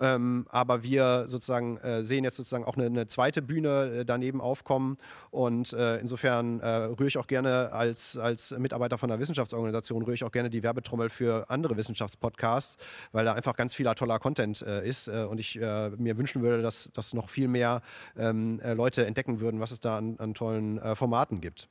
Ähm, 0.00 0.46
aber 0.50 0.82
wir 0.82 1.24
sozusagen 1.26 1.78
sehen 2.02 2.24
jetzt 2.24 2.36
sozusagen 2.36 2.64
auch 2.64 2.76
eine, 2.76 2.86
eine 2.86 3.06
zweite 3.06 3.42
Bühne 3.42 4.04
daneben 4.04 4.40
aufkommen 4.40 4.98
und 5.30 5.72
insofern 5.72 6.60
rühre 6.60 7.06
ich 7.06 7.18
auch 7.18 7.26
gerne 7.26 7.72
als, 7.72 8.16
als 8.16 8.52
Mitarbeiter 8.58 8.98
von 8.98 9.10
einer 9.10 9.20
Wissenschaftsorganisation, 9.20 10.02
rühre 10.02 10.14
ich 10.14 10.24
auch 10.24 10.32
gerne 10.32 10.50
die 10.50 10.62
Werbetrommel 10.62 11.10
für 11.10 11.48
andere 11.48 11.76
Wissenschaftspodcasts, 12.12 12.76
weil 13.12 13.24
da 13.24 13.34
einfach 13.34 13.56
ganz 13.56 13.74
vieler 13.74 13.94
toller 13.94 14.18
Content 14.18 14.62
ist 14.62 15.08
und 15.08 15.38
ich 15.38 15.56
mir 15.56 16.18
wünschen 16.18 16.42
würde, 16.42 16.62
dass, 16.62 16.90
dass 16.92 17.14
noch 17.14 17.28
viel 17.28 17.48
mehr 17.48 17.82
ähm, 18.16 18.60
Leute 18.74 19.06
entdecken 19.06 19.40
würden, 19.40 19.60
was 19.60 19.70
es 19.70 19.80
da 19.80 19.98
an, 19.98 20.16
an 20.18 20.34
tollen 20.34 20.80
Formaten 20.96 21.40
gibt. 21.40 21.68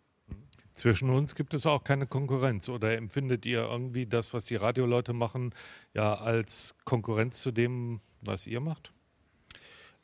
Zwischen 0.73 1.09
uns 1.09 1.35
gibt 1.35 1.53
es 1.53 1.65
auch 1.65 1.83
keine 1.83 2.07
Konkurrenz. 2.07 2.69
Oder 2.69 2.95
empfindet 2.97 3.45
ihr 3.45 3.63
irgendwie 3.63 4.05
das, 4.05 4.33
was 4.33 4.45
die 4.45 4.55
Radioleute 4.55 5.13
machen, 5.13 5.53
ja 5.93 6.15
als 6.15 6.75
Konkurrenz 6.85 7.41
zu 7.41 7.51
dem, 7.51 7.99
was 8.21 8.47
ihr 8.47 8.61
macht? 8.61 8.93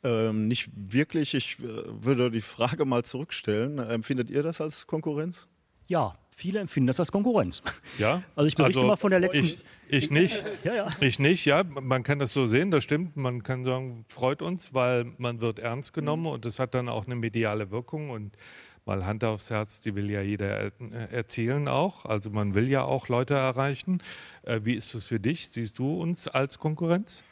Ähm, 0.04 0.46
nicht 0.46 0.70
wirklich. 0.74 1.34
Ich 1.34 1.58
äh, 1.58 1.64
würde 1.86 2.30
die 2.30 2.42
Frage 2.42 2.84
mal 2.84 3.04
zurückstellen. 3.04 3.78
Empfindet 3.78 4.30
ihr 4.30 4.42
das 4.42 4.60
als 4.60 4.86
Konkurrenz? 4.86 5.48
Ja, 5.86 6.16
viele 6.38 6.60
empfinden 6.60 6.86
das 6.86 7.00
als 7.00 7.10
Konkurrenz. 7.10 7.62
Ja. 7.98 8.22
Also 8.36 8.46
ich 8.46 8.54
berichte 8.54 8.78
also 8.78 8.86
mal 8.88 8.96
von 8.96 9.10
der 9.10 9.20
letzten. 9.20 9.44
Ich, 9.44 9.58
ich 9.88 10.10
nicht. 10.10 10.44
ja, 10.64 10.74
ja. 10.74 10.90
Ich 11.00 11.18
nicht, 11.18 11.44
ja. 11.44 11.64
Man 11.64 12.04
kann 12.04 12.20
das 12.20 12.32
so 12.32 12.46
sehen, 12.46 12.70
das 12.70 12.84
stimmt. 12.84 13.16
Man 13.16 13.42
kann 13.42 13.64
sagen, 13.64 14.04
freut 14.08 14.40
uns, 14.40 14.72
weil 14.72 15.06
man 15.18 15.40
wird 15.40 15.58
ernst 15.58 15.92
genommen 15.92 16.22
mhm. 16.22 16.28
und 16.28 16.44
das 16.44 16.58
hat 16.60 16.74
dann 16.74 16.88
auch 16.88 17.06
eine 17.06 17.16
mediale 17.16 17.70
Wirkung 17.70 18.10
und 18.10 18.36
mal 18.84 19.04
Hand 19.04 19.24
aufs 19.24 19.50
Herz, 19.50 19.82
die 19.82 19.94
will 19.94 20.10
ja 20.10 20.22
jeder 20.22 20.70
erzählen 21.12 21.68
auch. 21.68 22.06
Also 22.06 22.30
man 22.30 22.54
will 22.54 22.68
ja 22.68 22.84
auch 22.84 23.08
Leute 23.08 23.34
erreichen. 23.34 24.00
Äh, 24.42 24.60
wie 24.62 24.74
ist 24.74 24.94
es 24.94 25.06
für 25.06 25.20
dich? 25.20 25.48
Siehst 25.48 25.78
du 25.78 26.00
uns 26.00 26.28
als 26.28 26.58
Konkurrenz? 26.58 27.24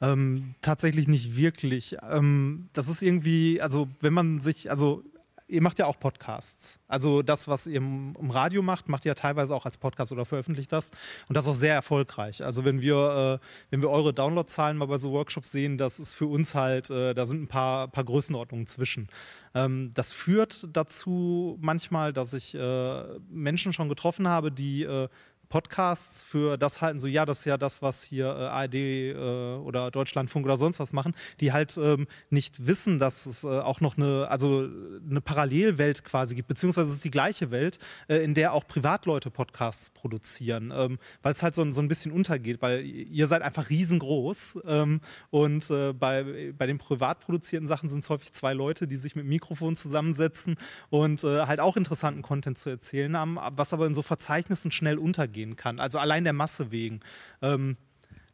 Ähm, 0.00 0.54
tatsächlich 0.60 1.08
nicht 1.08 1.36
wirklich. 1.36 1.96
Ähm, 2.08 2.68
das 2.74 2.88
ist 2.88 3.02
irgendwie, 3.02 3.60
also 3.62 3.88
wenn 4.00 4.12
man 4.12 4.40
sich, 4.40 4.70
also 4.70 5.02
ihr 5.48 5.62
macht 5.62 5.78
ja 5.78 5.86
auch 5.86 5.98
Podcasts. 5.98 6.80
Also 6.88 7.22
das, 7.22 7.48
was 7.48 7.66
ihr 7.66 7.76
im, 7.76 8.14
Radio 8.30 8.62
macht, 8.62 8.88
macht 8.88 9.04
ihr 9.04 9.10
ja 9.10 9.14
teilweise 9.14 9.54
auch 9.54 9.64
als 9.64 9.78
Podcast 9.78 10.12
oder 10.12 10.24
veröffentlicht 10.24 10.72
das. 10.72 10.90
Und 11.28 11.36
das 11.36 11.44
ist 11.44 11.50
auch 11.50 11.54
sehr 11.54 11.74
erfolgreich. 11.74 12.44
Also 12.44 12.64
wenn 12.64 12.80
wir, 12.80 13.40
äh, 13.40 13.46
wenn 13.70 13.82
wir 13.82 13.90
eure 13.90 14.12
Downloadzahlen 14.12 14.76
mal 14.76 14.86
bei 14.86 14.96
so 14.96 15.12
Workshops 15.12 15.52
sehen, 15.52 15.78
das 15.78 16.00
ist 16.00 16.14
für 16.14 16.26
uns 16.26 16.54
halt, 16.54 16.90
äh, 16.90 17.14
da 17.14 17.26
sind 17.26 17.42
ein 17.42 17.48
paar, 17.48 17.88
paar 17.88 18.04
Größenordnungen 18.04 18.66
zwischen. 18.66 19.08
Ähm, 19.54 19.92
das 19.94 20.12
führt 20.12 20.68
dazu 20.72 21.58
manchmal, 21.60 22.12
dass 22.12 22.32
ich 22.32 22.54
äh, 22.54 23.04
Menschen 23.28 23.72
schon 23.72 23.88
getroffen 23.88 24.28
habe, 24.28 24.50
die 24.50 24.82
äh, 24.82 25.08
Podcasts 25.48 26.24
für 26.24 26.56
das 26.56 26.80
halten, 26.80 26.98
so 26.98 27.06
ja, 27.06 27.24
das 27.24 27.40
ist 27.40 27.44
ja 27.44 27.56
das, 27.56 27.82
was 27.82 28.02
hier 28.02 28.26
äh, 28.26 28.46
ARD 28.46 28.74
äh, 28.74 29.14
oder 29.56 29.90
Deutschlandfunk 29.90 30.44
oder 30.44 30.56
sonst 30.56 30.80
was 30.80 30.92
machen, 30.92 31.14
die 31.40 31.52
halt 31.52 31.76
ähm, 31.76 32.06
nicht 32.30 32.66
wissen, 32.66 32.98
dass 32.98 33.26
es 33.26 33.44
äh, 33.44 33.48
auch 33.48 33.80
noch 33.80 33.96
eine, 33.96 34.28
also 34.28 34.68
eine 35.08 35.20
Parallelwelt 35.20 36.04
quasi 36.04 36.34
gibt, 36.34 36.48
beziehungsweise 36.48 36.88
es 36.88 36.96
ist 36.96 37.04
die 37.04 37.10
gleiche 37.10 37.50
Welt, 37.50 37.78
äh, 38.08 38.16
in 38.16 38.34
der 38.34 38.52
auch 38.52 38.66
Privatleute 38.66 39.30
Podcasts 39.30 39.90
produzieren, 39.90 40.72
ähm, 40.74 40.98
weil 41.22 41.32
es 41.32 41.42
halt 41.42 41.54
so, 41.54 41.70
so 41.70 41.80
ein 41.80 41.88
bisschen 41.88 42.12
untergeht, 42.12 42.60
weil 42.60 42.84
ihr 42.84 43.26
seid 43.28 43.42
einfach 43.42 43.70
riesengroß 43.70 44.58
ähm, 44.66 45.00
und 45.30 45.70
äh, 45.70 45.92
bei, 45.92 46.52
bei 46.56 46.66
den 46.66 46.78
privat 46.78 47.20
produzierten 47.20 47.68
Sachen 47.68 47.88
sind 47.88 48.00
es 48.00 48.10
häufig 48.10 48.32
zwei 48.32 48.52
Leute, 48.52 48.86
die 48.88 48.96
sich 48.96 49.14
mit 49.14 49.26
Mikrofon 49.26 49.76
zusammensetzen 49.76 50.56
und 50.90 51.22
äh, 51.24 51.46
halt 51.46 51.60
auch 51.60 51.76
interessanten 51.76 52.22
Content 52.22 52.58
zu 52.58 52.70
erzählen 52.70 53.16
haben, 53.16 53.38
was 53.52 53.72
aber 53.72 53.86
in 53.86 53.94
so 53.94 54.02
Verzeichnissen 54.02 54.72
schnell 54.72 54.98
untergeht 54.98 55.35
gehen 55.36 55.54
kann. 55.54 55.78
Also 55.78 55.98
allein 55.98 56.24
der 56.24 56.32
Masse 56.32 56.72
wegen. 56.72 57.00
Ähm, 57.42 57.76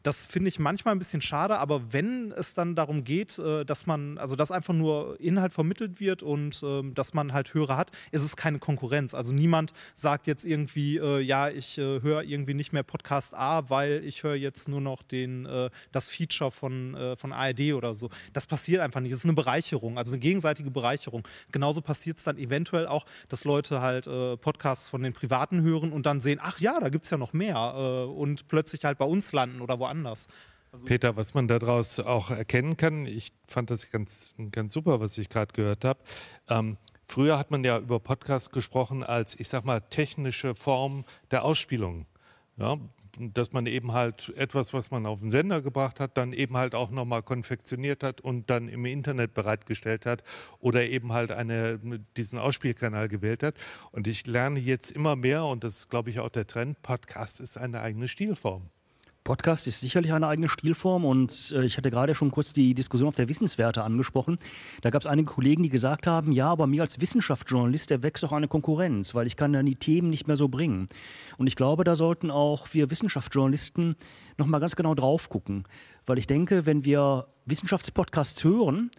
das 0.03 0.25
finde 0.25 0.49
ich 0.49 0.59
manchmal 0.59 0.95
ein 0.95 0.99
bisschen 0.99 1.21
schade, 1.21 1.59
aber 1.59 1.93
wenn 1.93 2.33
es 2.33 2.55
dann 2.55 2.75
darum 2.75 3.05
geht, 3.05 3.39
äh, 3.39 3.65
dass 3.65 3.87
man, 3.87 4.19
also 4.19 4.37
dass 4.37 4.51
einfach 4.51 4.75
nur 4.75 5.19
Inhalt 5.21 5.53
vermittelt 5.53 6.01
wird 6.01 6.23
und 6.23 6.61
ähm, 6.65 6.95
dass 6.95 7.15
man 7.15 7.33
halt 7.33 7.55
Hörer 7.55 7.77
hat, 7.77 7.91
ist 8.11 8.25
es 8.25 8.37
keine 8.37 8.59
Konkurrenz. 8.59 9.15
Also 9.15 9.33
niemand 9.33 9.73
sagt 9.95 10.27
jetzt 10.27 10.45
irgendwie, 10.45 10.99
äh, 10.99 11.21
ja, 11.21 11.49
ich 11.49 11.79
äh, 11.79 12.01
höre 12.03 12.23
irgendwie 12.23 12.55
nicht 12.55 12.73
mehr 12.73 12.83
Podcast 12.83 13.35
A, 13.35 13.71
weil 13.71 14.03
ich 14.05 14.23
höre 14.23 14.35
jetzt 14.35 14.69
nur 14.69 14.81
noch 14.81 15.03
den, 15.03 15.49
das 15.93 16.09
Feature 16.09 16.51
von, 16.51 16.97
von 17.17 17.33
ARD 17.33 17.73
oder 17.75 17.95
so. 17.95 18.11
Das 18.33 18.47
passiert 18.47 18.81
einfach 18.81 19.01
nicht. 19.01 19.13
Das 19.13 19.21
ist 19.21 19.25
eine 19.25 19.35
Bereicherung, 19.35 19.99
also 19.99 20.13
eine 20.13 20.21
gegenseitige 20.21 20.71
Bereicherung. 20.71 21.27
Genauso 21.51 21.81
passiert 21.81 22.19
es 22.19 22.25
dann 22.25 22.39
eventuell 22.39 22.87
auch, 22.87 23.05
dass 23.29 23.45
Leute 23.45 23.81
halt 23.81 24.07
Podcasts 24.41 24.89
von 24.89 25.03
den 25.03 25.13
Privaten 25.13 25.63
hören 25.63 25.93
und 25.93 26.07
dann 26.07 26.21
sehen, 26.21 26.39
ach 26.43 26.61
ja, 26.61 26.79
da 26.81 26.89
gibt 26.89 27.05
es 27.05 27.11
ja 27.11 27.19
noch 27.19 27.33
mehr 27.33 27.75
und 28.09 28.49
plötzlich 28.49 28.85
halt 28.85 28.99
bei 28.99 29.05
uns 29.05 29.33
landen 29.33 29.61
oder 29.61 29.79
woanders 29.79 29.92
anders. 29.93 30.29
Also 30.73 30.87
Peter, 30.87 31.17
was 31.17 31.35
man 31.35 31.49
daraus 31.49 32.01
auch 32.01 32.31
erkennen 32.31 32.79
kann, 32.79 33.05
ich 33.05 33.33
fand 33.47 33.71
das 33.71 33.91
ganz, 33.91 34.35
ganz 34.51 34.73
super, 34.73 35.01
was 35.01 35.19
ich 35.19 35.29
gerade 35.29 35.53
gehört 35.53 35.85
habe. 35.85 36.01
Ähm, 36.49 36.79
früher 37.05 37.39
hat 37.39 37.51
man 37.51 37.63
ja 37.63 37.79
über 37.79 38.01
Podcasts 38.01 38.51
gesprochen 38.51 39.03
als, 39.05 39.39
ich 39.39 39.49
sag 39.49 39.67
mal, 39.67 39.81
technische 39.81 40.55
Form 40.55 41.05
der 41.31 41.45
Ausspielung. 41.45 42.07
Ja, 42.57 42.79
dass 43.19 43.53
man 43.53 43.67
eben 43.67 43.93
halt 43.93 44.33
etwas, 44.37 44.73
was 44.73 44.91
man 44.91 45.05
auf 45.05 45.21
den 45.21 45.31
Sender 45.31 45.61
gebracht 45.61 46.01
hat, 46.01 46.17
dann 46.17 46.33
eben 46.33 46.57
halt 46.57 46.75
auch 46.75 46.91
nochmal 46.91 47.23
konfektioniert 47.23 48.03
hat 48.03 48.21
und 48.21 48.49
dann 48.49 48.69
im 48.69 48.87
Internet 48.87 49.35
bereitgestellt 49.35 50.07
hat 50.07 50.25
oder 50.59 50.87
eben 50.87 51.13
halt 51.13 51.33
eine, 51.33 51.79
diesen 52.17 52.39
Ausspielkanal 52.39 53.09
gewählt 53.09 53.43
hat. 53.43 53.57
Und 53.91 54.07
ich 54.07 54.27
lerne 54.27 54.61
jetzt 54.61 54.91
immer 54.91 55.17
mehr, 55.17 55.45
und 55.45 55.65
das 55.65 55.81
ist, 55.81 55.91
glaube 55.91 56.11
ich, 56.11 56.21
auch 56.21 56.31
der 56.31 56.47
Trend, 56.47 56.81
Podcast 56.83 57.41
ist 57.41 57.59
eine 57.59 57.83
eigene 57.83 58.09
Stilform. 58.09 58.71
Podcast 59.25 59.69
ist 59.69 59.81
sicherlich 59.81 60.13
eine 60.13 60.27
eigene 60.27 60.49
Stilform 60.49 61.05
und 61.05 61.53
äh, 61.57 61.65
ich 61.65 61.77
hatte 61.77 61.91
gerade 61.91 62.15
schon 62.15 62.31
kurz 62.31 62.53
die 62.53 62.75
Diskussion 62.75 63.09
auf 63.09 63.15
der 63.15 63.29
Wissenswerte 63.29 63.83
angesprochen. 63.85 64.37
Da 64.81 64.91
gab 64.91 65.03
es 65.03 65.07
einige 65.07 65.31
Kollegen, 65.31 65.63
die 65.63 65.69
gesagt 65.69 66.07
haben, 66.07 66.33
ja, 66.33 66.49
aber 66.49 66.67
mir 66.67 66.83
als 66.83 67.01
Wissenschaftsjournalist 67.01 67.91
erwächst 67.93 68.25
auch 68.25 68.33
eine 68.33 68.49
Konkurrenz, 68.49 69.15
weil 69.15 69.27
ich 69.27 69.37
kann 69.37 69.53
dann 69.53 69.67
die 69.67 69.77
Themen 69.77 70.11
nicht 70.11 70.27
mehr 70.27 70.37
so 70.37 70.49
bringen. 70.49 70.89
Und 71.39 71.47
ich 71.47 71.55
glaube, 71.55 71.85
da 71.85 71.95
sollten 71.95 72.31
auch 72.31 72.67
wir 72.73 72.91
Wissenschaftsjournalisten 72.91 73.97
nochmal 74.39 74.61
ganz 74.61 74.75
genau 74.75 74.95
drauf 74.95 75.29
gucken, 75.29 75.65
weil 76.05 76.19
ich 76.19 76.27
denke, 76.27 76.67
wenn 76.67 76.85
wir 76.85 77.29
Wissenschaftspodcasts 77.47 78.43
hören, 78.43 78.91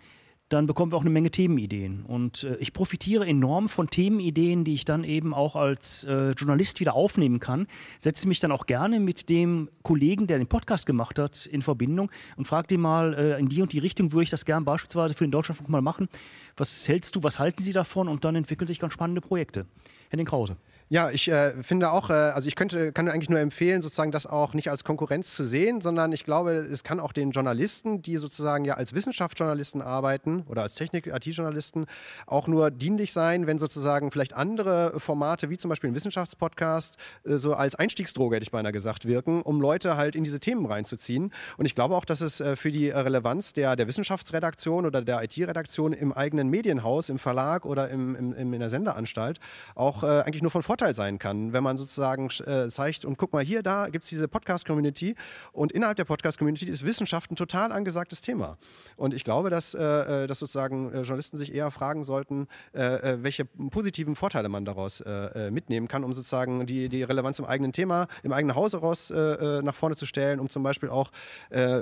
dann 0.53 0.67
bekommen 0.67 0.91
wir 0.91 0.97
auch 0.97 1.01
eine 1.01 1.09
Menge 1.09 1.31
Themenideen. 1.31 2.03
Und 2.03 2.43
äh, 2.43 2.55
ich 2.57 2.73
profitiere 2.73 3.25
enorm 3.25 3.67
von 3.67 3.89
Themenideen, 3.89 4.63
die 4.63 4.75
ich 4.75 4.85
dann 4.85 5.03
eben 5.03 5.33
auch 5.33 5.55
als 5.55 6.03
äh, 6.03 6.31
Journalist 6.31 6.79
wieder 6.79 6.93
aufnehmen 6.93 7.39
kann. 7.39 7.67
Setze 7.97 8.27
mich 8.27 8.39
dann 8.39 8.51
auch 8.51 8.67
gerne 8.67 8.99
mit 8.99 9.29
dem 9.29 9.69
Kollegen, 9.81 10.27
der 10.27 10.37
den 10.37 10.47
Podcast 10.47 10.85
gemacht 10.85 11.17
hat, 11.17 11.47
in 11.47 11.61
Verbindung 11.61 12.11
und 12.37 12.45
frage 12.45 12.67
den 12.67 12.81
mal, 12.81 13.13
äh, 13.15 13.39
in 13.39 13.49
die 13.49 13.61
und 13.61 13.73
die 13.73 13.79
Richtung 13.79 14.11
würde 14.11 14.23
ich 14.23 14.29
das 14.29 14.45
gerne 14.45 14.63
beispielsweise 14.63 15.15
für 15.15 15.25
den 15.25 15.31
Deutschlandfunk 15.31 15.69
mal 15.69 15.81
machen. 15.81 16.07
Was 16.55 16.87
hältst 16.87 17.15
du, 17.15 17.23
was 17.23 17.39
halten 17.39 17.63
Sie 17.63 17.73
davon? 17.73 18.07
Und 18.07 18.23
dann 18.23 18.35
entwickeln 18.35 18.67
sich 18.67 18.79
ganz 18.79 18.93
spannende 18.93 19.21
Projekte. 19.21 19.65
Henning 20.09 20.27
Krause. 20.27 20.57
Ja, 20.89 21.09
ich 21.09 21.27
äh, 21.29 21.63
finde 21.63 21.91
auch, 21.91 22.09
äh, 22.09 22.13
also 22.13 22.47
ich 22.47 22.55
könnte, 22.55 22.91
kann 22.91 23.07
eigentlich 23.07 23.29
nur 23.29 23.39
empfehlen, 23.39 23.81
sozusagen 23.81 24.11
das 24.11 24.27
auch 24.27 24.53
nicht 24.53 24.69
als 24.69 24.83
Konkurrenz 24.83 25.33
zu 25.33 25.43
sehen, 25.43 25.81
sondern 25.81 26.11
ich 26.11 26.25
glaube, 26.25 26.51
es 26.51 26.83
kann 26.83 26.99
auch 26.99 27.13
den 27.13 27.31
Journalisten, 27.31 28.01
die 28.01 28.17
sozusagen 28.17 28.65
ja 28.65 28.75
als 28.75 28.93
Wissenschaftsjournalisten 28.93 29.81
arbeiten 29.81 30.43
oder 30.49 30.61
als 30.61 30.75
Technik-IT-Journalisten, 30.75 31.85
auch 32.27 32.47
nur 32.47 32.69
dienlich 32.69 33.13
sein, 33.13 33.47
wenn 33.47 33.59
sozusagen 33.59 34.11
vielleicht 34.11 34.33
andere 34.33 34.99
Formate, 34.99 35.49
wie 35.49 35.57
zum 35.57 35.69
Beispiel 35.69 35.89
ein 35.89 35.95
Wissenschaftspodcast, 35.95 36.97
äh, 37.23 37.37
so 37.37 37.53
als 37.53 37.75
Einstiegsdroge, 37.75 38.35
hätte 38.35 38.43
ich 38.43 38.51
beinahe 38.51 38.73
gesagt, 38.73 39.05
wirken, 39.05 39.41
um 39.41 39.61
Leute 39.61 39.97
halt 39.97 40.15
in 40.15 40.23
diese 40.23 40.39
Themen 40.39 40.65
reinzuziehen. 40.65 41.31
Und 41.57 41.65
ich 41.65 41.75
glaube 41.75 41.95
auch, 41.95 42.05
dass 42.05 42.21
es 42.21 42.39
äh, 42.39 42.55
für 42.55 42.71
die 42.71 42.89
Relevanz 42.89 43.53
der, 43.53 43.75
der 43.75 43.87
Wissenschaftsredaktion 43.87 44.85
oder 44.85 45.01
der 45.01 45.23
IT-Redaktion 45.23 45.93
im 45.93 46.11
eigenen 46.11 46.49
Medienhaus, 46.49 47.09
im 47.09 47.19
Verlag 47.19 47.65
oder 47.65 47.89
im, 47.89 48.15
im, 48.15 48.53
in 48.53 48.59
der 48.59 48.69
Sendeanstalt 48.69 49.39
auch 49.75 50.03
äh, 50.03 50.21
eigentlich 50.21 50.41
nur 50.41 50.51
von 50.51 50.61
Vorteil 50.61 50.72
Vorteil 50.73 50.95
sein 50.95 51.19
kann, 51.19 51.53
wenn 51.53 51.61
man 51.61 51.77
sozusagen 51.77 52.31
äh, 52.47 52.67
zeigt 52.67 53.05
und 53.05 53.19
guck 53.19 53.31
mal 53.31 53.43
hier, 53.43 53.61
da 53.61 53.89
gibt 53.89 54.05
es 54.05 54.09
diese 54.09 54.27
Podcast-Community 54.27 55.13
und 55.51 55.71
innerhalb 55.71 55.97
der 55.97 56.05
Podcast-Community 56.05 56.65
ist 56.65 56.83
Wissenschaft 56.83 57.29
ein 57.29 57.35
total 57.35 57.71
angesagtes 57.71 58.21
Thema. 58.21 58.57
Und 58.97 59.13
ich 59.13 59.23
glaube, 59.23 59.51
dass, 59.51 59.75
äh, 59.75 60.23
äh 60.23 60.25
dass 60.25 60.39
sozusagen 60.39 60.91
äh, 60.91 61.01
Journalisten 61.01 61.37
sich 61.37 61.53
eher 61.53 61.69
fragen 61.69 62.03
sollten, 62.03 62.47
äh, 62.73 62.81
äh, 62.81 63.17
welche 63.21 63.45
positiven 63.45 64.15
Vorteile 64.15 64.49
man 64.49 64.65
daraus 64.65 65.03
mitnehmen 65.51 65.87
kann, 65.87 66.03
um 66.03 66.13
sozusagen 66.13 66.65
die, 66.65 66.89
die 66.89 67.03
Relevanz 67.03 67.37
im 67.37 67.45
eigenen 67.45 67.71
Thema, 67.71 68.07
im 68.23 68.31
eigenen 68.31 68.55
Haus 68.55 68.73
heraus 68.73 69.11
nach 69.11 69.75
vorne 69.75 69.95
zu 69.95 70.05
stellen, 70.05 70.39
um 70.39 70.49
zum 70.49 70.63
Beispiel 70.63 70.89
auch 70.89 71.11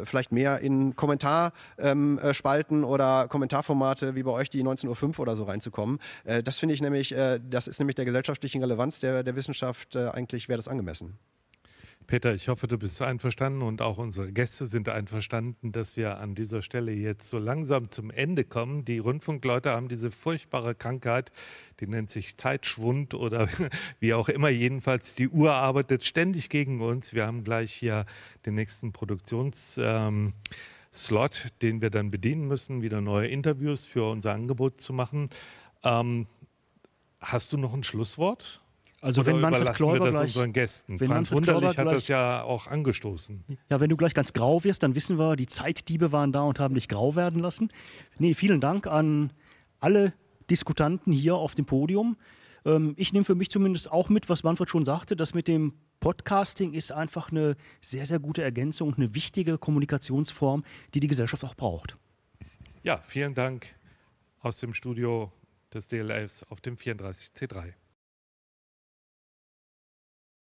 vielleicht 0.04 0.32
mehr 0.32 0.60
in 0.60 0.95
Kommentarspalten 0.95 2.77
ähm, 2.80 2.86
oder 2.86 3.27
Kommentarformate 3.27 4.15
wie 4.15 4.23
bei 4.23 4.32
euch 4.32 4.49
die 4.49 4.63
19.05 4.63 5.04
Uhr 5.04 5.19
oder 5.19 5.36
so 5.36 5.43
reinzukommen. 5.43 5.99
das 6.43 6.58
finde 6.58 6.75
ich 6.75 6.82
nämlich, 6.82 7.15
das 7.49 7.67
ist 7.67 7.80
nämlich 7.80 7.95
der 7.95 8.06
gesellschaftlichen 8.06 8.62
Relevanz 8.62 8.81
Relevanz 8.82 9.00
der, 9.00 9.24
der 9.24 9.36
Wissenschaft 9.36 9.96
äh, 9.96 10.08
eigentlich 10.08 10.50
wäre 10.50 10.58
das 10.58 10.67
angemessen. 10.67 11.17
Peter, 12.08 12.34
ich 12.34 12.50
hoffe, 12.50 12.67
du 12.67 12.80
bist 12.80 13.00
einverstanden 13.02 13.62
und 13.62 13.82
auch 13.82 14.00
unsere 14.00 14.32
Gäste 14.32 14.65
sind 14.65 14.89
einverstanden, 14.89 15.72
dass 15.72 15.96
wir 15.96 16.17
an 16.17 16.34
dieser 16.34 16.63
Stelle 16.63 16.91
jetzt 16.91 17.30
so 17.30 17.38
langsam 17.38 17.89
zum 17.89 18.10
Ende 18.10 18.44
kommen. 18.44 18.84
Die 18.86 18.98
Rundfunkleute 18.98 19.70
haben 19.70 19.88
diese 19.88 20.10
furchtbare 20.10 20.74
Krankheit, 20.74 21.32
die 21.80 21.86
nennt 21.86 22.10
sich 22.10 22.36
Zeitschwund 22.36 23.13
oder 23.13 23.48
wie 24.00 24.15
auch 24.15 24.30
immer. 24.30 24.50
Jedenfalls, 24.50 25.14
die 25.14 25.30
Uhr 25.30 25.53
arbeitet 25.53 26.03
ständig 26.03 26.49
gegen 26.49 26.82
uns. 26.82 27.14
Wir 27.14 27.28
haben 27.28 27.43
gleich 27.43 27.72
hier 27.72 28.05
den 28.47 28.55
nächsten 28.55 28.91
Produktions. 28.91 29.80
Ähm, 29.82 30.34
Slot, 30.93 31.49
den 31.62 31.82
wir 31.82 31.91
dann 31.91 32.12
bedienen 32.12 32.47
müssen, 32.47 32.82
wieder 32.82 32.99
neue 32.99 33.28
Interviews 33.28 33.86
für 33.86 34.10
unser 34.10 34.34
Angebot 34.34 34.82
zu 34.82 34.91
machen. 34.91 35.30
Ähm, 35.84 36.28
hast 37.22 37.53
du 37.53 37.58
noch 37.58 37.74
ein 37.74 37.84
Schlusswort? 37.84 38.61
Also 39.02 39.26
wenn 39.26 39.39
Manfred 39.39 39.64
überlassen 39.64 39.78
Kläuber 39.78 39.93
wir 39.93 40.06
das 40.06 40.16
gleich, 40.16 40.24
unseren 40.28 40.54
Gästen. 40.54 40.99
wenn 40.99 41.08
Frank 41.08 41.32
Wunderlich 41.32 41.78
hat 41.78 41.88
das 41.88 42.08
ja 42.08 42.43
auch 42.43 42.68
angestoßen. 42.68 43.43
Ja, 43.68 43.80
wenn 43.80 43.89
du 43.89 43.97
gleich 43.97 44.14
ganz 44.14 44.32
grau 44.32 44.64
wirst, 44.64 44.84
dann 44.84 44.93
wissen 44.93 45.18
wir, 45.18 45.36
die 45.36 45.47
Zeitdiebe 45.47 46.12
waren 46.12 46.32
da 46.32 46.41
und 46.43 46.60
haben 46.60 46.76
dich 46.76 46.88
grau 46.88 47.16
werden 47.16 47.41
lassen. 47.41 47.72
Nee, 48.20 48.36
vielen 48.36 48.62
Dank 48.62 48.86
an 48.86 49.34
alle 49.80 50.14
Diskutanten 50.52 51.12
hier 51.12 51.36
auf 51.36 51.56
dem 51.56 51.66
Podium. 51.66 52.16
Ähm, 52.64 52.93
ich 52.95 53.12
nehme 53.12 53.26
für 53.26 53.34
mich 53.34 53.49
zumindest 53.49 53.91
auch 53.91 54.10
mit, 54.10 54.30
was 54.30 54.43
Manfred 54.43 54.70
schon 54.70 54.86
sagte, 54.86 55.16
das 55.16 55.34
mit 55.34 55.47
dem 55.47 55.74
Podcasting 55.99 56.74
ist 56.74 56.91
einfach 56.91 57.32
eine 57.32 57.56
sehr, 57.80 58.06
sehr 58.06 58.20
gute 58.20 58.43
Ergänzung, 58.43 58.93
eine 58.95 59.16
wichtige 59.16 59.58
Kommunikationsform, 59.58 60.64
die 60.93 60.99
die 60.99 61.08
Gesellschaft 61.08 61.43
auch 61.43 61.56
braucht. 61.56 61.97
Ja, 62.84 62.97
vielen 62.97 63.34
Dank 63.34 63.68
aus 64.41 64.60
dem 64.60 64.74
Studio 64.74 65.32
des 65.74 65.88
DLFs 65.88 66.43
auf 66.43 66.62
dem 66.62 66.76
34C3. 66.76 67.74